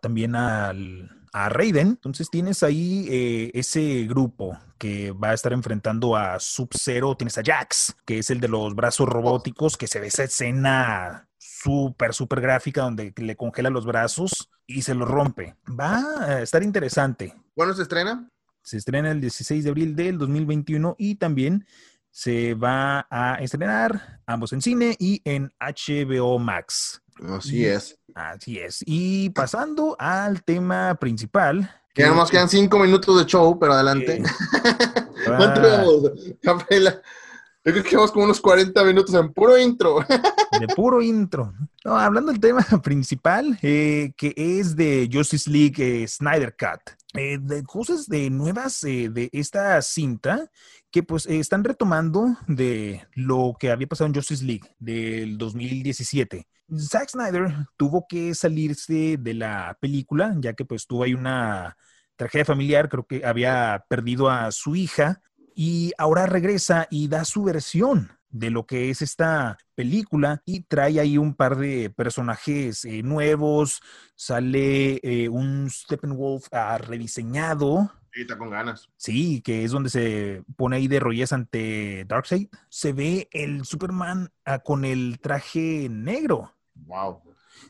también 0.00 0.34
al, 0.36 1.24
a 1.34 1.48
Raiden. 1.48 1.88
Entonces 1.88 2.30
tienes 2.30 2.62
ahí 2.62 3.06
eh, 3.10 3.50
ese 3.54 4.04
grupo 4.04 4.56
que 4.78 5.10
va 5.10 5.30
a 5.30 5.34
estar 5.34 5.52
enfrentando 5.52 6.16
a 6.16 6.38
Sub-Zero. 6.38 7.16
Tienes 7.16 7.36
a 7.36 7.42
Jax, 7.44 7.96
que 8.06 8.20
es 8.20 8.30
el 8.30 8.40
de 8.40 8.48
los 8.48 8.74
brazos 8.74 9.08
robóticos, 9.08 9.76
que 9.76 9.88
se 9.88 10.00
ve 10.00 10.06
esa 10.06 10.22
escena 10.22 11.28
súper, 11.36 12.14
súper 12.14 12.40
gráfica 12.40 12.82
donde 12.82 13.12
le 13.16 13.36
congela 13.36 13.68
los 13.68 13.84
brazos 13.84 14.48
y 14.66 14.82
se 14.82 14.94
los 14.94 15.08
rompe. 15.08 15.56
Va 15.68 16.02
a 16.24 16.42
estar 16.42 16.62
interesante. 16.62 17.34
¿Cuándo 17.54 17.74
se 17.74 17.82
estrena? 17.82 18.30
Se 18.64 18.78
estrena 18.78 19.10
el 19.10 19.20
16 19.20 19.62
de 19.62 19.70
abril 19.70 19.94
del 19.94 20.16
2021 20.16 20.96
y 20.98 21.16
también 21.16 21.66
se 22.10 22.54
va 22.54 23.06
a 23.10 23.34
estrenar 23.34 24.20
ambos 24.26 24.54
en 24.54 24.62
cine 24.62 24.96
y 24.98 25.20
en 25.24 25.52
HBO 25.60 26.38
Max. 26.38 27.02
Así 27.28 27.66
es. 27.66 27.98
Así 28.14 28.58
es. 28.58 28.82
Y 28.86 29.28
pasando 29.30 29.96
al 29.98 30.42
tema 30.42 30.94
principal. 30.94 31.70
Que 31.92 32.06
nos 32.06 32.30
quedan 32.30 32.48
cinco 32.48 32.78
minutos 32.78 33.18
de 33.18 33.26
show, 33.26 33.58
pero 33.58 33.74
adelante. 33.74 34.22
¿Cuánto 35.26 35.60
vamos, 35.60 36.72
Yo 36.72 37.72
creo 37.72 37.82
que 37.82 37.96
como 38.12 38.24
unos 38.24 38.40
40 38.40 38.82
minutos 38.84 39.14
en 39.14 39.32
puro 39.32 39.58
intro. 39.58 39.98
De 40.60 40.68
puro 40.68 41.02
intro. 41.02 41.52
No, 41.84 41.98
hablando 41.98 42.32
del 42.32 42.40
tema 42.40 42.64
principal, 42.82 43.58
eh, 43.60 44.14
que 44.16 44.32
es 44.36 44.74
de 44.74 45.10
Justice 45.12 45.50
League 45.50 46.04
eh, 46.04 46.08
Snyder 46.08 46.56
Cut. 46.56 46.94
Eh, 47.16 47.38
de 47.40 47.62
cosas 47.62 48.08
de 48.08 48.28
nuevas 48.28 48.80
de 48.80 49.28
esta 49.32 49.80
cinta 49.82 50.50
que 50.90 51.04
pues 51.04 51.26
están 51.26 51.62
retomando 51.62 52.36
de 52.48 53.06
lo 53.14 53.56
que 53.58 53.70
había 53.70 53.86
pasado 53.86 54.08
en 54.08 54.14
Justice 54.14 54.44
League 54.44 54.74
del 54.80 55.38
2017. 55.38 56.48
Zack 56.76 57.10
Snyder 57.10 57.54
tuvo 57.76 58.06
que 58.08 58.34
salirse 58.34 59.16
de 59.16 59.34
la 59.34 59.78
película, 59.80 60.34
ya 60.40 60.54
que 60.54 60.64
pues 60.64 60.86
tuvo 60.88 61.04
ahí 61.04 61.14
una 61.14 61.76
tragedia 62.16 62.44
familiar, 62.44 62.88
creo 62.88 63.06
que 63.06 63.24
había 63.24 63.84
perdido 63.88 64.28
a 64.28 64.50
su 64.50 64.74
hija 64.74 65.20
y 65.54 65.92
ahora 65.98 66.26
regresa 66.26 66.88
y 66.90 67.06
da 67.06 67.24
su 67.24 67.44
versión 67.44 68.10
de 68.34 68.50
lo 68.50 68.66
que 68.66 68.90
es 68.90 69.00
esta 69.00 69.56
película 69.76 70.42
y 70.44 70.64
trae 70.64 70.98
ahí 70.98 71.18
un 71.18 71.34
par 71.34 71.56
de 71.56 71.88
personajes 71.88 72.84
eh, 72.84 73.02
nuevos, 73.04 73.80
sale 74.16 74.98
eh, 75.04 75.28
un 75.28 75.70
Steppenwolf 75.70 76.48
uh, 76.52 76.78
rediseñado. 76.78 77.92
Sí, 78.12 78.22
está 78.22 78.36
con 78.36 78.50
ganas. 78.50 78.88
Sí, 78.96 79.40
que 79.40 79.62
es 79.64 79.70
donde 79.70 79.88
se 79.88 80.42
pone 80.56 80.76
ahí 80.76 80.88
de 80.88 80.98
rolles 80.98 81.32
ante 81.32 82.04
Darkseid. 82.08 82.48
Se 82.68 82.92
ve 82.92 83.28
el 83.30 83.64
Superman 83.64 84.30
ah, 84.44 84.58
con 84.58 84.84
el 84.84 85.20
traje 85.20 85.88
negro. 85.88 86.52
Wow. 86.74 87.22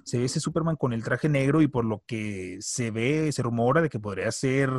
Se 0.04 0.18
ve 0.18 0.24
ese 0.24 0.40
Superman 0.40 0.76
con 0.76 0.94
el 0.94 1.04
traje 1.04 1.28
negro 1.28 1.60
y 1.60 1.68
por 1.68 1.84
lo 1.84 2.02
que 2.06 2.56
se 2.60 2.90
ve, 2.90 3.30
se 3.32 3.42
rumora 3.42 3.82
de 3.82 3.90
que 3.90 4.00
podría 4.00 4.32
ser 4.32 4.70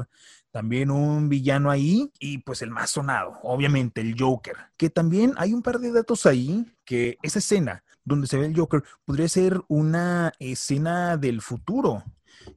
también 0.56 0.90
un 0.90 1.28
villano 1.28 1.70
ahí 1.70 2.14
y 2.18 2.38
pues 2.38 2.62
el 2.62 2.70
más 2.70 2.92
sonado, 2.92 3.40
obviamente 3.44 4.00
el 4.00 4.16
Joker, 4.18 4.56
que 4.78 4.90
también 4.90 5.34
hay 5.36 5.54
un 5.54 5.62
par 5.62 5.80
de 5.80 5.92
datos 5.92 6.26
ahí 6.26 6.66
que 6.86 7.18
esa 7.24 7.40
escena 7.40 7.84
donde 8.06 8.26
se 8.26 8.38
ve 8.38 8.46
el 8.46 8.56
Joker 8.56 8.82
podría 9.04 9.28
ser 9.28 9.62
una 9.68 10.32
escena 10.40 11.18
del 11.18 11.42
futuro, 11.42 12.06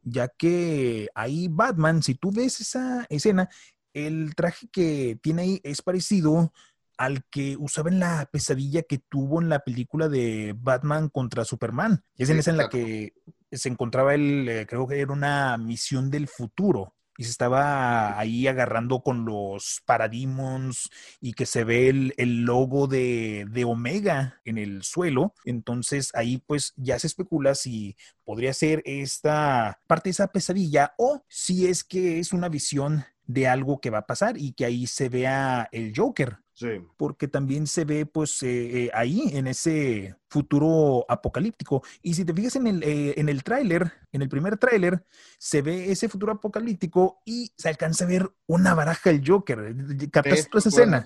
ya 0.04 0.28
que 0.28 1.08
ahí 1.12 1.48
Batman, 1.50 2.00
si 2.04 2.14
tú 2.14 2.30
ves 2.30 2.60
esa 2.60 3.04
escena, 3.08 3.48
el 3.92 4.32
traje 4.36 4.68
que 4.70 5.18
tiene 5.20 5.42
ahí 5.42 5.60
es 5.64 5.82
parecido 5.82 6.52
al 6.98 7.24
que 7.24 7.56
usaba 7.58 7.90
en 7.90 7.98
la 7.98 8.28
pesadilla 8.30 8.82
que 8.82 8.98
tuvo 8.98 9.42
en 9.42 9.48
la 9.48 9.64
película 9.64 10.08
de 10.08 10.54
Batman 10.56 11.08
contra 11.08 11.44
Superman. 11.44 12.04
Es 12.16 12.30
en 12.30 12.38
esa 12.38 12.52
en 12.52 12.58
la 12.58 12.68
que 12.68 13.14
se 13.50 13.68
encontraba 13.68 14.14
el, 14.14 14.48
eh, 14.48 14.66
creo 14.68 14.86
que 14.86 15.00
era 15.00 15.12
una 15.12 15.58
misión 15.58 16.12
del 16.12 16.28
futuro 16.28 16.94
y 17.18 17.24
se 17.24 17.30
estaba 17.30 18.18
ahí 18.18 18.46
agarrando 18.46 19.02
con 19.02 19.24
los 19.24 19.82
Parademons 19.84 20.88
y 21.20 21.32
que 21.32 21.46
se 21.46 21.64
ve 21.64 21.88
el, 21.88 22.14
el 22.16 22.42
logo 22.42 22.86
de, 22.86 23.44
de, 23.50 23.64
Omega 23.64 24.40
en 24.44 24.56
el 24.56 24.84
suelo. 24.84 25.34
Entonces 25.44 26.12
ahí 26.14 26.38
pues 26.38 26.72
ya 26.76 26.96
se 26.98 27.08
especula 27.08 27.56
si 27.56 27.96
podría 28.24 28.54
ser 28.54 28.82
esta 28.86 29.80
parte 29.88 30.08
de 30.08 30.12
esa 30.12 30.28
pesadilla 30.28 30.94
o 30.96 31.24
si 31.28 31.66
es 31.66 31.82
que 31.82 32.20
es 32.20 32.32
una 32.32 32.48
visión 32.48 33.04
de 33.26 33.48
algo 33.48 33.80
que 33.80 33.90
va 33.90 33.98
a 33.98 34.06
pasar 34.06 34.38
y 34.38 34.52
que 34.52 34.64
ahí 34.64 34.86
se 34.86 35.08
vea 35.08 35.68
el 35.72 35.92
Joker. 35.94 36.38
Porque 36.96 37.28
también 37.28 37.66
se 37.66 37.84
ve, 37.84 38.06
pues, 38.06 38.42
eh, 38.42 38.84
eh, 38.84 38.90
ahí, 38.94 39.30
en 39.32 39.46
ese 39.46 40.16
futuro 40.28 41.04
apocalíptico. 41.08 41.82
Y 42.02 42.14
si 42.14 42.24
te 42.24 42.34
fijas 42.34 42.56
en 42.56 42.66
el, 42.66 42.82
eh, 42.82 43.14
en 43.16 43.28
el 43.28 43.42
tráiler, 43.42 43.92
en 44.12 44.22
el 44.22 44.28
primer 44.28 44.56
tráiler, 44.58 45.04
se 45.38 45.62
ve 45.62 45.90
ese 45.90 46.08
futuro 46.08 46.32
apocalíptico 46.32 47.20
y 47.24 47.52
se 47.56 47.68
alcanza 47.68 48.04
a 48.04 48.08
ver 48.08 48.30
una 48.46 48.74
baraja 48.74 49.10
del 49.10 49.22
Joker. 49.26 49.74
¿Captas 50.10 50.48
esa 50.52 50.68
escena? 50.68 51.04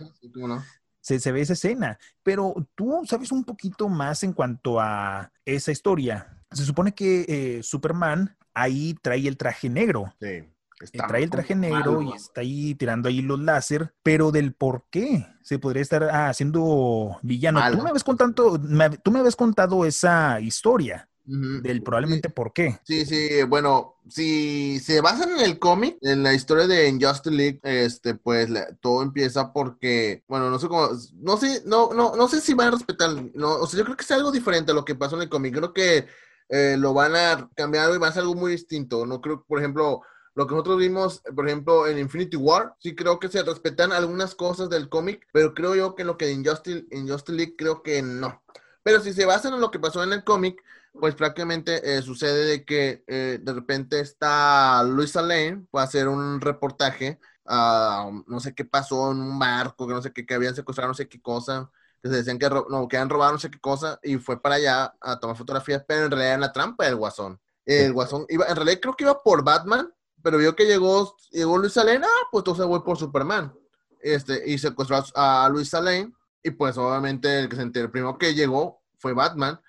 Se, 1.01 1.19
se, 1.19 1.33
ve 1.33 1.41
esa 1.41 1.55
escena. 1.55 1.99
Pero 2.23 2.55
tú 2.75 3.03
sabes 3.07 3.33
un 3.33 3.45
poquito 3.45 3.89
más 3.89 4.23
en 4.23 4.33
cuanto 4.33 4.81
a 4.81 5.33
esa 5.45 5.73
historia. 5.73 6.43
Se 6.51 6.65
supone 6.65 6.95
que 6.95 7.61
Superman 7.63 8.37
ahí 8.55 8.95
trae 9.03 9.27
el 9.27 9.37
traje 9.37 9.69
negro. 9.69 10.15
Sí 10.21 10.45
trae 10.91 11.23
el 11.23 11.31
traje 11.31 11.55
negro 11.55 12.03
y 12.03 12.13
está 12.13 12.41
ahí 12.41 12.75
tirando 12.75 13.09
ahí 13.09 13.23
los 13.23 13.41
láser, 13.41 13.95
pero 14.03 14.33
del 14.33 14.53
por 14.55 14.85
qué 14.91 15.27
se 15.43 15.59
podría 15.59 15.83
estar 15.83 16.05
ah, 16.05 16.29
haciendo 16.29 17.19
villano. 17.23 17.61
Tú 17.71 17.83
me 17.83 17.91
habías 17.91 18.05
contado, 18.05 18.33
tú 18.33 19.11
me 19.11 19.19
habías 19.19 19.37
contado 19.37 19.85
esa 19.85 20.41
historia. 20.41 21.09
Del 21.25 21.85
probablemente 21.85 22.31
por 22.31 22.53
qué. 22.53 22.81
Sí, 22.83 23.07
sí, 23.07 23.45
bueno, 23.45 23.95
si 24.09 24.81
se 24.81 25.01
basan 25.01 25.31
en 25.31 25.41
el 25.41 25.59
cómic, 25.61 25.97
en 26.01 26.25
la 26.25 26.35
historia 26.35 26.67
de 26.67 26.89
Injustice 26.89 27.31
League, 27.31 27.61
este, 27.63 28.17
pues 28.17 28.49
todo 28.81 29.03
empieza 29.03 29.53
porque, 29.53 30.25
bueno, 30.27 30.51
no 30.51 30.59
sé 30.59 30.67
cómo, 30.67 30.89
no 31.21 31.37
sé, 31.37 31.63
no, 31.65 31.93
no, 31.95 32.17
no 32.17 32.27
sé 32.27 32.41
si 32.41 32.55
van 32.55 32.69
a 32.69 32.71
respetar, 32.73 33.11
no, 33.35 33.55
o 33.55 33.67
sea, 33.69 33.79
yo 33.79 33.85
creo 33.85 33.97
que 33.97 34.03
es 34.03 34.11
algo 34.11 34.33
diferente 34.33 34.73
a 34.73 34.75
lo 34.75 34.85
que 34.85 34.97
pasó 34.97 35.15
en 35.15 35.23
el 35.23 35.29
cómic, 35.29 35.55
creo 35.55 35.73
que 35.73 36.09
eh, 36.49 36.77
lo 36.77 36.93
van 36.93 37.15
a 37.15 37.49
cambiar 37.55 37.95
y 37.95 37.99
va 37.99 38.09
a 38.09 38.13
ser 38.13 38.23
algo 38.23 38.35
muy 38.35 38.51
distinto, 38.51 39.07
no 39.07 39.21
creo, 39.21 39.45
por 39.47 39.61
ejemplo, 39.61 40.03
lo 40.35 40.47
que 40.47 40.53
nosotros 40.53 40.79
vimos, 40.79 41.23
por 41.35 41.47
ejemplo, 41.47 41.87
en 41.87 41.99
Infinity 41.99 42.37
War, 42.37 42.75
sí 42.79 42.95
creo 42.95 43.19
que 43.19 43.29
se 43.29 43.43
respetan 43.43 43.93
algunas 43.93 44.35
cosas 44.35 44.71
del 44.71 44.89
cómic, 44.89 45.27
pero 45.33 45.53
creo 45.53 45.75
yo 45.75 45.95
que 45.95 46.03
en 46.03 46.09
lo 46.09 46.17
que 46.17 46.31
en 46.31 46.45
Justice, 46.45 46.87
en 46.91 47.09
Justice 47.09 47.37
League 47.37 47.55
creo 47.57 47.83
que 47.83 48.03
no. 48.03 48.43
Pero 48.83 49.01
si 49.01 49.13
se 49.13 49.27
basan 49.27 49.55
en 49.55 49.61
lo 49.61 49.71
que 49.71 49.79
pasó 49.79 50.03
en 50.03 50.13
el 50.13 50.25
cómic, 50.25 50.63
pues 50.93 51.15
prácticamente 51.15 51.97
eh, 51.97 52.03
sucede 52.03 52.45
de 52.45 52.65
que 52.65 53.05
eh, 53.07 53.39
de 53.43 53.53
repente 53.53 54.01
está 54.01 54.83
Luisa 54.85 55.23
Lane, 55.23 55.67
va 55.75 55.83
a 55.83 55.85
hacer 55.85 56.09
un 56.09 56.41
reportaje, 56.41 57.19
no 57.47 58.41
sé 58.41 58.55
qué 58.55 58.65
pasó 58.65 59.11
en 59.11 59.21
un 59.21 59.39
barco, 59.39 59.87
que 59.87 59.95
no 59.95 60.03
sé 60.03 60.13
qué, 60.13 60.25
que 60.25 60.35
habían 60.35 60.55
secuestrado 60.55 60.89
no 60.89 60.95
sé 60.95 61.09
qué 61.09 61.21
cosa, 61.21 61.71
que 62.03 62.09
se 62.09 62.17
decían 62.17 62.39
que, 62.39 62.49
no, 62.49 62.89
que 62.89 62.97
han 62.97 63.11
robado 63.11 63.33
no 63.33 63.39
sé 63.39 63.51
qué 63.51 63.61
cosa, 63.61 63.99
y 64.03 64.17
fue 64.17 64.41
para 64.41 64.57
allá 64.57 64.95
a 65.01 65.21
tomar 65.21 65.37
fotografías, 65.37 65.85
pero 65.87 66.07
en 66.07 66.11
realidad 66.11 66.35
era 66.35 66.41
la 66.41 66.53
trampa 66.53 66.85
del 66.85 66.97
guasón. 66.97 67.41
El 67.65 67.93
guasón 67.93 68.27
iba, 68.29 68.47
en 68.47 68.57
realidad 68.57 68.81
creo 68.81 68.95
que 68.97 69.05
iba 69.05 69.23
por 69.23 69.45
Batman, 69.45 69.93
pero 70.23 70.39
vio 70.39 70.55
que 70.55 70.67
llegó, 70.67 71.17
llegó 71.31 71.59
Luis 71.59 71.73
Salén, 71.73 72.05
ah, 72.05 72.29
pues 72.31 72.43
entonces 72.43 72.67
voy 72.67 72.81
por 72.81 72.97
Superman. 72.97 73.53
Este, 74.01 74.43
y 74.51 74.59
secuestró 74.59 75.03
a, 75.15 75.49
Luis 75.51 75.69
Salén, 75.69 76.15
y 76.43 76.51
pues 76.51 76.77
obviamente 76.77 77.41
el 77.41 77.49
que 77.49 77.57
se 77.57 77.63
enteró, 77.63 77.91
primero 77.91 78.19
que 78.19 78.35
llegó 78.35 78.83
fue 78.99 79.13
Batman, 79.13 79.61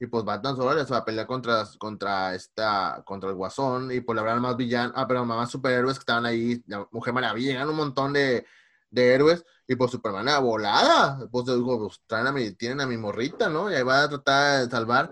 y 0.00 0.06
pues 0.06 0.24
Batman 0.24 0.56
solo 0.56 0.74
le 0.74 0.84
va 0.84 0.96
a 0.96 1.04
pelear 1.04 1.26
contra, 1.26 1.64
contra 1.78 2.34
esta, 2.34 3.02
contra 3.04 3.30
el 3.30 3.36
Guasón, 3.36 3.92
y 3.92 4.00
pues 4.00 4.16
la 4.16 4.22
verdad 4.22 4.40
más 4.40 4.56
villanos, 4.56 4.94
ah, 4.96 5.06
pero 5.06 5.24
más 5.24 5.50
superhéroes 5.50 5.98
que 5.98 6.02
estaban 6.02 6.26
ahí, 6.26 6.62
la 6.66 6.88
Mujer 6.90 7.12
Maravilla, 7.12 7.52
llegan 7.52 7.68
un 7.68 7.76
montón 7.76 8.12
de, 8.12 8.46
de 8.90 9.14
héroes, 9.14 9.44
y 9.68 9.76
pues 9.76 9.90
Superman 9.90 10.28
a 10.28 10.38
volada, 10.38 11.28
pues 11.30 11.46
digo, 11.46 11.78
pues 11.78 12.00
traen 12.06 12.26
a 12.26 12.32
mi, 12.32 12.52
tienen 12.52 12.80
a 12.80 12.86
mi 12.86 12.96
morrita, 12.96 13.48
¿no? 13.48 13.70
Y 13.70 13.74
ahí 13.74 13.82
va 13.82 14.02
a 14.02 14.08
tratar 14.08 14.64
de 14.64 14.70
salvar, 14.70 15.10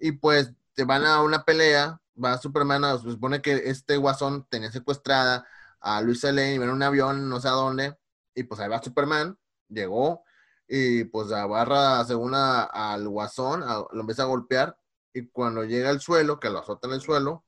y 0.00 0.12
pues 0.12 0.52
te 0.74 0.84
van 0.84 1.06
a 1.06 1.22
una 1.22 1.44
pelea, 1.44 2.00
va 2.22 2.38
Superman, 2.38 2.82
se 2.98 3.10
supone 3.10 3.42
que 3.42 3.70
este 3.70 3.96
guasón 3.96 4.46
tenía 4.48 4.70
secuestrada 4.72 5.46
a 5.80 6.00
Luisa 6.00 6.32
Lane, 6.32 6.54
en 6.56 6.70
un 6.70 6.82
avión, 6.82 7.28
no 7.28 7.40
sé 7.40 7.48
a 7.48 7.52
dónde, 7.52 7.96
y 8.34 8.44
pues 8.44 8.60
ahí 8.60 8.68
va 8.68 8.82
Superman, 8.82 9.38
llegó, 9.68 10.24
y 10.68 11.04
pues 11.04 11.30
agarra 11.32 12.04
según 12.04 12.34
al 12.34 13.08
guasón, 13.08 13.60
lo 13.60 14.00
empieza 14.00 14.22
a 14.22 14.26
golpear, 14.26 14.78
y 15.12 15.28
cuando 15.28 15.64
llega 15.64 15.90
al 15.90 16.00
suelo, 16.00 16.40
que 16.40 16.50
lo 16.50 16.58
azota 16.58 16.88
en 16.88 16.94
el 16.94 17.00
suelo, 17.00 17.44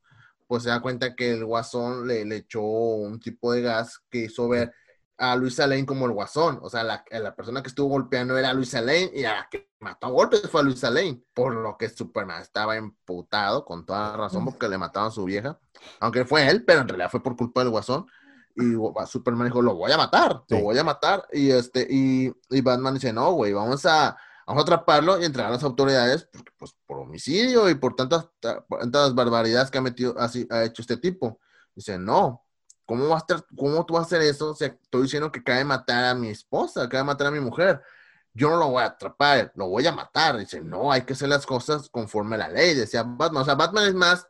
pues 0.47 0.63
se 0.63 0.69
da 0.69 0.81
cuenta 0.81 1.15
que 1.15 1.31
el 1.31 1.45
guasón 1.45 2.07
le, 2.07 2.25
le 2.25 2.37
echó 2.37 2.61
un 2.61 3.19
tipo 3.19 3.51
de 3.53 3.61
gas 3.61 3.99
que 4.09 4.25
hizo 4.25 4.47
ver 4.49 4.73
a 5.19 5.35
Luisa 5.35 5.67
Lane 5.67 5.85
como 5.85 6.05
el 6.05 6.13
guasón. 6.13 6.59
O 6.61 6.69
sea, 6.69 6.83
la, 6.83 7.03
la 7.11 7.35
persona 7.35 7.61
que 7.61 7.67
estuvo 7.67 7.89
golpeando 7.89 8.37
era 8.37 8.53
Luisa 8.53 8.81
Lane 8.81 9.11
y 9.13 9.25
a 9.25 9.35
la 9.35 9.49
que 9.49 9.69
mató 9.79 10.07
a 10.07 10.11
golpes 10.11 10.49
fue 10.49 10.61
a 10.61 10.63
Luisa 10.63 10.89
Lane. 10.89 11.21
Por 11.33 11.53
lo 11.53 11.77
que 11.77 11.89
Superman 11.89 12.41
estaba 12.41 12.77
emputado, 12.77 13.65
con 13.65 13.85
toda 13.85 14.15
razón, 14.15 14.45
porque 14.45 14.69
le 14.69 14.77
mataban 14.77 15.09
a 15.09 15.11
su 15.11 15.25
vieja. 15.25 15.59
Aunque 15.99 16.23
fue 16.23 16.49
él, 16.49 16.63
pero 16.63 16.81
en 16.81 16.87
realidad 16.87 17.11
fue 17.11 17.21
por 17.21 17.35
culpa 17.35 17.61
del 17.61 17.69
guasón. 17.69 18.07
Y 18.55 18.75
Superman 19.07 19.47
dijo, 19.47 19.61
lo 19.61 19.75
voy 19.75 19.91
a 19.91 19.97
matar, 19.97 20.43
lo 20.47 20.59
voy 20.61 20.77
a 20.77 20.83
matar. 20.83 21.27
Y, 21.31 21.51
este, 21.51 21.85
y, 21.89 22.33
y 22.49 22.61
Batman 22.61 22.93
dice, 22.93 23.11
no, 23.11 23.33
güey, 23.33 23.53
vamos 23.53 23.85
a, 23.85 24.17
vamos 24.47 24.61
a 24.61 24.63
atraparlo 24.63 25.19
y 25.19 25.25
entregar 25.25 25.51
a 25.51 25.55
las 25.55 25.63
autoridades 25.63 26.27
porque, 26.31 26.51
pues, 26.57 26.75
por 26.85 26.99
homicidio 26.99 27.69
y 27.69 27.75
por 27.75 27.95
tantas, 27.95 28.29
tantas 28.39 29.13
barbaridades 29.15 29.69
que 29.69 29.77
ha, 29.77 29.81
metido, 29.81 30.15
así, 30.17 30.47
ha 30.49 30.63
hecho 30.63 30.81
este 30.81 30.97
tipo. 30.97 31.39
Dice, 31.75 31.97
no, 31.97 32.45
¿Cómo, 32.89 33.07
vas 33.07 33.23
a 33.29 33.45
¿Cómo 33.55 33.85
tú 33.85 33.93
vas 33.93 34.01
a 34.01 34.05
hacer 34.07 34.21
eso? 34.23 34.49
O 34.49 34.55
sea, 34.55 34.69
estoy 34.69 35.03
diciendo 35.03 35.31
que 35.31 35.43
cabe 35.43 35.63
matar 35.63 36.05
a 36.05 36.15
mi 36.15 36.29
esposa, 36.29 36.89
cabe 36.89 37.03
matar 37.03 37.27
a 37.27 37.31
mi 37.31 37.39
mujer. 37.39 37.79
Yo 38.33 38.49
no 38.49 38.57
lo 38.57 38.69
voy 38.69 38.81
a 38.81 38.87
atrapar, 38.87 39.51
lo 39.53 39.67
voy 39.67 39.85
a 39.85 39.91
matar. 39.91 40.37
Dice, 40.39 40.59
no, 40.59 40.91
hay 40.91 41.03
que 41.03 41.13
hacer 41.13 41.29
las 41.29 41.45
cosas 41.45 41.87
conforme 41.87 42.33
a 42.33 42.39
la 42.39 42.49
ley. 42.49 42.73
Decía 42.73 43.03
Batman. 43.03 43.43
O 43.43 43.45
sea, 43.45 43.53
Batman 43.53 43.89
es 43.89 43.93
más, 43.93 44.27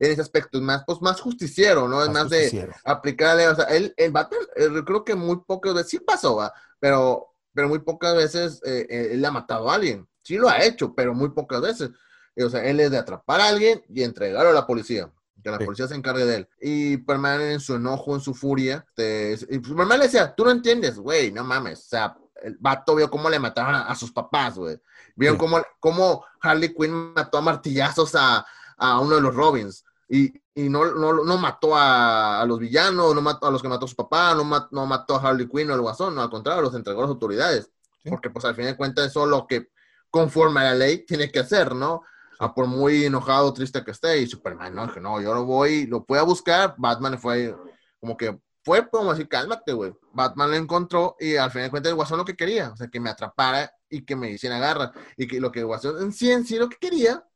en 0.00 0.10
ese 0.10 0.22
aspecto, 0.22 0.58
es 0.58 0.64
más, 0.64 0.82
pues, 0.84 1.00
más 1.00 1.20
justiciero, 1.20 1.86
¿no? 1.86 2.02
Es 2.02 2.10
más, 2.10 2.28
de 2.28 2.68
aplicarle, 2.84 3.46
o 3.46 3.54
sea, 3.54 3.66
él, 3.66 3.94
el 3.96 4.10
Batman, 4.10 4.40
eh, 4.56 4.68
creo 4.84 5.04
que 5.04 5.14
muy 5.14 5.36
pocas 5.46 5.74
veces, 5.74 5.90
sí 5.90 6.00
pasó, 6.00 6.34
¿va? 6.34 6.52
Pero, 6.80 7.36
pero 7.54 7.68
muy 7.68 7.78
pocas 7.78 8.16
veces 8.16 8.60
eh, 8.64 8.88
eh, 8.90 9.10
él 9.12 9.24
ha 9.24 9.30
matado 9.30 9.70
a 9.70 9.76
alguien. 9.76 10.08
Sí 10.24 10.36
lo 10.36 10.48
ha 10.48 10.64
hecho, 10.64 10.96
pero 10.96 11.14
muy 11.14 11.28
pocas 11.28 11.60
veces. 11.60 11.90
O 12.36 12.50
sea, 12.50 12.64
él 12.64 12.80
es 12.80 12.90
de 12.90 12.98
atrapar 12.98 13.40
a 13.40 13.48
alguien 13.50 13.84
y 13.88 14.02
entregarlo 14.02 14.50
a 14.50 14.54
la 14.54 14.66
policía 14.66 15.12
que 15.42 15.50
la 15.50 15.58
policía 15.58 15.88
se 15.88 15.94
encargue 15.94 16.24
de 16.24 16.36
él. 16.36 16.48
Y 16.60 16.94
Superman 16.94 17.40
en 17.40 17.60
su 17.60 17.74
enojo, 17.74 18.14
en 18.14 18.20
su 18.20 18.34
furia, 18.34 18.84
te, 18.94 19.32
y 19.32 19.54
Superman 19.56 19.98
le 19.98 20.06
decía, 20.06 20.34
tú 20.34 20.44
no 20.44 20.50
entiendes, 20.50 20.98
güey, 20.98 21.32
no 21.32 21.44
mames, 21.44 21.80
o 21.80 21.88
sea, 21.88 22.16
el 22.42 22.56
vato 22.58 22.94
vio 22.94 23.10
cómo 23.10 23.28
le 23.28 23.38
mataron 23.38 23.74
a, 23.74 23.94
sus 23.94 24.12
papás, 24.12 24.56
güey. 24.56 24.78
Vieron 25.14 25.36
cómo, 25.36 25.60
cómo, 25.78 26.24
Harley 26.40 26.74
Quinn 26.74 27.12
mató 27.14 27.38
a 27.38 27.42
martillazos 27.42 28.14
a, 28.14 28.44
a 28.76 29.00
uno 29.00 29.16
de 29.16 29.20
los 29.20 29.34
Robins. 29.34 29.84
Y, 30.08 30.32
y 30.54 30.68
no, 30.68 30.86
no, 30.86 31.12
no, 31.12 31.38
mató 31.38 31.76
a, 31.76 32.40
a, 32.40 32.46
los 32.46 32.58
villanos, 32.58 33.14
no 33.14 33.20
mató 33.20 33.46
a 33.46 33.50
los 33.50 33.62
que 33.62 33.68
mató 33.68 33.84
a 33.84 33.88
su 33.88 33.96
papá, 33.96 34.34
no, 34.34 34.68
no 34.70 34.86
mató 34.86 35.16
a 35.16 35.28
Harley 35.28 35.48
Quinn 35.48 35.70
o 35.70 35.74
al 35.74 35.80
guasón, 35.80 36.14
no, 36.14 36.22
al 36.22 36.30
contrario, 36.30 36.62
los 36.62 36.74
entregó 36.74 37.00
a 37.00 37.02
las 37.02 37.10
autoridades. 37.10 37.70
Porque 38.08 38.30
pues 38.30 38.44
al 38.44 38.54
fin 38.54 38.64
de 38.64 38.76
cuentas 38.76 39.06
eso 39.06 39.24
es 39.24 39.30
lo 39.30 39.46
que 39.46 39.68
conforme 40.10 40.60
a 40.60 40.64
la 40.64 40.74
ley 40.74 41.04
tiene 41.04 41.30
que 41.30 41.40
hacer, 41.40 41.74
¿no? 41.74 42.02
A 42.40 42.54
por 42.54 42.66
muy 42.66 43.04
enojado, 43.04 43.52
triste 43.52 43.84
que 43.84 43.90
esté, 43.90 44.18
y 44.18 44.26
Superman, 44.26 44.74
no, 44.74 44.92
que 44.92 45.00
no, 45.00 45.20
yo 45.20 45.34
lo 45.34 45.44
voy, 45.44 45.86
lo 45.86 46.04
fui 46.04 46.18
a 46.18 46.22
buscar, 46.22 46.74
Batman 46.78 47.18
fue 47.18 47.54
como 48.00 48.16
que 48.16 48.40
fue 48.64 48.88
como 48.88 49.10
decir, 49.10 49.28
cálmate, 49.28 49.72
güey. 49.72 49.92
Batman 50.12 50.50
lo 50.50 50.56
encontró 50.56 51.16
y 51.18 51.36
al 51.36 51.50
final 51.50 51.66
de 51.66 51.70
cuentas 51.70 51.90
el 51.90 51.96
Guasón 51.96 52.18
lo 52.18 52.24
que 52.24 52.36
quería, 52.36 52.70
o 52.70 52.76
sea, 52.76 52.88
que 52.88 53.00
me 53.00 53.10
atrapara 53.10 53.72
y 53.88 54.04
que 54.04 54.16
me 54.16 54.30
hiciera 54.30 54.58
garra. 54.58 54.92
Y 55.16 55.26
que 55.26 55.40
lo 55.40 55.50
que 55.50 55.60
el 55.60 55.66
Guasón 55.66 56.02
en 56.02 56.12
sí, 56.12 56.30
en 56.30 56.44
sí 56.44 56.56
lo 56.56 56.68
que 56.68 56.76
quería 56.76 57.26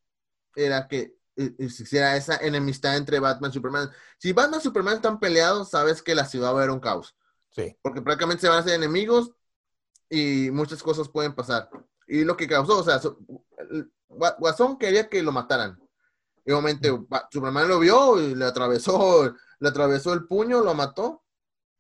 era 0.55 0.87
que 0.87 1.17
existiera 1.37 2.17
esa 2.17 2.37
enemistad 2.37 2.97
entre 2.97 3.21
Batman 3.21 3.51
y 3.51 3.55
Superman. 3.55 3.91
Si 4.19 4.33
Batman 4.33 4.61
y 4.61 4.63
Superman 4.63 4.97
están 4.97 5.19
peleados, 5.19 5.71
sabes 5.71 6.03
que 6.03 6.15
la 6.15 6.27
ciudad 6.27 6.49
va 6.49 6.59
a 6.59 6.59
haber 6.59 6.71
un 6.71 6.81
caos. 6.81 7.17
Sí. 7.51 7.75
Porque 7.83 8.03
prácticamente 8.03 8.43
se 8.43 8.49
van 8.49 8.59
a 8.59 8.61
hacer 8.61 8.75
enemigos 8.75 9.33
y 10.11 10.51
muchas 10.51 10.83
cosas 10.83 11.09
pueden 11.09 11.35
pasar. 11.35 11.71
Y 12.07 12.25
lo 12.25 12.37
que 12.37 12.47
causó, 12.47 12.81
o 12.81 12.85
sea, 12.85 13.01
Guasón 14.09 14.79
quería 14.79 15.09
que 15.09 15.23
lo 15.23 15.33
mataran. 15.33 15.79
Y 16.45 16.53
momento 16.53 17.07
Superman 17.31 17.69
lo 17.69 17.79
vio 17.79 18.21
y 18.21 18.35
le 18.35 18.45
atravesó, 18.45 19.35
le 19.59 19.69
atravesó 19.69 20.13
el 20.13 20.27
puño, 20.27 20.63
lo 20.63 20.75
mató. 20.75 21.25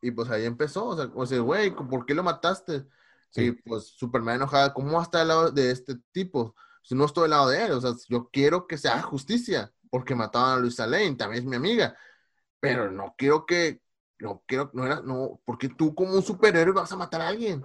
Y 0.01 0.11
pues 0.11 0.30
ahí 0.30 0.45
empezó. 0.45 0.87
O 1.14 1.26
sea, 1.26 1.39
güey, 1.39 1.74
¿por 1.74 2.07
qué 2.07 2.14
lo 2.14 2.22
mataste? 2.22 2.87
Sí. 3.30 3.47
Y 3.47 3.53
pues 3.53 3.89
Superman 3.89 4.37
enojado, 4.37 4.72
¿cómo 4.74 4.93
va 4.93 5.01
a 5.01 5.05
estar 5.05 5.22
al 5.22 5.28
lado 5.28 5.51
de 5.51 5.70
este 5.70 5.97
tipo? 6.12 6.55
Si 6.82 6.95
no 6.95 7.05
estoy 7.05 7.24
al 7.24 7.30
lado 7.30 7.49
de 7.49 7.64
él, 7.64 7.72
o 7.72 7.80
sea, 7.80 7.93
yo 8.09 8.28
quiero 8.30 8.66
que 8.66 8.78
sea 8.78 9.01
justicia, 9.03 9.72
porque 9.91 10.14
mataban 10.14 10.59
a 10.59 10.61
Luisa 10.61 10.87
Lane, 10.87 11.16
también 11.16 11.43
es 11.43 11.49
mi 11.49 11.57
amiga. 11.57 11.97
Pero 12.61 12.91
no 12.91 13.14
quiero 13.16 13.47
que, 13.47 13.80
no 14.18 14.43
quiero, 14.47 14.70
no 14.74 14.85
era, 14.85 15.01
no, 15.01 15.41
porque 15.45 15.68
tú 15.68 15.95
como 15.95 16.14
un 16.14 16.22
superhéroe 16.22 16.74
vas 16.74 16.93
a 16.93 16.97
matar 16.97 17.22
a 17.22 17.28
alguien 17.28 17.64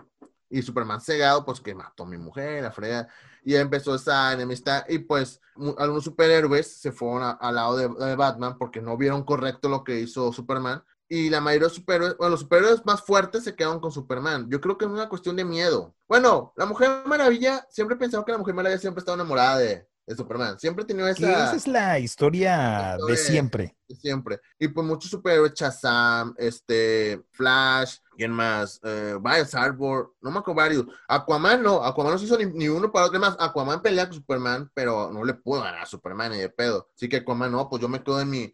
y 0.49 0.61
Superman 0.61 0.99
cegado, 0.99 1.45
pues 1.45 1.61
que 1.61 1.75
mató 1.75 2.03
a 2.03 2.07
mi 2.07 2.17
mujer, 2.17 2.65
a 2.65 2.71
Freya, 2.71 3.07
y 3.43 3.55
empezó 3.55 3.95
esa 3.95 4.33
enemistad, 4.33 4.83
y 4.87 4.99
pues 4.99 5.39
algunos 5.77 6.03
superhéroes 6.03 6.79
se 6.79 6.91
fueron 6.91 7.37
al 7.39 7.55
lado 7.55 7.77
de, 7.77 8.15
Batman 8.15 8.57
porque 8.57 8.81
no 8.81 8.97
vieron 8.97 9.23
correcto 9.23 9.69
lo 9.69 9.83
que 9.83 9.99
hizo 9.99 10.31
Superman, 10.31 10.83
y 11.07 11.29
la 11.29 11.41
mayoría 11.41 11.67
de 11.67 11.73
superhéroes, 11.73 12.17
bueno, 12.17 12.31
los 12.31 12.41
superhéroes 12.41 12.85
más 12.85 13.01
fuertes 13.01 13.43
se 13.43 13.55
quedaron 13.55 13.79
con 13.79 13.91
Superman. 13.91 14.47
Yo 14.47 14.61
creo 14.61 14.77
que 14.77 14.85
es 14.85 14.91
una 14.91 15.09
cuestión 15.09 15.35
de 15.35 15.43
miedo. 15.43 15.95
Bueno, 16.07 16.53
la 16.55 16.67
Mujer 16.67 17.01
Maravilla, 17.05 17.65
siempre 17.71 17.95
he 17.95 17.99
pensado 17.99 18.23
que 18.23 18.31
la 18.31 18.37
Mujer 18.37 18.53
Maravilla 18.53 18.79
siempre 18.79 18.99
estaba 18.99 19.15
enamorada 19.15 19.57
de, 19.57 19.87
de 20.09 20.15
Superman. 20.15 20.59
Siempre 20.59 20.85
tenido 20.85 21.07
esa. 21.07 21.45
Esa 21.45 21.55
es 21.55 21.67
la 21.67 21.99
historia 21.99 22.97
de, 23.07 23.15
siempre. 23.15 23.77
De 23.87 23.95
siempre. 23.95 24.41
Y 24.57 24.67
pues 24.67 24.85
muchos 24.85 25.11
superhéroes, 25.11 25.53
Shazam, 25.53 26.33
este, 26.37 27.21
Flash, 27.31 27.97
¿quién 28.19 28.31
más? 28.33 28.81
Eh, 28.83 29.17
Arbor, 29.53 30.13
no 30.21 30.29
me 30.29 30.39
acuerdo 30.39 30.55
varios. 30.55 30.85
Aquaman 31.07 31.63
no, 31.63 31.85
Aquaman 31.85 32.11
no 32.11 32.17
se 32.19 32.25
hizo 32.25 32.37
ni, 32.37 32.67
uno 32.67 32.91
para 32.91 33.05
otro 33.05 33.17
más. 33.17 33.37
Aquaman 33.39 33.81
pelea 33.81 34.07
con 34.07 34.15
Superman, 34.15 34.69
pero 34.73 35.09
no 35.09 35.23
le 35.23 35.35
pudo 35.35 35.61
ganar 35.61 35.83
a 35.83 35.85
Superman 35.85 36.33
ni 36.33 36.37
de 36.39 36.49
pedo. 36.49 36.89
Así 36.93 37.07
que 37.07 37.17
Aquaman 37.17 37.49
no, 37.49 37.69
pues 37.69 37.81
yo 37.81 37.87
me 37.87 38.03
quedo 38.03 38.19
en 38.19 38.29
mi. 38.29 38.53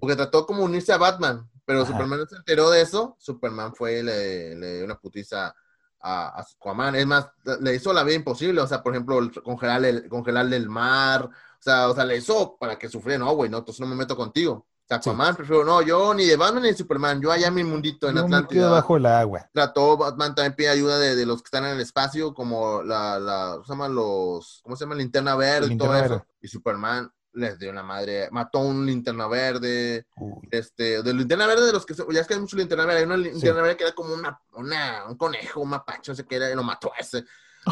Porque 0.00 0.16
trató 0.16 0.44
como 0.44 0.64
unirse 0.64 0.92
a 0.92 0.96
Batman, 0.96 1.48
pero 1.64 1.86
Superman 1.86 2.18
no 2.18 2.26
se 2.26 2.34
enteró 2.34 2.68
de 2.70 2.80
eso. 2.80 3.16
Superman 3.20 3.76
fue 3.76 4.00
y 4.00 4.02
le, 4.02 4.56
le 4.56 4.76
dio 4.78 4.84
una 4.84 4.98
putiza 4.98 5.54
a, 6.00 6.40
Aquaman. 6.40 6.96
Es 6.96 7.06
más, 7.06 7.28
le 7.60 7.76
hizo 7.76 7.92
la 7.92 8.02
vida 8.02 8.16
imposible, 8.16 8.60
o 8.60 8.66
sea, 8.66 8.82
por 8.82 8.92
ejemplo, 8.92 9.20
congelarle 9.44 9.88
el, 9.90 10.08
congelarle 10.08 10.56
el 10.56 10.68
mar, 10.68 11.26
o 11.26 11.62
sea, 11.62 11.88
o 11.88 11.94
sea, 11.94 12.04
le 12.04 12.16
hizo 12.16 12.56
para 12.58 12.76
que 12.76 12.88
sufriera, 12.88 13.20
no, 13.24 13.32
güey, 13.36 13.48
no, 13.50 13.58
entonces 13.58 13.80
no 13.80 13.86
me 13.86 13.94
meto 13.94 14.16
contigo. 14.16 14.66
Aquaman, 14.88 15.34
prefiero, 15.34 15.64
no, 15.64 15.82
yo 15.82 16.14
ni 16.14 16.26
de 16.26 16.36
Batman 16.36 16.62
ni 16.62 16.68
de 16.70 16.76
Superman, 16.76 17.20
yo 17.20 17.32
allá 17.32 17.48
en 17.48 17.54
mi 17.54 17.64
mundito 17.64 18.08
en 18.08 18.18
Atlántida. 18.18 18.70
bajo 18.70 18.96
el 18.96 19.06
agua. 19.06 19.48
Trató, 19.52 19.96
Batman 19.96 20.34
también 20.34 20.54
pide 20.54 20.68
ayuda 20.68 20.98
de, 20.98 21.26
los 21.26 21.42
que 21.42 21.46
están 21.46 21.64
en 21.64 21.72
el 21.72 21.80
espacio, 21.80 22.32
como 22.32 22.82
la, 22.82 23.18
la, 23.18 23.50
¿cómo 23.52 23.64
se 23.64 23.72
llama? 23.72 23.88
Los, 23.88 24.60
¿cómo 24.62 24.76
se 24.76 24.84
llama? 24.84 24.94
Linterna 24.94 25.34
verde 25.34 25.74
y 25.74 25.76
todo 25.76 25.96
eso. 25.96 26.24
Y 26.40 26.48
Superman 26.48 27.10
les 27.36 27.58
dio 27.58 27.70
una 27.70 27.82
madre, 27.82 28.28
mató 28.30 28.60
un 28.60 28.86
linterna 28.86 29.28
verde, 29.28 30.06
este, 30.50 31.02
de 31.02 31.14
linterna 31.14 31.46
verde 31.46 31.66
de 31.66 31.72
los 31.72 31.84
que, 31.84 31.94
ya 31.94 32.20
es 32.20 32.26
que 32.26 32.34
hay 32.34 32.40
mucho 32.40 32.56
linterna 32.56 32.86
verde, 32.86 33.00
hay 33.00 33.06
una 33.06 33.16
linterna 33.16 33.62
verde 33.62 33.76
que 33.76 33.84
era 33.84 33.94
como 33.94 34.14
una, 34.14 34.40
una, 34.54 35.04
un 35.06 35.16
conejo, 35.16 35.60
un 35.60 35.68
mapacho, 35.68 36.12
no 36.12 36.16
sé 36.16 36.24
qué 36.24 36.36
era, 36.36 36.50
y 36.50 36.54
lo 36.54 36.62
mató 36.62 36.92
a 36.94 36.98
ese, 36.98 37.24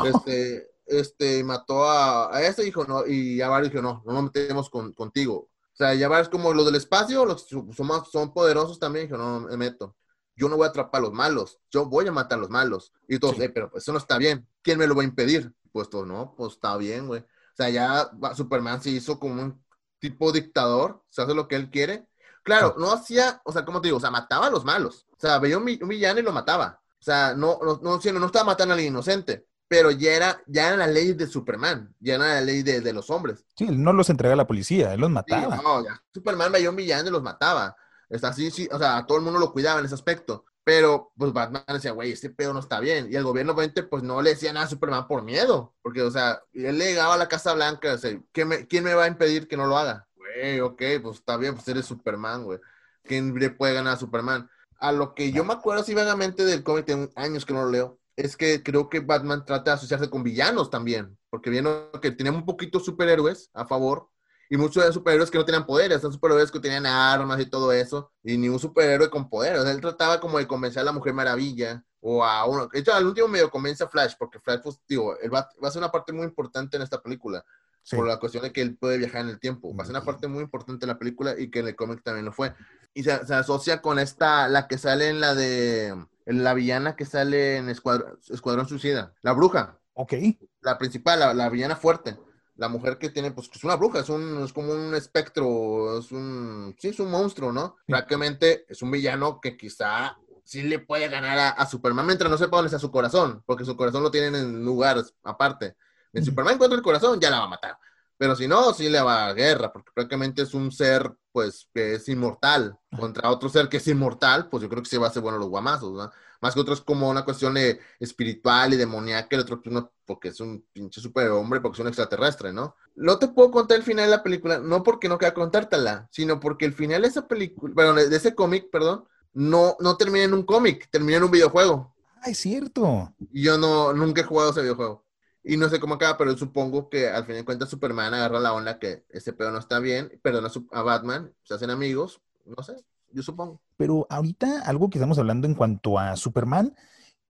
este, 0.05 0.71
este, 0.87 1.43
mató 1.45 1.85
a, 1.89 2.37
a 2.37 2.43
ese, 2.43 2.63
dijo, 2.63 2.85
no, 2.85 3.07
y 3.07 3.39
ya 3.39 3.49
varios 3.49 3.73
dijo, 3.73 3.83
no, 3.83 4.03
no 4.05 4.13
nos 4.13 4.25
metemos 4.25 4.69
con, 4.69 4.93
contigo, 4.93 5.49
o 5.75 5.77
sea, 5.77 5.95
ya 5.95 6.09
varios 6.09 6.29
como 6.29 6.55
los 6.55 6.65
del 6.65 6.77
espacio, 6.77 7.25
los 7.27 7.45
que 7.45 7.61
son, 7.75 7.87
más, 7.87 8.09
son 8.11 8.33
poderosos 8.33 8.79
también, 8.79 9.07
dijo, 9.07 9.19
no, 9.19 9.41
no 9.41 9.49
me 9.49 9.57
meto, 9.57 9.97
yo 10.37 10.49
no 10.49 10.57
voy 10.57 10.67
a 10.67 10.71
atrapar 10.71 11.01
a 11.01 11.03
los 11.03 11.13
malos, 11.13 11.59
yo 11.71 11.87
voy 11.87 12.07
a 12.07 12.13
matar 12.13 12.39
a 12.39 12.43
los 12.43 12.51
malos, 12.51 12.93
y 13.09 13.19
todos, 13.19 13.39
eh, 13.41 13.49
pero 13.49 13.71
eso 13.75 13.93
no 13.93 13.99
está 13.99 14.17
bien, 14.17 14.49
¿quién 14.63 14.79
me 14.79 14.87
lo 14.87 14.95
va 14.95 15.03
a 15.03 15.07
impedir? 15.07 15.53
Pues 15.73 15.91
todo, 15.91 16.07
no, 16.07 16.35
pues 16.37 16.53
está 16.53 16.77
bien, 16.77 17.09
güey. 17.09 17.21
O 17.23 17.57
sea, 17.57 17.69
ya 17.69 18.11
Superman 18.37 18.81
se 18.81 18.91
hizo 18.91 19.19
como 19.19 19.43
un 19.43 19.65
tipo 19.99 20.33
dictador, 20.33 21.03
se 21.09 21.23
hace 21.23 21.35
lo 21.35 21.49
que 21.49 21.57
él 21.57 21.71
quiere. 21.71 22.07
Claro, 22.43 22.75
no 22.79 22.93
hacía, 22.93 23.41
o 23.45 23.53
sea, 23.53 23.65
como 23.65 23.81
te 23.81 23.89
digo, 23.89 23.97
o 23.97 24.01
sea, 24.01 24.11
mataba 24.11 24.49
a 24.49 24.51
los 24.51 24.65
malos. 24.65 25.07
O 25.11 25.17
sea, 25.19 25.39
veía 25.39 25.57
un, 25.57 25.65
villano 25.65 26.21
y 26.21 26.23
lo 26.23 26.33
mataba. 26.33 26.81
O 27.01 27.03
sea, 27.03 27.35
no, 27.35 27.59
no, 27.63 27.81
no, 27.83 27.99
no, 27.99 28.27
estaba 28.27 28.45
matando 28.45 28.73
a 28.73 28.75
alguien 28.75 28.93
inocente, 28.93 29.47
pero 29.69 29.91
ya 29.91 30.13
era, 30.13 30.43
ya 30.47 30.69
era 30.69 30.77
la 30.77 30.87
ley 30.87 31.13
de 31.15 31.27
Superman, 31.27 31.95
ya 31.99 32.15
era 32.17 32.35
la 32.35 32.41
ley 32.41 32.63
de, 32.63 32.81
de 32.81 32.93
los 32.93 33.11
hombres. 33.11 33.45
Sí, 33.57 33.65
él 33.65 33.83
no 33.83 33.93
los 33.93 34.11
entrega 34.11 34.35
a 34.35 34.37
la 34.37 34.47
policía, 34.47 34.95
él 34.95 35.01
los 35.01 35.11
mataba. 35.11 35.57
no, 35.57 35.85
ya. 35.85 36.01
Superman 36.13 36.53
veía 36.53 36.71
un 36.71 36.77
villano 36.77 37.09
y 37.09 37.13
los 37.13 37.23
mataba. 37.23 37.77
Está 38.09 38.29
así, 38.29 38.51
sí, 38.51 38.69
o 38.71 38.79
sea, 38.79 39.05
todo 39.07 39.19
el 39.19 39.25
mundo 39.25 39.39
lo 39.39 39.53
cuidaba 39.53 39.81
en 39.81 39.87
ese 39.87 39.95
aspecto. 39.95 40.45
Pero, 40.65 41.13
pues 41.17 41.33
Batman 41.35 41.63
decía, 41.69 41.93
güey, 41.93 42.13
este 42.13 42.31
pedo 42.31 42.55
no 42.55 42.61
está 42.61 42.81
bien. 42.81 43.09
Y 43.13 43.17
el 43.17 43.25
gobierno, 43.25 43.53
obviamente, 43.53 43.83
pues 43.83 44.03
no 44.03 44.23
le 44.23 44.31
decía 44.31 44.51
nada 44.53 44.65
a 44.65 44.69
Superman 44.69 45.07
por 45.07 45.23
miedo. 45.23 45.75
Porque, 45.83 46.01
o 46.01 46.11
sea, 46.11 46.41
él 46.55 46.79
le 46.79 46.87
llegaba 46.87 47.15
a 47.15 47.19
la 47.19 47.29
Casa 47.29 47.53
Blanca, 47.53 47.93
o 47.93 47.99
sea, 47.99 48.19
¿quién 48.33 48.85
me 48.85 48.95
va 48.95 49.05
a 49.05 49.09
impedir 49.09 49.47
que 49.47 49.59
no 49.59 49.67
lo 49.67 49.77
haga? 49.77 50.09
Güey, 50.17 50.61
ok, 50.61 50.83
pues 51.03 51.19
está 51.19 51.37
bien, 51.37 51.55
pues 51.55 51.69
eres 51.69 51.85
Superman, 51.85 52.45
güey. 52.45 52.59
¿Quién 53.03 53.35
le 53.35 53.51
puede 53.51 53.75
ganar 53.75 53.95
a 53.95 53.99
Superman? 53.99 54.49
A 54.79 54.91
lo 54.91 55.15
que 55.15 55.33
yo 55.33 55.45
me 55.45 55.53
acuerdo 55.53 55.83
así 55.83 55.93
vagamente 55.93 56.45
del 56.45 56.63
cómic, 56.63 56.87
tengo 56.87 57.11
años 57.15 57.45
que 57.45 57.53
no 57.53 57.65
lo 57.65 57.71
leo, 57.71 57.99
es 58.17 58.37
que 58.37 58.63
creo 58.63 58.89
que 58.89 59.01
Batman 59.01 59.45
trata 59.45 59.73
de 59.73 59.77
asociarse 59.77 60.11
con 60.11 60.23
villanos 60.23 60.71
también. 60.71 61.17
Porque 61.31 61.51
vieron 61.51 61.91
que 62.01 62.11
tenía 62.11 62.33
un 62.33 62.45
poquito 62.45 62.81
superhéroes 62.81 63.51
a 63.55 63.67
favor 63.67 64.09
y 64.51 64.57
muchos 64.57 64.85
de 64.85 64.93
superhéroes 64.93 65.31
que 65.31 65.39
no 65.39 65.45
tenían 65.45 65.67
poderes, 65.67 66.01
son 66.01 66.13
superhéroes 66.13 66.51
que 66.51 66.61
tenían 66.61 66.87
armas 66.87 67.41
y 67.41 67.47
todo 67.47 67.73
eso, 67.73 68.13
y 68.23 68.37
ni 68.37 68.49
un 68.49 68.59
superhéroe 68.59 69.09
con 69.11 69.29
poderes. 69.29 69.65
él 69.65 69.81
trataba 69.81 70.21
como 70.21 70.39
de 70.39 70.47
convencer 70.47 70.83
a 70.83 70.85
la 70.85 70.93
Mujer 70.93 71.15
Maravilla 71.15 71.83
o 72.01 72.25
a 72.25 72.45
uno. 72.45 72.69
De 72.69 72.79
hecho, 72.79 72.93
al 72.93 73.07
último 73.07 73.27
medio 73.27 73.51
convence 73.51 73.83
a 73.83 73.89
Flash, 73.89 74.15
porque 74.19 74.39
Flash, 74.39 74.61
pues, 74.63 74.79
digo, 74.87 75.19
él 75.19 75.33
va, 75.33 75.49
va, 75.63 75.69
a 75.69 75.71
ser 75.71 75.81
una 75.81 75.91
parte 75.91 76.13
muy 76.13 76.25
importante 76.25 76.77
en 76.77 76.83
esta 76.83 77.01
película. 77.01 77.45
Por 77.91 78.07
la 78.07 78.19
cuestión 78.19 78.43
de 78.43 78.51
que 78.51 78.63
él 78.63 78.79
puede 78.79 78.97
viajar 78.97 79.21
en 79.21 79.29
el 79.29 79.39
tiempo. 79.39 79.75
Va 79.77 79.83
a 79.83 79.87
ser 79.87 79.95
una 79.95 80.05
parte 80.05 80.27
muy 80.27 80.43
importante 80.43 80.87
en 80.87 80.89
la 80.89 80.99
película 80.99 81.35
y 81.39 81.51
que 81.51 81.59
en 81.59 81.69
el 81.69 81.77
cómic 81.77 82.03
también 82.03 82.25
lo 82.25 82.33
fue. 82.33 82.55
Y 82.95 83.03
se, 83.03 83.27
se, 83.27 83.35
asocia 83.35 83.83
con 83.83 83.99
esta, 83.99 84.49
la 84.49 84.69
que 84.69 84.79
sale 84.79 85.11
en 85.11 85.21
la 85.21 85.35
de 85.35 85.95
la 86.27 86.55
villana 86.55 86.97
que 86.97 87.05
sale 87.05 87.57
en 87.57 87.69
Escuadrón, 87.69 88.19
Escuadrón 88.29 88.69
Suicida, 88.69 89.15
la 89.23 89.33
bruja. 89.33 89.79
Ok. 89.93 90.15
La 90.61 90.79
principal, 90.79 91.21
la, 91.21 91.35
la 91.35 91.49
villana 91.49 91.77
fuerte. 91.77 92.17
La 92.57 92.69
mujer 92.69 92.99
que 92.99 93.11
tiene, 93.11 93.33
pues, 93.33 93.49
que 93.49 93.59
es 93.59 93.65
una 93.65 93.77
bruja, 93.77 94.01
es, 94.01 94.09
un, 94.09 94.45
es 94.45 94.53
como 94.53 94.73
un 94.73 94.95
espectro, 94.95 95.99
es 95.99 96.13
un, 96.13 96.75
sí, 96.79 96.89
es 96.89 97.01
un 97.01 97.11
monstruo, 97.11 97.53
¿no? 97.53 97.77
Sí. 97.87 97.93
Prácticamente 97.93 98.65
es 98.69 98.81
un 98.81 98.93
villano 98.93 99.41
que 99.41 99.57
quizá 99.57 100.17
sí 100.45 100.63
le 100.63 100.79
puede 100.79 101.09
ganar 101.09 101.39
a, 101.39 101.49
a 101.51 101.67
Superman 101.67 102.07
mientras 102.07 102.31
no 102.31 102.39
sepa 102.39 102.57
dónde 102.57 102.69
está 102.69 102.79
su 102.79 102.93
corazón, 102.93 103.43
porque 103.45 103.65
su 103.65 103.77
corazón 103.77 104.03
lo 104.03 104.11
tienen 104.11 104.35
en 104.37 104.65
lugares 104.65 105.15
aparte. 105.25 105.77
En. 106.13 106.25
Superman 106.25 106.55
encuentra 106.55 106.77
el 106.77 106.83
corazón, 106.85 107.21
ya 107.21 107.31
la 107.31 107.41
va 107.41 107.45
a 107.47 107.49
matar. 107.49 107.79
Pero 108.17 108.37
si 108.37 108.47
no, 108.47 108.73
sí 108.73 108.89
le 108.89 109.01
va 109.01 109.27
a 109.27 109.35
guerra, 109.35 109.73
porque 109.73 109.91
prácticamente 109.93 110.43
es 110.43 110.55
un 110.55 110.71
ser, 110.71 111.13
pues, 111.33 111.69
que 111.75 111.95
es 111.95 112.09
inmortal. 112.09 112.79
Contra 112.97 113.31
otro 113.31 113.49
ser 113.49 113.69
que 113.69 113.79
es 113.79 113.89
inmortal, 113.89 114.49
pues 114.49 114.63
yo 114.63 114.69
creo 114.69 114.83
que 114.83 114.89
sí 114.89 114.97
va 114.97 115.09
a 115.09 115.13
ser 115.13 115.23
bueno 115.23 115.39
los 115.39 115.49
guamazos, 115.49 115.93
¿no? 115.93 116.11
Más 116.41 116.55
que 116.55 116.61
otro 116.61 116.75
es 116.75 116.81
como 116.81 117.09
una 117.09 117.25
cuestión 117.25 117.55
de 117.55 117.81
espiritual 117.99 118.75
y 118.75 118.77
demoníaca, 118.77 119.35
el 119.35 119.43
otro 119.43 119.63
pues, 119.63 119.75
no, 119.75 119.91
porque 120.05 120.29
es 120.29 120.41
un 120.41 120.65
pinche 120.73 121.01
superhombre, 121.01 121.61
porque 121.61 121.77
es 121.77 121.81
un 121.81 121.89
extraterrestre, 121.89 122.53
¿no? 122.53 122.77
No 122.95 123.19
te 123.19 123.29
puedo 123.29 123.51
contar 123.51 123.79
el 123.79 123.83
final 123.83 124.05
de 124.05 124.17
la 124.17 124.23
película, 124.23 124.59
no 124.59 124.83
porque 124.83 125.09
no 125.09 125.19
quiera 125.19 125.35
contártela, 125.35 126.07
sino 126.11 126.39
porque 126.39 126.67
el 126.67 126.75
final 126.75 127.03
de 127.03 127.09
esa 127.09 127.27
película, 127.27 127.73
bueno, 127.75 127.95
de 127.95 128.15
ese 128.15 128.35
cómic, 128.35 128.69
perdón, 128.71 129.05
no, 129.33 129.77
no 129.81 129.97
termina 129.97 130.25
en 130.25 130.35
un 130.35 130.45
cómic, 130.45 130.89
termina 130.91 131.17
en 131.17 131.25
un 131.25 131.31
videojuego. 131.31 131.95
Ah, 132.23 132.31
es 132.31 132.39
cierto. 132.39 133.13
Y 133.33 133.43
yo 133.43 133.59
no, 133.59 133.93
nunca 133.93 134.21
he 134.21 134.25
jugado 134.25 134.51
ese 134.51 134.63
videojuego. 134.63 135.05
Y 135.45 135.57
no 135.57 135.69
sé 135.69 135.79
cómo 135.79 135.95
acaba, 135.95 136.17
pero 136.17 136.37
supongo 136.37 136.89
que 136.89 137.09
al 137.09 137.27
fin 137.27 137.35
de 137.37 137.45
cuentas 137.45 137.69
Superman 137.69 138.15
agarra 138.15 138.41
la 138.41 138.55
onda 138.55 138.79
que 138.79 139.05
ese 139.11 139.33
pedo 139.33 139.51
no 139.51 139.59
está 139.59 139.79
bien, 139.79 140.19
perdona 140.23 140.51
a 140.73 140.83
Batman, 140.83 141.33
se 141.43 141.55
hacen 141.55 141.71
amigos, 141.71 142.23
no 142.47 142.63
sé, 142.63 142.77
yo 143.13 143.23
supongo. 143.23 143.61
Pero 143.77 144.07
ahorita 144.09 144.63
algo 144.63 144.89
que 144.89 144.99
estamos 144.99 145.19
hablando 145.19 145.47
en 145.47 145.55
cuanto 145.55 145.99
a 145.99 146.17
Superman 146.17 146.75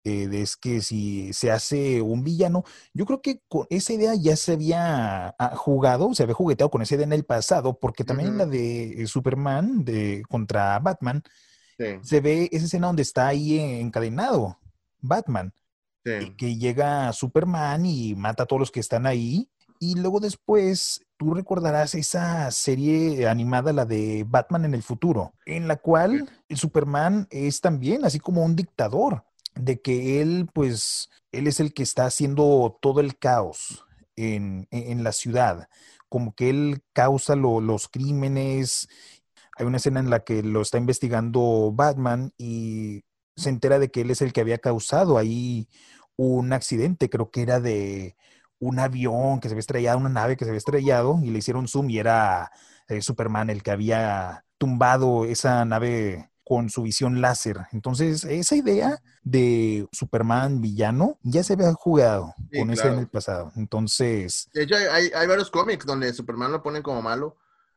eh, 0.04 0.28
es 0.32 0.56
que 0.56 0.80
si 0.80 1.32
se 1.32 1.50
hace 1.50 2.00
un 2.02 2.22
villano, 2.22 2.62
yo 2.92 3.04
creo 3.04 3.20
que 3.20 3.42
con 3.48 3.66
esa 3.68 3.92
idea 3.92 4.14
ya 4.14 4.36
se 4.36 4.52
había 4.52 5.34
ah, 5.38 5.56
jugado, 5.56 6.14
se 6.14 6.22
había 6.22 6.34
jugueteado 6.34 6.70
con 6.70 6.82
esa 6.82 6.94
idea 6.94 7.06
en 7.06 7.12
el 7.12 7.24
pasado, 7.24 7.78
porque 7.80 8.04
también 8.04 8.38
la 8.38 8.46
de 8.46 9.02
eh, 9.02 9.06
Superman 9.08 9.84
de, 9.84 10.22
contra 10.28 10.78
Batman 10.78 11.24
Sí, 11.78 11.98
se 12.02 12.20
ve 12.20 12.48
esa 12.52 12.66
escena 12.66 12.86
donde 12.86 13.02
está 13.02 13.26
ahí 13.26 13.58
encadenado 13.58 14.58
Batman. 15.00 15.52
Sí. 16.04 16.34
que 16.36 16.56
llega 16.56 17.12
Superman 17.12 17.86
y 17.86 18.14
mata 18.14 18.44
a 18.44 18.46
todos 18.46 18.60
los 18.60 18.70
que 18.70 18.80
están 18.80 19.06
ahí. 19.06 19.48
Y 19.80 19.96
luego 19.96 20.20
después, 20.20 21.02
tú 21.16 21.34
recordarás 21.34 21.94
esa 21.94 22.50
serie 22.50 23.28
animada, 23.28 23.72
la 23.72 23.84
de 23.84 24.24
Batman 24.26 24.64
en 24.64 24.74
el 24.74 24.82
futuro, 24.82 25.34
en 25.46 25.68
la 25.68 25.76
cual 25.76 26.30
el 26.48 26.56
Superman 26.56 27.26
es 27.30 27.60
también 27.60 28.04
así 28.04 28.18
como 28.20 28.44
un 28.44 28.56
dictador, 28.56 29.24
de 29.54 29.80
que 29.80 30.22
él, 30.22 30.48
pues, 30.52 31.10
él 31.32 31.46
es 31.48 31.60
el 31.60 31.74
que 31.74 31.82
está 31.82 32.06
haciendo 32.06 32.78
todo 32.80 33.00
el 33.00 33.18
caos 33.18 33.84
en, 34.16 34.66
en- 34.70 34.92
en 34.92 35.04
la 35.04 35.12
ciudad, 35.12 35.68
como 36.08 36.34
que 36.34 36.50
él 36.50 36.82
causa 36.92 37.36
lo- 37.36 37.60
los 37.60 37.88
crímenes. 37.88 38.88
Hay 39.56 39.66
una 39.66 39.76
escena 39.78 40.00
en 40.00 40.10
la 40.10 40.20
que 40.24 40.42
lo 40.42 40.62
está 40.62 40.78
investigando 40.78 41.72
Batman 41.72 42.32
y 42.38 43.02
se 43.36 43.50
entera 43.50 43.78
de 43.78 43.90
que 43.90 44.02
él 44.02 44.10
es 44.10 44.22
el 44.22 44.32
que 44.32 44.40
había 44.40 44.58
causado 44.58 45.18
ahí 45.18 45.68
un 46.16 46.52
accidente, 46.52 47.10
creo 47.10 47.30
que 47.30 47.42
era 47.42 47.60
de 47.60 48.16
un 48.58 48.78
avión 48.78 49.40
que 49.40 49.48
se 49.48 49.54
había 49.54 49.60
estrellado, 49.60 49.98
una 49.98 50.08
nave 50.08 50.36
que 50.36 50.44
se 50.44 50.50
había 50.50 50.58
estrellado 50.58 51.20
y 51.22 51.30
le 51.30 51.38
hicieron 51.38 51.68
zoom 51.68 51.90
y 51.90 51.98
era 51.98 52.50
eh, 52.88 53.02
Superman 53.02 53.50
el 53.50 53.62
que 53.62 53.70
había 53.72 54.44
tumbado 54.58 55.24
esa 55.24 55.64
nave 55.64 56.30
con 56.44 56.70
su 56.70 56.82
visión 56.82 57.20
láser. 57.20 57.58
Entonces, 57.72 58.24
esa 58.24 58.54
idea 58.56 58.98
de 59.22 59.86
Superman 59.92 60.60
villano 60.60 61.18
ya 61.22 61.42
se 61.42 61.54
había 61.54 61.72
jugado 61.72 62.34
Sí, 62.50 62.60
con 62.60 62.70
esa 62.70 62.88
en 62.88 62.94
claro. 62.94 63.00
el 63.00 63.08
pasado. 63.08 63.52
Entonces, 63.56 64.48
De 64.52 64.62
hecho, 64.62 64.76
hay, 64.76 64.84
hay- 64.84 65.10
hay 65.14 65.26
varios 65.26 65.50
cómics 65.50 65.84
donde 65.86 66.12
Superman 66.12 66.52
lo 66.52 66.62
ponen 66.62 66.82
como 66.82 67.02
malo. 67.02 67.36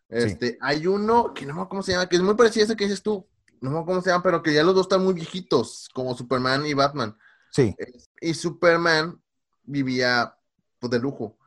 Este, 0.09 0.57
Hay 0.61 0.87
uno 0.87 1.33
que 1.33 1.45
no 1.45 1.53
me 1.53 1.61
acuerdo 1.61 1.69
cómo 1.69 1.83
se 1.83 1.91
llama, 1.93 2.07
que 2.07 2.15
es 2.15 2.21
muy 2.21 2.35
parecido 2.35 2.63
a 2.63 2.65
ese 2.65 2.75
que 2.75 2.85
dices 2.85 3.01
tú. 3.03 3.27
No 3.61 3.71
me 3.71 3.77
acuerdo 3.79 3.85
cómo 3.85 4.01
se 4.01 4.09
llama, 4.11 4.23
pero 4.23 4.43
que 4.43 4.53
ya 4.53 4.63
los 4.63 4.75
dos 4.75 4.85
están 4.85 5.03
muy 5.03 5.13
viejitos, 5.13 5.89
como 5.93 6.15
Superman 6.15 6.65
y 6.65 6.73
Batman. 6.73 7.17
Sí, 7.51 7.75
Y 8.21 8.33
Superman 8.33 9.21
vivía 9.63 10.35
pues, 10.79 10.91
de 10.91 10.99
lujo. 10.99 11.37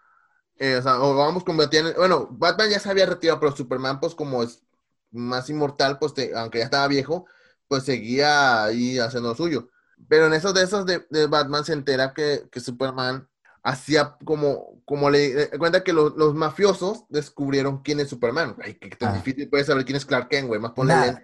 Eh, 0.58 0.76
o 0.76 0.82
sea, 0.82 1.00
o 1.00 1.14
vamos 1.14 1.42
combatir. 1.44 1.94
Bueno, 1.96 2.28
Batman 2.30 2.68
ya 2.70 2.78
se 2.80 2.90
había 2.90 3.06
retirado, 3.06 3.40
pero 3.40 3.56
Superman, 3.56 3.98
pues 4.00 4.14
como 4.14 4.42
es 4.42 4.62
más 5.10 5.48
inmortal, 5.48 5.98
pues 5.98 6.12
te- 6.14 6.36
aunque 6.36 6.58
ya 6.58 6.64
estaba 6.64 6.86
viejo, 6.86 7.26
pues 7.66 7.84
seguía 7.84 8.64
ahí 8.64 8.98
haciendo 8.98 9.30
lo 9.30 9.34
suyo. 9.34 9.68
Pero 10.08 10.26
en 10.26 10.34
esos 10.34 10.52
de 10.54 10.62
esos 10.62 10.84
de, 10.86 11.06
de 11.10 11.26
Batman 11.26 11.64
se 11.64 11.72
entera 11.72 12.12
que, 12.14 12.48
que 12.50 12.60
Superman 12.60 13.26
hacía 13.62 14.16
como, 14.24 14.82
como 14.84 15.10
le 15.10 15.42
eh, 15.44 15.50
cuenta 15.58 15.82
que 15.84 15.92
los, 15.92 16.14
los 16.16 16.34
mafiosos 16.34 17.04
descubrieron 17.08 17.82
quién 17.82 18.00
es 18.00 18.08
Superman. 18.08 18.56
Ay, 18.62 18.74
que 18.74 18.90
tan 18.96 19.10
Ah. 19.10 19.16
difícil 19.16 19.48
puede 19.48 19.64
saber 19.64 19.84
quién 19.84 19.96
es 19.96 20.04
Clark 20.06 20.28
Kent, 20.28 20.48
güey. 20.48 20.60
Más 20.60 20.72
ponle 20.72 20.94
Nah. 20.94 21.18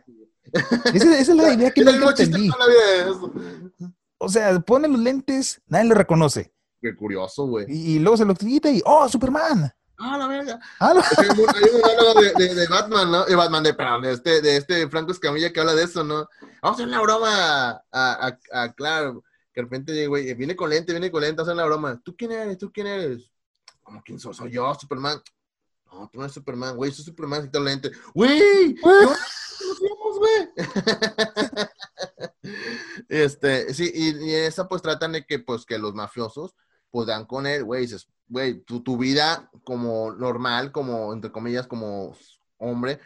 esa, 0.94 1.18
esa 1.18 1.32
es 1.32 1.36
la 1.36 1.52
idea 1.54 1.70
que 1.70 1.82
chiste 1.84 2.22
entendí. 2.22 2.50
La. 4.26 4.50
O 4.50 4.52
sea, 4.52 4.60
pone 4.60 4.88
los 4.88 5.00
lentes, 5.00 5.60
nadie 5.66 5.88
lo 5.88 5.94
reconoce. 5.94 6.52
Qué 6.80 6.94
curioso, 6.94 7.46
güey. 7.46 7.66
Y, 7.68 7.96
y 7.96 7.98
luego 7.98 8.16
se 8.16 8.24
lo 8.24 8.34
quita 8.34 8.70
y, 8.70 8.82
¡oh, 8.84 9.08
Superman! 9.08 9.72
Ah, 9.98 10.18
la 10.18 10.26
verga. 10.26 10.60
Ah, 10.78 10.92
no. 10.94 11.00
Hay 11.00 11.28
un, 11.30 11.80
monólogo 11.80 12.20
de, 12.20 12.32
de- 12.34 12.54
de 12.54 12.66
Batman, 12.66 13.10
¿no? 13.10 13.24
De 13.24 13.34
Batman, 13.34 13.62
de, 13.62 13.72
perdón, 13.72 14.02
de 14.02 14.12
este, 14.12 14.42
de 14.42 14.56
este 14.58 14.88
Franco 14.90 15.12
Escamilla 15.12 15.50
que 15.52 15.60
habla 15.60 15.74
de 15.74 15.84
eso, 15.84 16.04
¿no? 16.04 16.28
Vamos 16.60 16.62
a 16.62 16.70
hacer 16.72 16.86
una 16.86 17.00
broma 17.00 17.70
a, 17.70 17.80
a, 17.92 18.38
a, 18.52 18.72
claro, 18.74 19.24
que 19.54 19.60
de 19.60 19.64
repente, 19.64 20.06
güey, 20.06 20.34
viene 20.34 20.54
con 20.54 20.68
lente, 20.68 20.92
viene 20.92 21.10
con 21.10 21.22
lente, 21.22 21.36
vamos 21.36 21.48
a 21.48 21.52
hacer 21.52 21.54
una 21.54 21.64
broma. 21.64 22.00
¿Tú 22.04 22.14
quién 22.14 22.30
eres? 22.32 22.58
¿Tú 22.58 22.70
quién 22.70 22.86
eres? 22.88 23.30
¿Cómo 23.82 24.02
quién 24.04 24.18
soy? 24.20 24.34
Soy 24.34 24.50
yo, 24.50 24.74
Superman. 24.74 25.18
No, 25.90 26.10
tú 26.12 26.18
no 26.18 26.24
eres 26.24 26.34
Superman, 26.34 26.76
güey, 26.76 26.92
soy 26.92 27.04
Superman, 27.04 27.44
quita 27.44 27.58
el 27.58 27.64
lente. 27.64 27.90
¡Güey! 28.12 28.76
¿Cómo 28.82 29.14
güey? 30.18 30.48
este, 33.08 33.72
sí, 33.74 33.90
y, 33.94 34.08
y 34.24 34.34
en 34.34 34.44
esa 34.44 34.68
pues 34.68 34.82
tratan 34.82 35.12
de 35.12 35.24
que, 35.24 35.38
pues, 35.38 35.64
que 35.64 35.78
los 35.78 35.94
mafiosos, 35.94 36.54
pues 36.90 37.06
dan 37.06 37.26
con 37.26 37.46
él, 37.46 37.64
güey, 37.64 37.82
dices, 37.82 38.08
güey, 38.28 38.60
tu, 38.62 38.82
tu 38.82 38.96
vida 38.96 39.50
como 39.64 40.12
normal, 40.12 40.72
como, 40.72 41.12
entre 41.12 41.32
comillas, 41.32 41.66
como 41.66 42.16
hombre, 42.58 43.00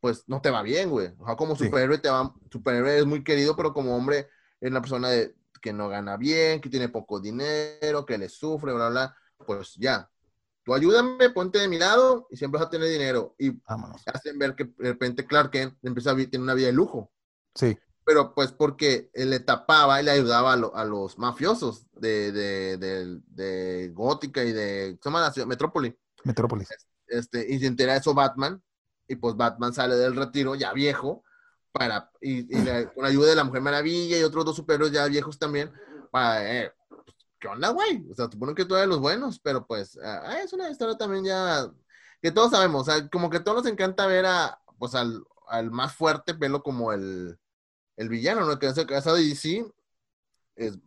pues 0.00 0.24
no 0.26 0.40
te 0.40 0.50
va 0.50 0.62
bien, 0.62 0.90
güey. 0.90 1.12
O 1.18 1.26
sea, 1.26 1.36
como 1.36 1.56
Sí. 1.56 1.64
superhéroe 1.64 1.98
te 1.98 2.10
va, 2.10 2.32
superhéroe 2.50 2.98
es 2.98 3.06
muy 3.06 3.24
querido, 3.24 3.56
pero 3.56 3.72
como 3.72 3.96
hombre 3.96 4.28
es 4.60 4.70
una 4.70 4.80
persona 4.80 5.08
de, 5.10 5.34
que 5.60 5.72
no 5.72 5.88
gana 5.88 6.16
bien, 6.16 6.60
que 6.60 6.68
tiene 6.68 6.88
poco 6.88 7.20
dinero, 7.20 8.06
que 8.06 8.18
le 8.18 8.28
sufre, 8.28 8.72
bla, 8.72 8.88
bla, 8.88 9.16
pues 9.46 9.74
ya. 9.74 10.08
Tú 10.66 10.74
ayúdame, 10.74 11.30
ponte 11.30 11.60
de 11.60 11.68
mi 11.68 11.78
lado 11.78 12.26
y 12.28 12.36
siempre 12.36 12.58
vas 12.58 12.66
a 12.66 12.70
tener 12.70 12.88
dinero. 12.88 13.36
Y 13.38 13.50
Vámonos. 13.50 14.02
hacen 14.12 14.36
ver 14.38 14.54
que 14.56 14.64
de 14.64 14.90
repente 14.90 15.24
Clark 15.26 15.50
Kent 15.52 15.78
empieza 15.82 16.10
a 16.10 16.14
vi- 16.14 16.26
tener 16.26 16.42
una 16.42 16.54
vida 16.54 16.66
de 16.66 16.72
lujo. 16.74 17.12
Sí, 17.54 17.78
Pero 18.04 18.34
pues 18.34 18.50
porque 18.52 19.10
él 19.14 19.30
le 19.30 19.40
tapaba 19.40 20.00
y 20.00 20.04
le 20.04 20.10
ayudaba 20.10 20.52
a, 20.52 20.56
lo- 20.56 20.76
a 20.76 20.84
los 20.84 21.18
mafiosos 21.18 21.86
de, 21.92 22.32
de, 22.32 22.76
de- 22.78 23.20
de 23.28 23.88
Gótica 23.94 24.42
y 24.44 24.52
de... 24.52 24.98
¿Cómo 25.00 25.16
se 25.16 25.18
llama 25.18 25.20
la 25.28 25.32
ciudad? 25.32 25.46
Metrópoli. 25.48 25.96
Metrópolis. 26.24 26.68
Este, 27.06 27.46
y 27.48 27.58
se 27.60 27.66
entera 27.66 27.96
eso 27.96 28.12
Batman. 28.14 28.60
Y 29.08 29.14
pues 29.16 29.36
Batman 29.36 29.72
sale 29.72 29.94
del 29.94 30.16
retiro 30.16 30.56
ya 30.56 30.72
viejo. 30.72 31.22
Para, 31.72 32.10
y, 32.20 32.52
y 32.56 32.62
la- 32.64 32.92
con 32.92 33.04
ayuda 33.04 33.28
de 33.28 33.36
la 33.36 33.44
Mujer 33.44 33.62
Maravilla 33.62 34.18
y 34.18 34.22
otros 34.24 34.44
dos 34.44 34.56
superhéroes 34.56 34.92
ya 34.92 35.06
viejos 35.06 35.38
también. 35.38 35.72
Para, 36.10 36.52
eh, 36.64 36.72
¿qué 37.38 37.48
onda, 37.48 37.70
güey? 37.70 38.06
O 38.10 38.14
sea, 38.14 38.30
suponen 38.30 38.54
que 38.54 38.64
tú 38.64 38.76
eres 38.76 38.88
los 38.88 39.00
buenos, 39.00 39.38
pero 39.40 39.66
pues 39.66 39.98
ah, 40.02 40.38
es 40.42 40.52
una 40.52 40.70
historia 40.70 40.96
también 40.96 41.24
ya 41.24 41.70
que 42.22 42.30
todos 42.30 42.50
sabemos, 42.50 42.88
o 42.88 42.92
sea, 42.92 43.08
como 43.08 43.30
que 43.30 43.38
a 43.38 43.44
todos 43.44 43.62
nos 43.62 43.72
encanta 43.72 44.06
ver 44.06 44.26
a, 44.26 44.60
pues 44.78 44.94
al, 44.94 45.22
al 45.48 45.70
más 45.70 45.94
fuerte, 45.94 46.32
verlo 46.32 46.62
como 46.62 46.92
el, 46.92 47.38
el 47.96 48.08
villano, 48.08 48.44
¿no? 48.44 48.58
Que 48.58 48.66
en 48.66 48.78
el 48.78 48.86
caso 48.86 49.14
de 49.14 49.22
DC 49.22 49.64
es 50.56 50.78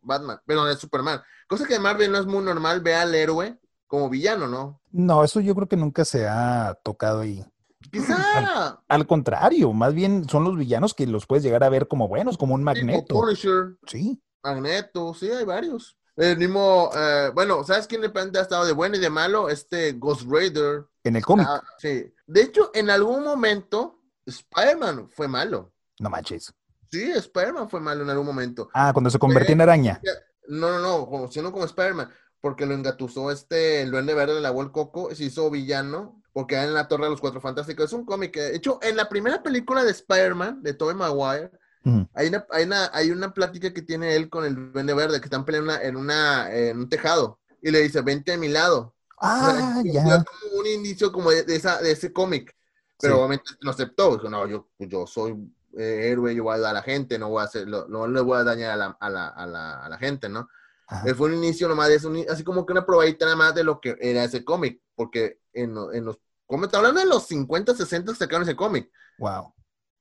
Batman, 0.00 0.40
pero 0.46 0.68
es 0.68 0.78
Superman. 0.78 1.22
Cosa 1.48 1.66
que 1.66 1.76
en 1.76 1.82
Marvel 1.82 2.12
no 2.12 2.18
es 2.18 2.26
muy 2.26 2.44
normal 2.44 2.80
ver 2.80 2.96
al 2.96 3.14
héroe 3.14 3.58
como 3.86 4.08
villano, 4.08 4.46
¿no? 4.46 4.80
No, 4.90 5.24
eso 5.24 5.40
yo 5.40 5.54
creo 5.54 5.68
que 5.68 5.76
nunca 5.76 6.04
se 6.04 6.26
ha 6.28 6.78
tocado 6.82 7.20
ahí. 7.20 7.44
Quizá 7.90 8.82
Al 8.88 9.06
contrario, 9.06 9.72
más 9.72 9.94
bien 9.94 10.28
son 10.28 10.44
los 10.44 10.56
villanos 10.56 10.94
que 10.94 11.06
los 11.06 11.26
puedes 11.26 11.44
llegar 11.44 11.64
a 11.64 11.68
ver 11.68 11.86
como 11.86 12.08
buenos, 12.08 12.38
como 12.38 12.54
un 12.54 12.64
magneto. 12.64 13.14
Punisher, 13.14 13.76
Sí, 13.86 14.22
Magneto, 14.44 15.14
sí, 15.14 15.30
hay 15.30 15.44
varios. 15.44 15.96
El 16.16 16.36
mismo, 16.36 16.90
eh, 16.94 17.30
bueno, 17.34 17.64
¿sabes 17.64 17.88
quién 17.88 18.00
de 18.02 18.06
repente 18.06 18.38
ha 18.38 18.42
estado 18.42 18.64
de 18.64 18.72
bueno 18.72 18.96
y 18.96 19.00
de 19.00 19.10
malo? 19.10 19.48
Este 19.48 19.92
Ghost 19.92 20.22
Rider. 20.28 20.86
en 21.02 21.16
el 21.16 21.24
cómic. 21.24 21.46
Ah, 21.48 21.62
sí. 21.78 22.12
De 22.26 22.42
hecho, 22.42 22.70
en 22.72 22.88
algún 22.90 23.24
momento, 23.24 24.00
Spider-Man 24.26 25.08
fue 25.10 25.26
malo. 25.26 25.72
No 25.98 26.10
manches. 26.10 26.54
Sí, 26.90 27.10
Spider-Man 27.10 27.68
fue 27.68 27.80
malo 27.80 28.04
en 28.04 28.10
algún 28.10 28.26
momento. 28.26 28.68
Ah, 28.72 28.92
cuando 28.92 29.10
se 29.10 29.18
convertía 29.18 29.54
en 29.54 29.60
araña. 29.62 30.00
No, 30.46 30.70
no, 30.70 30.78
no, 30.78 31.06
como, 31.06 31.32
sino 31.32 31.50
como 31.50 31.64
Spider-Man, 31.64 32.10
porque 32.40 32.66
lo 32.66 32.74
engatusó 32.74 33.30
este, 33.32 33.82
el 33.82 33.90
duende 33.90 34.14
verde, 34.14 34.40
le 34.40 34.46
abuelo 34.46 34.68
el 34.68 34.72
coco, 34.72 35.12
se 35.14 35.24
hizo 35.24 35.50
villano, 35.50 36.22
porque 36.32 36.62
en 36.62 36.74
la 36.74 36.86
Torre 36.86 37.04
de 37.04 37.10
los 37.10 37.20
Cuatro 37.20 37.40
Fantásticos. 37.40 37.86
Es 37.86 37.92
un 37.92 38.04
cómic 38.04 38.36
de 38.36 38.54
hecho, 38.54 38.78
en 38.82 38.96
la 38.96 39.08
primera 39.08 39.42
película 39.42 39.82
de 39.82 39.90
Spider-Man, 39.90 40.62
de 40.62 40.74
Tobey 40.74 40.94
Maguire, 40.94 41.50
hay, 42.14 42.28
una, 42.28 42.46
hay, 42.50 42.64
una, 42.64 42.90
hay 42.92 43.10
una 43.10 43.34
plática 43.34 43.72
que 43.72 43.82
tiene 43.82 44.16
él 44.16 44.30
con 44.30 44.44
el 44.44 44.72
Duende 44.72 44.94
Verde, 44.94 45.20
que 45.20 45.26
están 45.26 45.44
peleando 45.44 45.74
en, 45.74 45.96
una, 45.96 46.52
en 46.52 46.78
un 46.78 46.88
tejado, 46.88 47.38
y 47.60 47.70
le 47.70 47.80
dice, 47.80 48.00
vente 48.00 48.32
a 48.32 48.38
mi 48.38 48.48
lado. 48.48 48.94
Ah, 49.20 49.82
ya. 49.84 50.00
Es 50.02 50.24
como 50.24 50.60
un 50.60 50.66
indicio 50.66 51.12
como 51.12 51.30
de, 51.30 51.44
esa, 51.48 51.80
de 51.80 51.92
ese 51.92 52.12
cómic, 52.12 52.54
pero 52.98 53.18
obviamente 53.18 53.52
no 53.62 53.70
aceptó, 53.70 54.16
dijo, 54.16 54.28
no, 54.28 54.46
yo, 54.46 54.68
yo 54.78 55.06
soy 55.06 55.34
eh, 55.76 56.08
héroe, 56.10 56.34
yo 56.34 56.44
voy 56.44 56.52
a 56.52 56.54
ayudar 56.54 56.70
a 56.70 56.80
la 56.80 56.82
gente, 56.82 57.18
no 57.18 57.28
voy 57.28 57.42
a 57.42 57.44
hacer, 57.44 57.66
no, 57.66 58.06
le 58.06 58.20
voy 58.20 58.38
a 58.38 58.44
dañar 58.44 58.72
a 58.72 58.76
la, 58.76 58.96
a 58.98 59.10
la, 59.10 59.28
a 59.28 59.46
la, 59.46 59.84
a 59.84 59.88
la 59.88 59.98
gente, 59.98 60.28
¿no? 60.28 60.48
Eh, 61.06 61.14
fue 61.14 61.28
un 61.28 61.34
inicio 61.34 61.66
nomás 61.66 61.88
de 61.88 61.94
eso, 61.96 62.12
así 62.30 62.44
como 62.44 62.64
que 62.66 62.72
una 62.72 62.84
probadita 62.84 63.24
nada 63.24 63.36
más 63.36 63.54
de 63.54 63.64
lo 63.64 63.80
que 63.80 63.96
era 64.00 64.24
ese 64.24 64.44
cómic, 64.44 64.80
porque 64.94 65.40
en, 65.52 65.74
en 65.92 66.04
los 66.04 66.18
cómics, 66.46 66.74
hablando 66.74 67.00
de 67.00 67.06
los 67.06 67.26
50, 67.26 67.74
60 67.74 68.14
sacaron 68.14 68.42
ese 68.42 68.54
cómic. 68.54 68.90
Wow. 69.18 69.54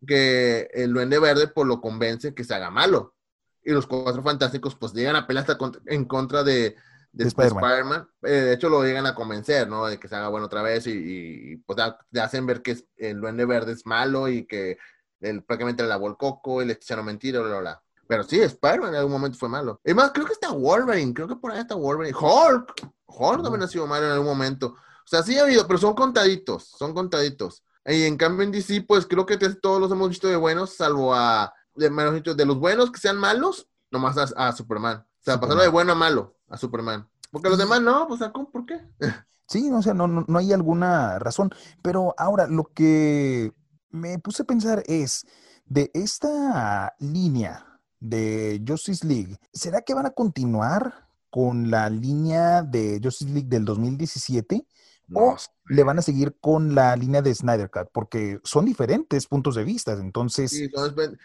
Que 0.06 0.70
el 0.74 0.93
Duende 0.93 1.20
Verde 1.20 1.47
pues 1.47 1.68
lo 1.68 1.82
convence 1.82 2.34
que 2.34 2.43
se 2.43 2.54
haga 2.54 2.70
malo. 2.70 3.16
Y 3.64 3.72
los 3.72 3.88
Cuatro 3.88 4.24
Fantásticos 4.24 4.76
pues 4.76 4.93
llegan 4.93 5.16
a 5.16 5.26
pelear 5.26 5.49
hasta 5.49 5.58
en 5.86 6.06
contra 6.06 6.43
de, 6.43 6.76
de, 7.14 7.24
Spider-Man. 7.24 8.10
Eh, 8.24 8.32
de 8.32 8.54
hecho 8.54 8.70
lo 8.70 8.84
llegan 8.84 9.06
a 9.06 9.16
convencer, 9.16 9.70
¿no? 9.70 9.86
De 9.86 9.99
que 9.99 10.08
se 10.08 10.16
haga 10.16 10.28
bueno 10.28 10.47
otra 10.47 10.62
vez 10.62 10.86
y, 10.88 11.56
pues 11.66 11.80
le 12.12 12.22
hacen 12.22 12.45
ver 12.45 12.62
que 12.62 12.78
el 12.97 13.22
Duende 13.22 13.45
Verde 13.45 13.72
es 13.72 13.86
malo 13.86 14.28
y 14.28 14.45
que 14.45 14.78
él 15.22 15.43
prácticamente 15.43 15.84
le 15.84 15.89
lavó 15.89 16.08
el 16.08 16.18
coco 16.18 16.62
y 16.62 16.66
le 16.66 16.74
echaron 16.74 17.06
mentira, 17.06 17.39
bla, 17.39 17.49
bla, 17.49 17.60
bla. 17.60 17.84
Pero 18.08 18.24
sí, 18.24 18.41
Spider-Man 18.41 18.89
en 18.89 18.95
algún 18.95 19.14
momento 19.14 19.38
fue 19.38 19.47
malo. 19.47 19.80
Es 19.84 19.95
más, 19.95 20.12
creo 20.12 20.26
que 20.26 20.34
está 20.34 20.51
Wolverine, 20.51 21.14
creo 21.14 21.28
que 21.28 21.36
por 21.36 21.51
ahí 21.51 21.60
está 21.60 21.76
Wolverine. 21.76 22.16
Hulk, 22.16 22.74
Hulk 23.06 23.43
también 23.43 23.64
ha 23.64 23.68
sido 23.68 23.88
malo 23.88 24.06
en 24.06 24.12
algún 24.12 24.28
momento. 24.28 24.68
O 24.68 25.08
sea, 25.08 25.24
sí 25.24 25.38
ha 25.38 25.43
habido, 25.43 25.66
pero 25.68 25.80
son 25.80 25.93
contaditos, 25.93 26.66
son 26.78 26.93
contaditos. 26.93 27.64
Y 27.86 28.03
en 28.03 28.17
cambio 28.17 28.43
en 28.43 28.51
DC, 28.51 28.86
pues 28.88 29.05
creo 29.05 29.25
que 29.25 29.38
todos 29.38 29.79
los 29.79 29.91
hemos 29.91 30.09
visto 30.09 30.27
de 30.27 30.36
buenos, 30.36 30.75
salvo 30.75 31.13
a, 31.13 31.53
de, 31.75 31.89
de 32.36 32.45
los 32.45 32.59
buenos 32.59 32.91
que 32.91 32.99
sean 32.99 33.17
malos, 33.17 33.67
nomás 33.91 34.17
a, 34.36 34.51
Superman. 34.53 34.97
O 34.99 35.23
sea, 35.23 35.39
pasarlo 35.39 35.63
de 35.63 35.69
bueno 35.69 35.91
a 35.91 35.95
malo 35.95 36.36
a 36.49 36.57
Superman. 36.57 37.07
Porque 37.31 37.49
los 37.49 37.57
demás 37.57 37.81
no, 37.81 38.07
pues 38.07 38.21
¿por 38.51 38.65
qué? 38.65 38.81
Sí, 39.45 39.69
o 39.71 39.81
sea, 39.81 39.93
no, 39.93 40.07
no, 40.07 40.23
no 40.27 40.39
hay 40.39 40.53
alguna 40.53 41.19
razón. 41.19 41.53
Pero 41.81 42.15
ahora, 42.17 42.47
lo 42.47 42.63
que 42.73 43.53
me 43.89 44.17
puse 44.17 44.43
a 44.43 44.45
pensar 44.45 44.84
es, 44.88 45.27
de 45.65 45.91
esta 45.93 46.95
línea 46.99 47.79
de 47.99 48.63
Justice 48.65 49.05
League, 49.05 49.38
¿será 49.51 49.81
que 49.81 49.93
van 49.93 50.05
a 50.05 50.11
continuar 50.11 51.07
con 51.29 51.69
la 51.69 51.89
línea 51.89 52.61
de 52.61 52.99
Justice 53.03 53.31
League 53.31 53.49
del 53.49 53.65
2017? 53.65 54.65
¿O 55.14 55.38
le 55.66 55.84
van 55.84 55.99
a 55.99 56.01
seguir 56.01 56.38
con 56.39 56.76
la 56.76 56.95
línea 56.95 57.22
de 57.22 57.34
Snyder 57.34 57.70
Cut? 57.70 57.89
Porque 57.91 58.39
son 58.43 58.66
diferentes 58.66 59.28
puntos 59.28 59.55
de 59.55 59.64
vista, 59.64 59.93
entonces... 59.93 60.51
Sí, 60.51 60.72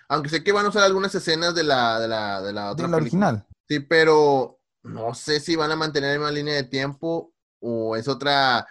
aunque 0.09 0.29
sé 0.29 0.45
que 0.45 0.53
van 0.53 0.67
a 0.67 0.69
usar 0.69 0.85
algunas 0.85 1.15
escenas 1.15 1.55
de 1.55 1.65
la, 1.65 1.99
de 2.01 2.09
la, 2.09 2.43
de 2.43 2.53
la 2.53 2.71
otra 2.71 2.87
original. 2.89 3.47
Sí, 3.69 3.81
pero 3.81 4.61
no 4.83 5.15
sé 5.15 5.41
si 5.41 5.57
van 5.57 5.73
a 5.73 5.77
mantener 5.77 6.11
la 6.13 6.19
misma 6.19 6.31
línea 6.31 6.55
de 6.55 6.65
tiempo 6.65 7.33
o 7.61 7.97
es 7.97 8.09
otra 8.09 8.67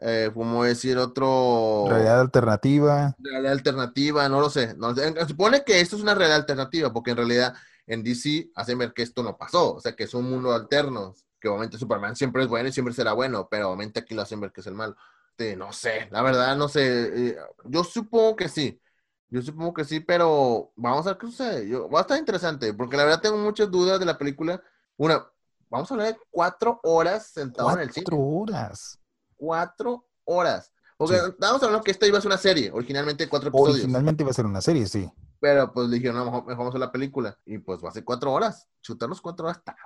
eh, 0.00 0.30
como 0.32 0.62
decir, 0.62 0.96
otro... 0.96 1.86
Realidad 1.88 2.20
alternativa. 2.20 3.16
Realidad 3.18 3.52
alternativa, 3.52 4.28
no 4.28 4.40
lo 4.40 4.48
sé. 4.48 4.74
No, 4.76 4.94
supone 5.26 5.64
que 5.64 5.80
esto 5.80 5.96
es 5.96 6.02
una 6.02 6.14
realidad 6.14 6.38
alternativa, 6.38 6.92
porque 6.92 7.10
en 7.10 7.16
realidad 7.16 7.54
en 7.86 8.04
DC 8.04 8.50
hacen 8.54 8.78
ver 8.78 8.92
que 8.92 9.02
esto 9.02 9.22
no 9.22 9.36
pasó, 9.36 9.74
o 9.74 9.80
sea, 9.80 9.96
que 9.96 10.04
es 10.04 10.14
un 10.14 10.30
mundo 10.30 10.52
alterno, 10.52 11.14
que 11.40 11.48
obviamente 11.48 11.78
Superman 11.78 12.16
siempre 12.16 12.42
es 12.42 12.48
bueno 12.48 12.68
y 12.68 12.72
siempre 12.72 12.94
será 12.94 13.12
bueno, 13.12 13.48
pero 13.50 13.68
obviamente 13.68 14.00
aquí 14.00 14.14
lo 14.14 14.22
hacen 14.22 14.40
ver 14.40 14.52
que 14.52 14.60
es 14.60 14.66
el 14.66 14.74
malo. 14.74 14.96
no 15.56 15.72
sé, 15.72 16.08
la 16.10 16.22
verdad, 16.22 16.56
no 16.56 16.68
sé. 16.68 17.28
Eh, 17.28 17.36
yo 17.64 17.84
supongo 17.84 18.36
que 18.36 18.48
sí. 18.48 18.80
Yo 19.30 19.42
supongo 19.42 19.74
que 19.74 19.84
sí, 19.84 20.00
pero 20.00 20.72
vamos 20.74 21.06
a 21.06 21.10
ver 21.10 21.18
qué 21.18 21.26
sucede. 21.26 21.68
Yo, 21.68 21.88
va 21.90 22.00
a 22.00 22.02
estar 22.02 22.18
interesante, 22.18 22.72
porque 22.72 22.96
la 22.96 23.04
verdad 23.04 23.20
tengo 23.20 23.36
muchas 23.36 23.70
dudas 23.70 24.00
de 24.00 24.06
la 24.06 24.16
película. 24.16 24.62
Una, 24.96 25.26
vamos 25.68 25.90
a 25.90 25.94
hablar 25.94 26.14
de 26.14 26.20
cuatro 26.30 26.80
horas 26.82 27.26
sentado 27.26 27.70
en 27.72 27.80
el 27.80 27.90
cine. 27.90 28.04
Cuatro 28.04 28.24
horas 28.24 28.98
cuatro 29.38 30.04
horas. 30.24 30.72
Porque 30.98 31.16
sí. 31.16 31.22
estábamos 31.30 31.62
hablando 31.62 31.84
que 31.84 31.92
esta 31.92 32.06
iba 32.06 32.18
a 32.18 32.20
ser 32.20 32.28
una 32.28 32.38
serie, 32.38 32.70
originalmente 32.72 33.28
cuatro 33.28 33.48
episodios. 33.48 33.76
Originalmente 33.76 34.24
iba 34.24 34.30
a 34.30 34.34
ser 34.34 34.46
una 34.46 34.60
serie, 34.60 34.86
sí. 34.86 35.10
Pero 35.40 35.72
pues 35.72 35.90
dijeron, 35.90 36.16
no, 36.16 36.24
mejor, 36.24 36.56
vamos 36.56 36.74
a 36.74 36.78
la 36.78 36.90
película. 36.90 37.38
Y 37.44 37.58
pues 37.58 37.82
va 37.84 37.90
a 37.90 37.92
ser 37.92 38.04
cuatro 38.04 38.32
horas. 38.32 38.68
Chutarnos 38.82 39.20
cuatro 39.20 39.46
horas 39.46 39.58
está, 39.58 39.76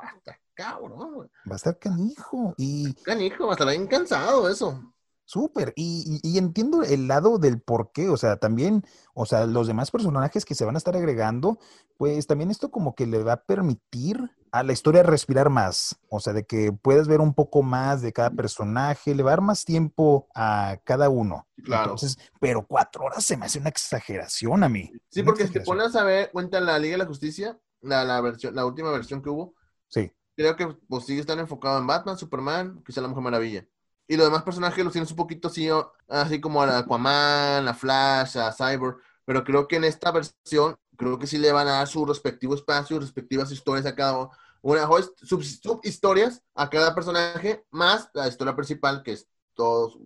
cabrón, 0.55 1.31
Va 1.49 1.53
a 1.53 1.57
estar 1.57 1.79
canijo. 1.79 2.55
Y... 2.57 2.95
Canijo, 2.95 3.47
va 3.47 3.53
a 3.53 3.55
estar 3.55 3.69
bien 3.69 3.87
cansado 3.87 4.49
eso. 4.49 4.92
Súper, 5.25 5.73
y, 5.77 6.21
y, 6.23 6.37
entiendo 6.37 6.83
el 6.83 7.09
lado 7.09 7.39
del 7.39 7.61
por 7.61 7.93
qué, 7.93 8.09
o 8.09 8.17
sea, 8.17 8.37
también, 8.37 8.85
o 9.15 9.25
sea, 9.25 9.47
los 9.47 9.67
demás 9.67 9.91
personajes 9.91 10.45
que 10.45 10.55
se 10.55 10.65
van 10.65 10.75
a 10.75 10.79
estar 10.79 10.97
agregando, 10.97 11.59
pues 11.97 12.27
también 12.27 12.51
esto 12.51 12.71
como 12.71 12.95
que 12.95 13.07
le 13.07 13.23
va 13.23 13.35
a 13.35 13.45
permitir 13.45 14.31
a 14.53 14.63
la 14.63 14.75
historia 14.75 15.03
respirar 15.03 15.49
más, 15.49 15.97
o 16.11 16.21
sea, 16.21 16.35
de 16.35 16.45
que 16.45 16.73
puedes 16.73 17.09
ver 17.09 17.21
un 17.21 17.33
poco 17.33 17.63
más 17.63 18.03
de 18.03 18.13
cada 18.13 18.31
personaje, 18.31 19.15
le 19.15 19.23
va 19.23 19.31
a 19.31 19.33
dar 19.33 19.41
más 19.41 19.65
tiempo 19.65 20.29
a 20.35 20.77
cada 20.85 21.09
uno. 21.09 21.49
Claro. 21.65 21.85
Entonces, 21.85 22.19
pero 22.39 22.67
cuatro 22.67 23.05
horas 23.05 23.25
se 23.25 23.39
me 23.39 23.47
hace 23.47 23.59
una 23.59 23.71
exageración 23.71 24.63
a 24.63 24.69
mí. 24.69 24.93
Sí, 25.09 25.23
porque 25.23 25.47
si 25.47 25.55
te 25.55 25.61
pones 25.61 25.97
a 25.97 26.05
ver, 26.05 26.31
cuenta 26.31 26.61
la 26.61 26.79
Liga 26.79 26.93
de 26.93 26.99
la 26.99 27.07
Justicia, 27.07 27.59
la, 27.81 28.05
la, 28.05 28.21
versión, 28.21 28.55
la 28.55 28.67
última 28.67 28.91
versión 28.91 29.23
que 29.23 29.31
hubo. 29.31 29.55
Sí. 29.89 30.13
Creo 30.37 30.57
que 30.57 30.67
pues 30.89 31.07
sigue 31.07 31.21
estando 31.21 31.43
enfocado 31.43 31.79
en 31.79 31.87
Batman, 31.87 32.19
Superman, 32.19 32.83
quizá 32.85 33.01
la 33.01 33.09
Mujer 33.09 33.23
Maravilla. 33.23 33.67
Y 34.09 34.17
los 34.17 34.27
demás 34.27 34.43
personajes 34.43 34.85
los 34.85 34.93
tienes 34.93 35.11
un 35.11 35.17
poquito 35.17 35.49
así, 35.49 35.69
así 36.09 36.41
como 36.41 36.63
a 36.63 36.79
Aquaman, 36.79 37.69
a 37.69 37.75
Flash, 37.75 38.39
a 38.39 38.53
Cyber. 38.53 38.97
Pero 39.25 39.45
creo 39.45 39.69
que 39.69 39.77
en 39.77 39.85
esta 39.85 40.11
versión, 40.11 40.77
creo 40.97 41.19
que 41.19 41.27
sí 41.27 41.39
le 41.39 41.53
van 41.53 41.69
a 41.69 41.73
dar 41.73 41.89
su 41.89 42.05
respectivo 42.05 42.55
espacio, 42.55 42.99
respectivas 42.99 43.51
historias 43.53 43.87
a 43.87 43.95
cada 43.95 44.31
una 44.63 44.89
sub, 45.17 45.43
sub 45.43 45.81
historias 45.83 46.43
a 46.55 46.71
cada 46.71 46.95
personaje, 46.95 47.65
más 47.71 48.11
la 48.15 48.29
historia 48.29 48.55
principal, 48.55 49.03
que 49.03 49.13
es 49.13 49.29
todos 49.55 49.99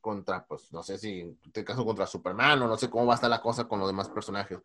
contra, 0.00 0.46
pues 0.46 0.72
no 0.72 0.82
sé 0.82 0.96
si 0.96 1.20
en 1.20 1.38
este 1.44 1.64
caso 1.64 1.84
contra 1.84 2.06
Superman 2.06 2.62
o 2.62 2.68
no 2.68 2.76
sé 2.78 2.88
cómo 2.88 3.06
va 3.06 3.14
a 3.14 3.16
estar 3.16 3.28
la 3.28 3.42
cosa 3.42 3.68
con 3.68 3.78
los 3.78 3.88
demás 3.88 4.08
personajes. 4.08 4.58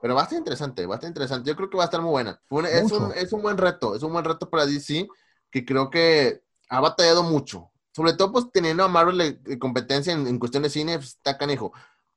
Pero 0.00 0.14
va 0.14 0.22
a 0.22 0.24
estar 0.24 0.38
interesante, 0.38 0.86
va 0.86 0.94
a 0.94 0.96
estar 0.96 1.08
interesante. 1.08 1.48
Yo 1.48 1.56
creo 1.56 1.70
que 1.70 1.76
va 1.76 1.84
a 1.84 1.86
estar 1.86 2.02
muy 2.02 2.10
buena. 2.10 2.40
es, 2.70 2.92
un, 2.92 3.12
es 3.12 3.32
un 3.32 3.42
buen 3.42 3.56
reto, 3.56 3.94
es 3.94 4.02
un 4.02 4.12
buen 4.12 4.24
reto 4.24 4.50
para 4.50 4.66
DC 4.66 5.08
que 5.50 5.64
creo 5.64 5.90
que 5.90 6.42
ha 6.68 6.80
batallado 6.80 7.22
mucho 7.22 7.70
sobre 7.98 8.12
todo 8.12 8.30
pues 8.30 8.46
teniendo 8.52 8.84
a 8.84 8.88
Marvel 8.88 9.42
de, 9.42 9.58
competencia 9.58 10.12
en, 10.12 10.38
cuestión 10.38 10.62
de 10.62 10.70
cine, 10.70 10.98
pues, 10.98 11.16
está 11.16 11.36
canijo. 11.36 11.72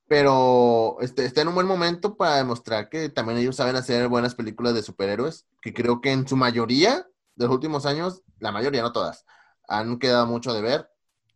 Pero 0.06 0.96
este, 1.00 1.24
está 1.24 1.42
en 1.42 1.48
un 1.48 1.56
buen 1.56 1.66
momento 1.66 2.16
para 2.16 2.36
demostrar 2.36 2.88
que 2.88 3.08
también 3.08 3.38
ellos 3.40 3.56
saben 3.56 3.74
hacer 3.74 4.06
buenas 4.06 4.36
películas 4.36 4.74
de 4.74 4.82
superhéroes, 4.84 5.44
que 5.60 5.74
creo 5.74 6.00
que 6.00 6.12
en 6.12 6.28
su 6.28 6.36
mayoría 6.36 7.08
de 7.34 7.46
los 7.46 7.52
últimos 7.52 7.84
años, 7.84 8.22
la 8.38 8.52
mayoría, 8.52 8.82
no 8.82 8.92
todas, 8.92 9.24
han 9.66 9.98
quedado 9.98 10.26
mucho 10.26 10.54
de 10.54 10.62
ver. 10.62 10.88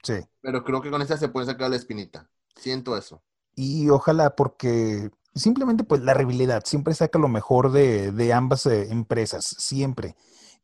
Sí. 0.04 0.20
Pero 0.42 0.62
creo 0.62 0.80
que 0.80 0.92
con 0.92 1.02
esta 1.02 1.16
se 1.16 1.28
puede 1.28 1.46
sacar 1.46 1.68
la 1.68 1.76
espinita. 1.76 2.30
Siento 2.54 2.96
eso. 2.96 3.20
Y 3.56 3.88
ojalá 3.88 4.36
porque 4.36 5.10
simplemente 5.34 5.82
pues 5.82 6.02
la 6.02 6.14
rivalidad 6.14 6.62
siempre 6.64 6.94
saca 6.94 7.18
lo 7.18 7.26
mejor 7.26 7.72
de, 7.72 8.12
de 8.12 8.32
ambas 8.32 8.64
eh, 8.66 8.92
empresas, 8.92 9.44
siempre 9.44 10.14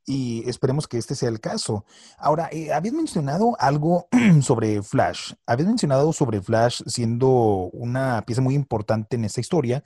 y 0.06 0.48
esperemos 0.48 0.88
que 0.88 0.98
este 0.98 1.14
sea 1.14 1.28
el 1.28 1.40
caso. 1.40 1.84
Ahora, 2.18 2.48
eh, 2.52 2.72
habías 2.72 2.94
mencionado 2.94 3.56
algo 3.58 4.08
sobre 4.42 4.82
Flash. 4.82 5.34
Habías 5.46 5.68
mencionado 5.68 6.12
sobre 6.12 6.40
Flash 6.40 6.82
siendo 6.86 7.28
una 7.72 8.22
pieza 8.26 8.42
muy 8.42 8.54
importante 8.54 9.16
en 9.16 9.24
esta 9.24 9.40
historia. 9.40 9.84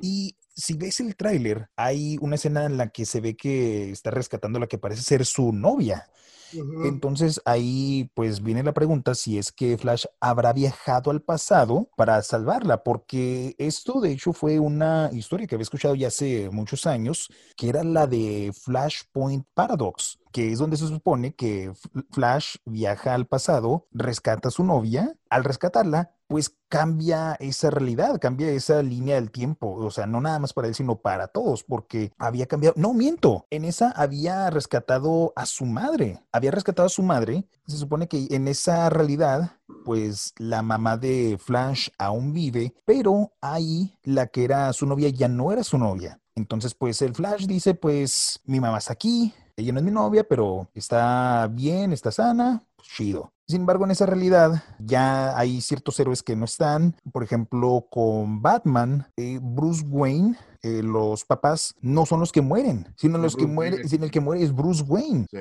Y 0.00 0.36
si 0.54 0.74
ves 0.74 1.00
el 1.00 1.16
tráiler, 1.16 1.68
hay 1.76 2.18
una 2.20 2.36
escena 2.36 2.64
en 2.64 2.76
la 2.76 2.88
que 2.88 3.06
se 3.06 3.20
ve 3.20 3.36
que 3.36 3.90
está 3.90 4.10
rescatando 4.10 4.58
a 4.58 4.60
la 4.60 4.66
que 4.66 4.78
parece 4.78 5.02
ser 5.02 5.24
su 5.24 5.52
novia. 5.52 6.08
Entonces 6.84 7.40
ahí 7.44 8.10
pues 8.14 8.42
viene 8.42 8.62
la 8.62 8.74
pregunta 8.74 9.14
si 9.14 9.38
es 9.38 9.52
que 9.52 9.78
Flash 9.78 10.04
habrá 10.20 10.52
viajado 10.52 11.10
al 11.10 11.22
pasado 11.22 11.88
para 11.96 12.20
salvarla, 12.22 12.82
porque 12.82 13.54
esto 13.58 14.00
de 14.00 14.12
hecho 14.12 14.32
fue 14.32 14.58
una 14.58 15.08
historia 15.12 15.46
que 15.46 15.54
había 15.54 15.62
escuchado 15.62 15.94
ya 15.94 16.08
hace 16.08 16.50
muchos 16.50 16.86
años, 16.86 17.28
que 17.56 17.70
era 17.70 17.82
la 17.84 18.06
de 18.06 18.52
Flashpoint 18.54 19.46
Paradox, 19.54 20.18
que 20.32 20.52
es 20.52 20.58
donde 20.58 20.76
se 20.76 20.88
supone 20.88 21.34
que 21.34 21.72
Flash 22.10 22.56
viaja 22.64 23.14
al 23.14 23.26
pasado, 23.26 23.86
rescata 23.92 24.48
a 24.48 24.52
su 24.52 24.64
novia, 24.64 25.14
al 25.30 25.44
rescatarla 25.44 26.12
pues 26.32 26.56
cambia 26.70 27.36
esa 27.40 27.68
realidad, 27.68 28.18
cambia 28.18 28.48
esa 28.48 28.82
línea 28.82 29.16
del 29.16 29.30
tiempo, 29.30 29.74
o 29.74 29.90
sea, 29.90 30.06
no 30.06 30.18
nada 30.18 30.38
más 30.38 30.54
para 30.54 30.66
él, 30.66 30.74
sino 30.74 30.96
para 30.96 31.28
todos, 31.28 31.62
porque 31.62 32.10
había 32.16 32.46
cambiado, 32.46 32.72
no 32.78 32.94
miento, 32.94 33.46
en 33.50 33.66
esa 33.66 33.90
había 33.90 34.48
rescatado 34.48 35.34
a 35.36 35.44
su 35.44 35.66
madre, 35.66 36.24
había 36.32 36.50
rescatado 36.50 36.86
a 36.86 36.88
su 36.88 37.02
madre, 37.02 37.46
se 37.66 37.76
supone 37.76 38.08
que 38.08 38.28
en 38.30 38.48
esa 38.48 38.88
realidad, 38.88 39.58
pues 39.84 40.32
la 40.38 40.62
mamá 40.62 40.96
de 40.96 41.36
Flash 41.38 41.90
aún 41.98 42.32
vive, 42.32 42.74
pero 42.86 43.34
ahí 43.42 43.98
la 44.02 44.28
que 44.28 44.44
era 44.44 44.72
su 44.72 44.86
novia 44.86 45.10
ya 45.10 45.28
no 45.28 45.52
era 45.52 45.62
su 45.62 45.76
novia. 45.76 46.18
Entonces, 46.34 46.74
pues 46.74 47.02
el 47.02 47.14
Flash 47.14 47.44
dice, 47.44 47.74
pues 47.74 48.40
mi 48.46 48.58
mamá 48.58 48.78
está 48.78 48.94
aquí, 48.94 49.34
ella 49.56 49.72
no 49.72 49.78
es 49.78 49.84
mi 49.84 49.90
novia, 49.90 50.24
pero 50.24 50.68
está 50.74 51.48
bien, 51.50 51.92
está 51.92 52.10
sana, 52.10 52.62
pues, 52.76 52.88
chido. 52.88 53.32
Sin 53.46 53.60
embargo, 53.60 53.84
en 53.84 53.90
esa 53.90 54.06
realidad 54.06 54.62
ya 54.78 55.36
hay 55.36 55.60
ciertos 55.60 55.98
héroes 56.00 56.22
que 56.22 56.36
no 56.36 56.44
están. 56.44 56.96
Por 57.12 57.22
ejemplo, 57.22 57.86
con 57.90 58.40
Batman, 58.40 59.06
eh, 59.16 59.38
Bruce 59.42 59.84
Wayne, 59.86 60.38
eh, 60.62 60.82
los 60.82 61.24
papás 61.24 61.74
no 61.80 62.06
son 62.06 62.20
los 62.20 62.32
que 62.32 62.40
mueren, 62.40 62.86
sino 62.96 63.18
los 63.18 63.36
que 63.36 63.46
mueren, 63.46 63.88
sino 63.88 64.04
el 64.04 64.10
que 64.10 64.20
muere 64.20 64.42
es 64.42 64.54
Bruce 64.54 64.82
Wayne. 64.84 65.26
Sí. 65.30 65.38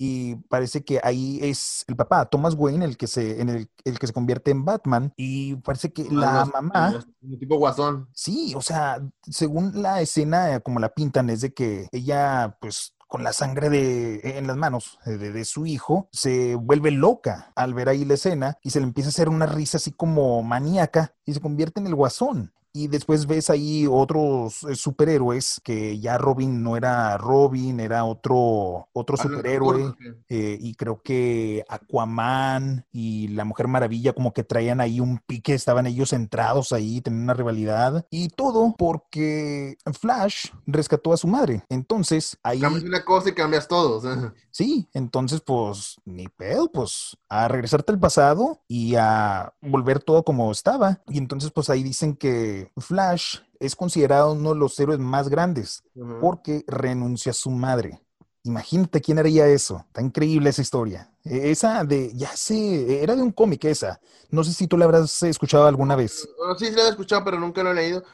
Y 0.00 0.36
parece 0.48 0.84
que 0.84 1.00
ahí 1.02 1.40
es 1.42 1.84
el 1.88 1.96
papá, 1.96 2.24
Thomas 2.26 2.54
Wayne, 2.54 2.84
el 2.84 2.96
que 2.96 3.08
se, 3.08 3.40
en 3.40 3.48
el, 3.48 3.68
el 3.84 3.98
que 3.98 4.06
se 4.06 4.12
convierte 4.12 4.52
en 4.52 4.64
Batman. 4.64 5.12
Y 5.16 5.56
parece 5.56 5.92
que 5.92 6.04
la 6.04 6.44
mamá. 6.44 7.04
un 7.20 7.38
tipo 7.40 7.56
guasón. 7.56 8.08
Sí, 8.12 8.54
o 8.54 8.62
sea, 8.62 9.04
según 9.28 9.82
la 9.82 10.00
escena, 10.00 10.60
como 10.60 10.78
la 10.78 10.90
pintan, 10.90 11.28
es 11.30 11.40
de 11.40 11.52
que 11.52 11.88
ella, 11.90 12.56
pues, 12.60 12.94
con 13.08 13.24
la 13.24 13.32
sangre 13.32 13.70
de, 13.70 14.20
en 14.38 14.46
las 14.46 14.56
manos 14.56 14.98
eh, 15.06 15.12
de, 15.12 15.32
de 15.32 15.44
su 15.44 15.66
hijo, 15.66 16.08
se 16.12 16.54
vuelve 16.54 16.90
loca 16.90 17.52
al 17.56 17.74
ver 17.74 17.88
ahí 17.88 18.04
la 18.04 18.14
escena 18.14 18.58
y 18.62 18.70
se 18.70 18.80
le 18.80 18.86
empieza 18.86 19.08
a 19.08 19.10
hacer 19.10 19.28
una 19.28 19.46
risa 19.46 19.78
así 19.78 19.92
como 19.92 20.42
maníaca 20.42 21.14
y 21.24 21.34
se 21.34 21.40
convierte 21.40 21.80
en 21.80 21.86
el 21.86 21.94
guasón. 21.94 22.52
Y 22.78 22.86
después 22.86 23.26
ves 23.26 23.50
ahí 23.50 23.88
otros 23.90 24.62
eh, 24.62 24.76
superhéroes 24.76 25.60
que 25.64 25.98
ya 25.98 26.16
Robin 26.16 26.62
no 26.62 26.76
era 26.76 27.18
Robin, 27.18 27.80
era 27.80 28.04
otro, 28.04 28.88
otro 28.92 29.16
Alan 29.18 29.32
superhéroe. 29.32 29.94
Eh, 30.28 30.56
y 30.60 30.76
creo 30.76 31.02
que 31.02 31.64
Aquaman 31.68 32.86
y 32.92 33.28
la 33.28 33.44
Mujer 33.44 33.66
Maravilla 33.66 34.12
como 34.12 34.32
que 34.32 34.44
traían 34.44 34.80
ahí 34.80 35.00
un 35.00 35.18
pique, 35.26 35.54
estaban 35.54 35.88
ellos 35.88 36.10
centrados 36.10 36.70
ahí, 36.70 37.00
tenían 37.00 37.24
una 37.24 37.34
rivalidad 37.34 38.06
y 38.10 38.28
todo 38.28 38.72
porque 38.78 39.76
Flash 39.98 40.50
rescató 40.64 41.12
a 41.12 41.16
su 41.16 41.26
madre. 41.26 41.64
Entonces 41.68 42.38
ahí 42.44 42.60
Cambias 42.60 42.84
una 42.84 43.04
cosa 43.04 43.30
y 43.30 43.32
cambias 43.32 43.66
todo. 43.66 44.00
sí, 44.52 44.88
entonces 44.92 45.40
pues 45.40 45.96
ni 46.04 46.28
pedo, 46.28 46.70
pues 46.70 47.16
a 47.28 47.48
regresarte 47.48 47.90
al 47.90 47.98
pasado 47.98 48.60
y 48.68 48.94
a 48.94 49.52
volver 49.62 49.98
todo 49.98 50.22
como 50.22 50.52
estaba. 50.52 51.02
Y 51.08 51.18
entonces 51.18 51.50
pues 51.50 51.70
ahí 51.70 51.82
dicen 51.82 52.14
que 52.14 52.67
Flash 52.76 53.38
es 53.60 53.74
considerado 53.76 54.32
uno 54.32 54.50
de 54.52 54.58
los 54.60 54.78
héroes 54.78 54.98
más 54.98 55.28
grandes 55.28 55.82
porque 56.20 56.64
renunció 56.66 57.30
a 57.30 57.34
su 57.34 57.50
madre. 57.50 58.00
Imagínate 58.44 59.00
quién 59.00 59.18
haría 59.18 59.46
eso. 59.46 59.84
Está 59.88 60.00
increíble 60.00 60.50
esa 60.50 60.62
historia. 60.62 61.10
Eh, 61.24 61.50
Esa 61.50 61.84
de, 61.84 62.12
ya 62.14 62.28
sé, 62.36 63.02
era 63.02 63.14
de 63.16 63.22
un 63.22 63.32
cómic 63.32 63.64
esa. 63.64 64.00
No 64.30 64.44
sé 64.44 64.52
si 64.54 64.66
tú 64.66 64.78
la 64.78 64.84
habrás 64.86 65.22
escuchado 65.22 65.66
alguna 65.66 65.96
vez. 65.96 66.28
Bueno, 66.38 66.54
sí, 66.58 66.66
sí 66.66 66.72
lo 66.72 66.82
he 66.82 66.88
escuchado, 66.88 67.24
pero 67.24 67.38
nunca 67.38 67.62
lo 67.62 67.72
he 67.72 67.74
leído. 67.74 68.04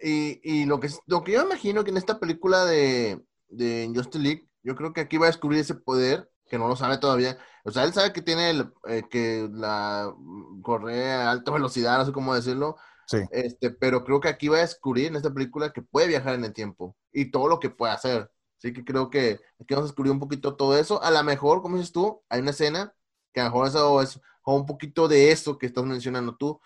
Y, 0.00 0.40
y 0.42 0.64
lo, 0.66 0.80
que, 0.80 0.88
lo 1.06 1.22
que 1.24 1.32
yo 1.32 1.42
imagino 1.42 1.84
que 1.84 1.90
en 1.90 1.96
esta 1.96 2.18
película 2.18 2.64
de, 2.64 3.24
de 3.48 3.90
Justice 3.94 4.18
League, 4.22 4.48
yo 4.62 4.74
creo 4.76 4.92
que 4.92 5.00
aquí 5.02 5.16
va 5.18 5.26
a 5.26 5.30
descubrir 5.30 5.60
ese 5.60 5.74
poder, 5.74 6.30
que 6.48 6.58
no 6.58 6.68
lo 6.68 6.76
sabe 6.76 6.98
todavía. 6.98 7.38
O 7.64 7.70
sea, 7.70 7.84
él 7.84 7.92
sabe 7.92 8.12
que 8.12 8.22
tiene 8.22 8.50
el, 8.50 8.72
eh, 8.88 9.02
que 9.10 9.48
la 9.52 10.12
mm, 10.16 10.60
corre 10.62 11.12
a 11.12 11.30
alta 11.30 11.50
velocidad, 11.52 11.98
no 11.98 12.06
sé 12.06 12.12
cómo 12.12 12.34
decirlo. 12.34 12.76
Sí. 13.06 13.18
Este, 13.30 13.70
pero 13.70 14.04
creo 14.04 14.20
que 14.20 14.28
aquí 14.28 14.48
va 14.48 14.58
a 14.58 14.60
descubrir 14.60 15.06
en 15.06 15.16
esta 15.16 15.32
película 15.32 15.72
que 15.72 15.82
puede 15.82 16.08
viajar 16.08 16.34
en 16.34 16.44
el 16.44 16.52
tiempo 16.52 16.96
y 17.12 17.30
todo 17.30 17.48
lo 17.48 17.60
que 17.60 17.70
puede 17.70 17.92
hacer. 17.92 18.30
Así 18.58 18.72
que 18.72 18.84
creo 18.84 19.10
que 19.10 19.40
aquí 19.60 19.74
vamos 19.74 19.84
a 19.84 19.90
descubrir 19.92 20.12
un 20.12 20.20
poquito 20.20 20.56
todo 20.56 20.76
eso. 20.76 21.02
A 21.02 21.10
lo 21.10 21.22
mejor, 21.22 21.60
como 21.60 21.76
dices 21.76 21.92
tú, 21.92 22.22
hay 22.28 22.40
una 22.40 22.50
escena 22.50 22.94
que 23.32 23.40
a 23.40 23.44
lo 23.44 23.50
mejor 23.50 23.68
eso 23.68 24.00
es 24.00 24.20
un 24.44 24.66
poquito 24.66 25.08
de 25.08 25.32
eso 25.32 25.58
que 25.58 25.66
estás 25.66 25.84
mencionando 25.84 26.36
tú. 26.36 26.60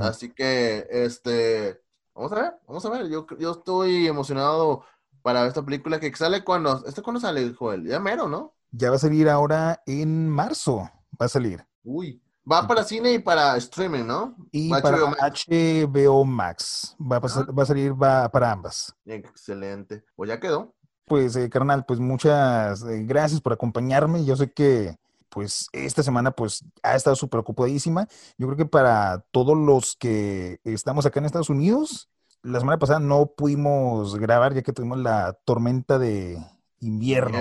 Así 0.00 0.32
que, 0.32 0.86
este, 0.90 1.82
vamos 2.14 2.32
a 2.32 2.36
ver, 2.36 2.54
vamos 2.66 2.84
a 2.86 2.90
ver. 2.90 3.08
Yo, 3.08 3.26
yo 3.38 3.52
estoy 3.52 4.06
emocionado 4.06 4.84
para 5.20 5.40
ver 5.40 5.48
esta 5.48 5.64
película 5.64 6.00
que 6.00 6.14
sale 6.16 6.42
cuando, 6.42 6.82
¿este 6.86 7.02
cuándo 7.02 7.20
sale, 7.20 7.52
Joel? 7.52 7.86
Ya 7.86 8.00
mero, 8.00 8.28
¿no? 8.28 8.54
Ya 8.70 8.88
va 8.88 8.96
a 8.96 8.98
salir 8.98 9.28
ahora 9.28 9.82
en 9.84 10.30
marzo. 10.30 10.88
Va 11.20 11.26
a 11.26 11.28
salir. 11.28 11.66
Uy, 11.84 12.22
va 12.50 12.66
para 12.66 12.84
cine 12.84 13.12
y 13.12 13.18
para 13.18 13.56
streaming, 13.56 14.04
¿no? 14.04 14.36
Y 14.50 14.70
para 14.70 14.98
HBO 14.98 15.08
Max. 15.08 15.46
HBO 15.48 16.24
Max. 16.24 16.96
Va 17.00 17.16
a, 17.16 17.20
pasar- 17.20 17.46
Ah. 17.48 17.52
va 17.52 17.62
a 17.62 17.66
salir 17.66 17.92
va 18.00 18.28
para 18.30 18.52
ambas. 18.52 18.94
Excelente. 19.04 20.04
Pues 20.16 20.28
ya 20.28 20.38
quedó. 20.40 20.74
Pues, 21.06 21.34
eh, 21.36 21.50
carnal, 21.50 21.84
pues 21.84 21.98
muchas 22.00 22.82
eh, 22.84 23.02
gracias 23.04 23.40
por 23.40 23.52
acompañarme. 23.52 24.24
Yo 24.24 24.36
sé 24.36 24.50
que, 24.52 24.96
pues, 25.28 25.66
esta 25.72 26.02
semana, 26.02 26.30
pues, 26.30 26.64
ha 26.82 26.94
estado 26.94 27.16
súper 27.16 27.40
ocupadísima. 27.40 28.06
Yo 28.38 28.46
creo 28.46 28.56
que 28.56 28.66
para 28.66 29.24
todos 29.30 29.56
los 29.56 29.96
que 29.96 30.60
estamos 30.64 31.04
acá 31.04 31.18
en 31.20 31.26
Estados 31.26 31.50
Unidos, 31.50 32.08
la 32.42 32.60
semana 32.60 32.78
pasada 32.78 32.98
no 33.00 33.26
pudimos 33.26 34.16
grabar 34.16 34.54
ya 34.54 34.62
que 34.62 34.72
tuvimos 34.72 34.98
la 34.98 35.32
tormenta 35.44 35.98
de 35.98 36.38
invierno. 36.80 37.38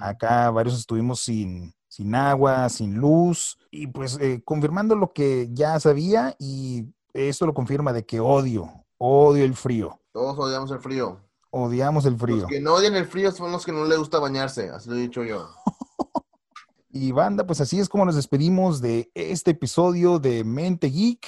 Acá 0.00 0.50
varios 0.50 0.78
estuvimos 0.78 1.20
sin, 1.20 1.72
sin 1.98 2.14
agua, 2.14 2.68
sin 2.68 2.94
luz, 2.94 3.58
y 3.72 3.88
pues 3.88 4.18
eh, 4.20 4.40
confirmando 4.44 4.94
lo 4.94 5.12
que 5.12 5.48
ya 5.52 5.80
sabía, 5.80 6.36
y 6.38 6.84
esto 7.12 7.44
lo 7.44 7.52
confirma 7.52 7.92
de 7.92 8.06
que 8.06 8.20
odio, 8.20 8.84
odio 8.98 9.44
el 9.44 9.56
frío. 9.56 10.00
Todos 10.12 10.38
odiamos 10.38 10.70
el 10.70 10.78
frío. 10.78 11.20
Odiamos 11.50 12.06
el 12.06 12.16
frío. 12.16 12.36
Los 12.36 12.46
que 12.46 12.60
no 12.60 12.74
odian 12.74 12.94
el 12.94 13.06
frío 13.06 13.32
son 13.32 13.50
los 13.50 13.66
que 13.66 13.72
no 13.72 13.84
les 13.84 13.98
gusta 13.98 14.20
bañarse, 14.20 14.70
así 14.70 14.88
lo 14.88 14.94
he 14.94 15.00
dicho 15.00 15.24
yo. 15.24 15.48
Y 16.90 17.12
banda, 17.12 17.46
pues 17.46 17.60
así 17.60 17.78
es 17.78 17.88
como 17.88 18.06
nos 18.06 18.16
despedimos 18.16 18.80
de 18.80 19.10
este 19.14 19.50
episodio 19.50 20.18
de 20.18 20.42
Mente 20.42 20.88
Geek. 20.88 21.26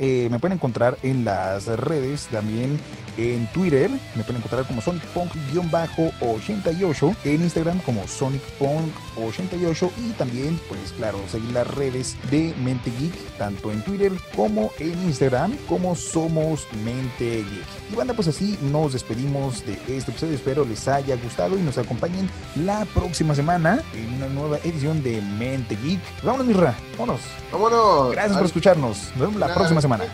Eh, 0.01 0.28
me 0.30 0.38
pueden 0.38 0.59
encontrar 0.59 0.96
en 1.03 1.24
las 1.24 1.66
redes, 1.66 2.28
también 2.28 2.78
en 3.16 3.51
Twitter, 3.53 3.90
me 3.90 4.22
pueden 4.22 4.36
encontrar 4.36 4.64
como 4.64 4.80
SonicPunk-88, 4.80 7.16
en 7.24 7.42
Instagram 7.42 7.80
como 7.80 8.05
SonicPunk88 8.05 9.90
y 9.99 10.12
también, 10.12 10.61
pues 10.68 10.92
claro, 10.92 11.18
seguir 11.28 11.51
las 11.51 11.66
redes 11.74 12.16
de 12.30 12.55
Mente 12.62 12.92
Geek, 12.99 13.12
tanto 13.38 13.72
en 13.72 13.82
Twitter 13.82 14.12
como 14.36 14.70
en 14.78 14.92
Instagram, 15.03 15.57
como 15.68 15.96
somos 15.96 16.68
Mente 16.84 17.38
Geek. 17.38 17.92
Y 17.92 17.96
banda, 17.96 18.14
pues 18.14 18.28
así 18.28 18.57
nos 18.70 18.92
despedimos 18.92 19.66
de 19.66 19.72
este 19.88 20.12
episodio, 20.12 20.34
espero 20.34 20.64
les 20.64 20.86
haya 20.86 21.16
gustado 21.16 21.59
y 21.59 21.62
nos 21.62 21.76
acompañen 21.78 22.30
la 22.55 22.84
próxima 22.94 23.34
semana 23.34 23.82
en 23.95 24.14
una 24.14 24.28
nueva 24.28 24.59
edición 24.59 25.03
de 25.03 25.20
Mente 25.20 25.76
Geek. 25.82 26.01
Vámonos, 26.22 26.47
Mirra, 26.47 26.74
vámonos. 26.99 27.20
Vámonos. 27.53 28.12
Gracias 28.12 28.36
por 28.36 28.47
escucharnos. 28.47 29.11
Nos 29.11 29.18
vemos 29.18 29.36
la 29.36 29.55
próxima 29.55 29.80
semana. 29.80 30.05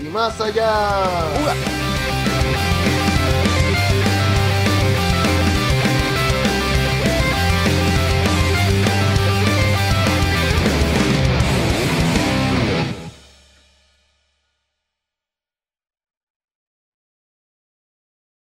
Y 0.00 0.08
más 0.08 0.40
allá. 0.40 1.02
¡Uga! 1.42 1.54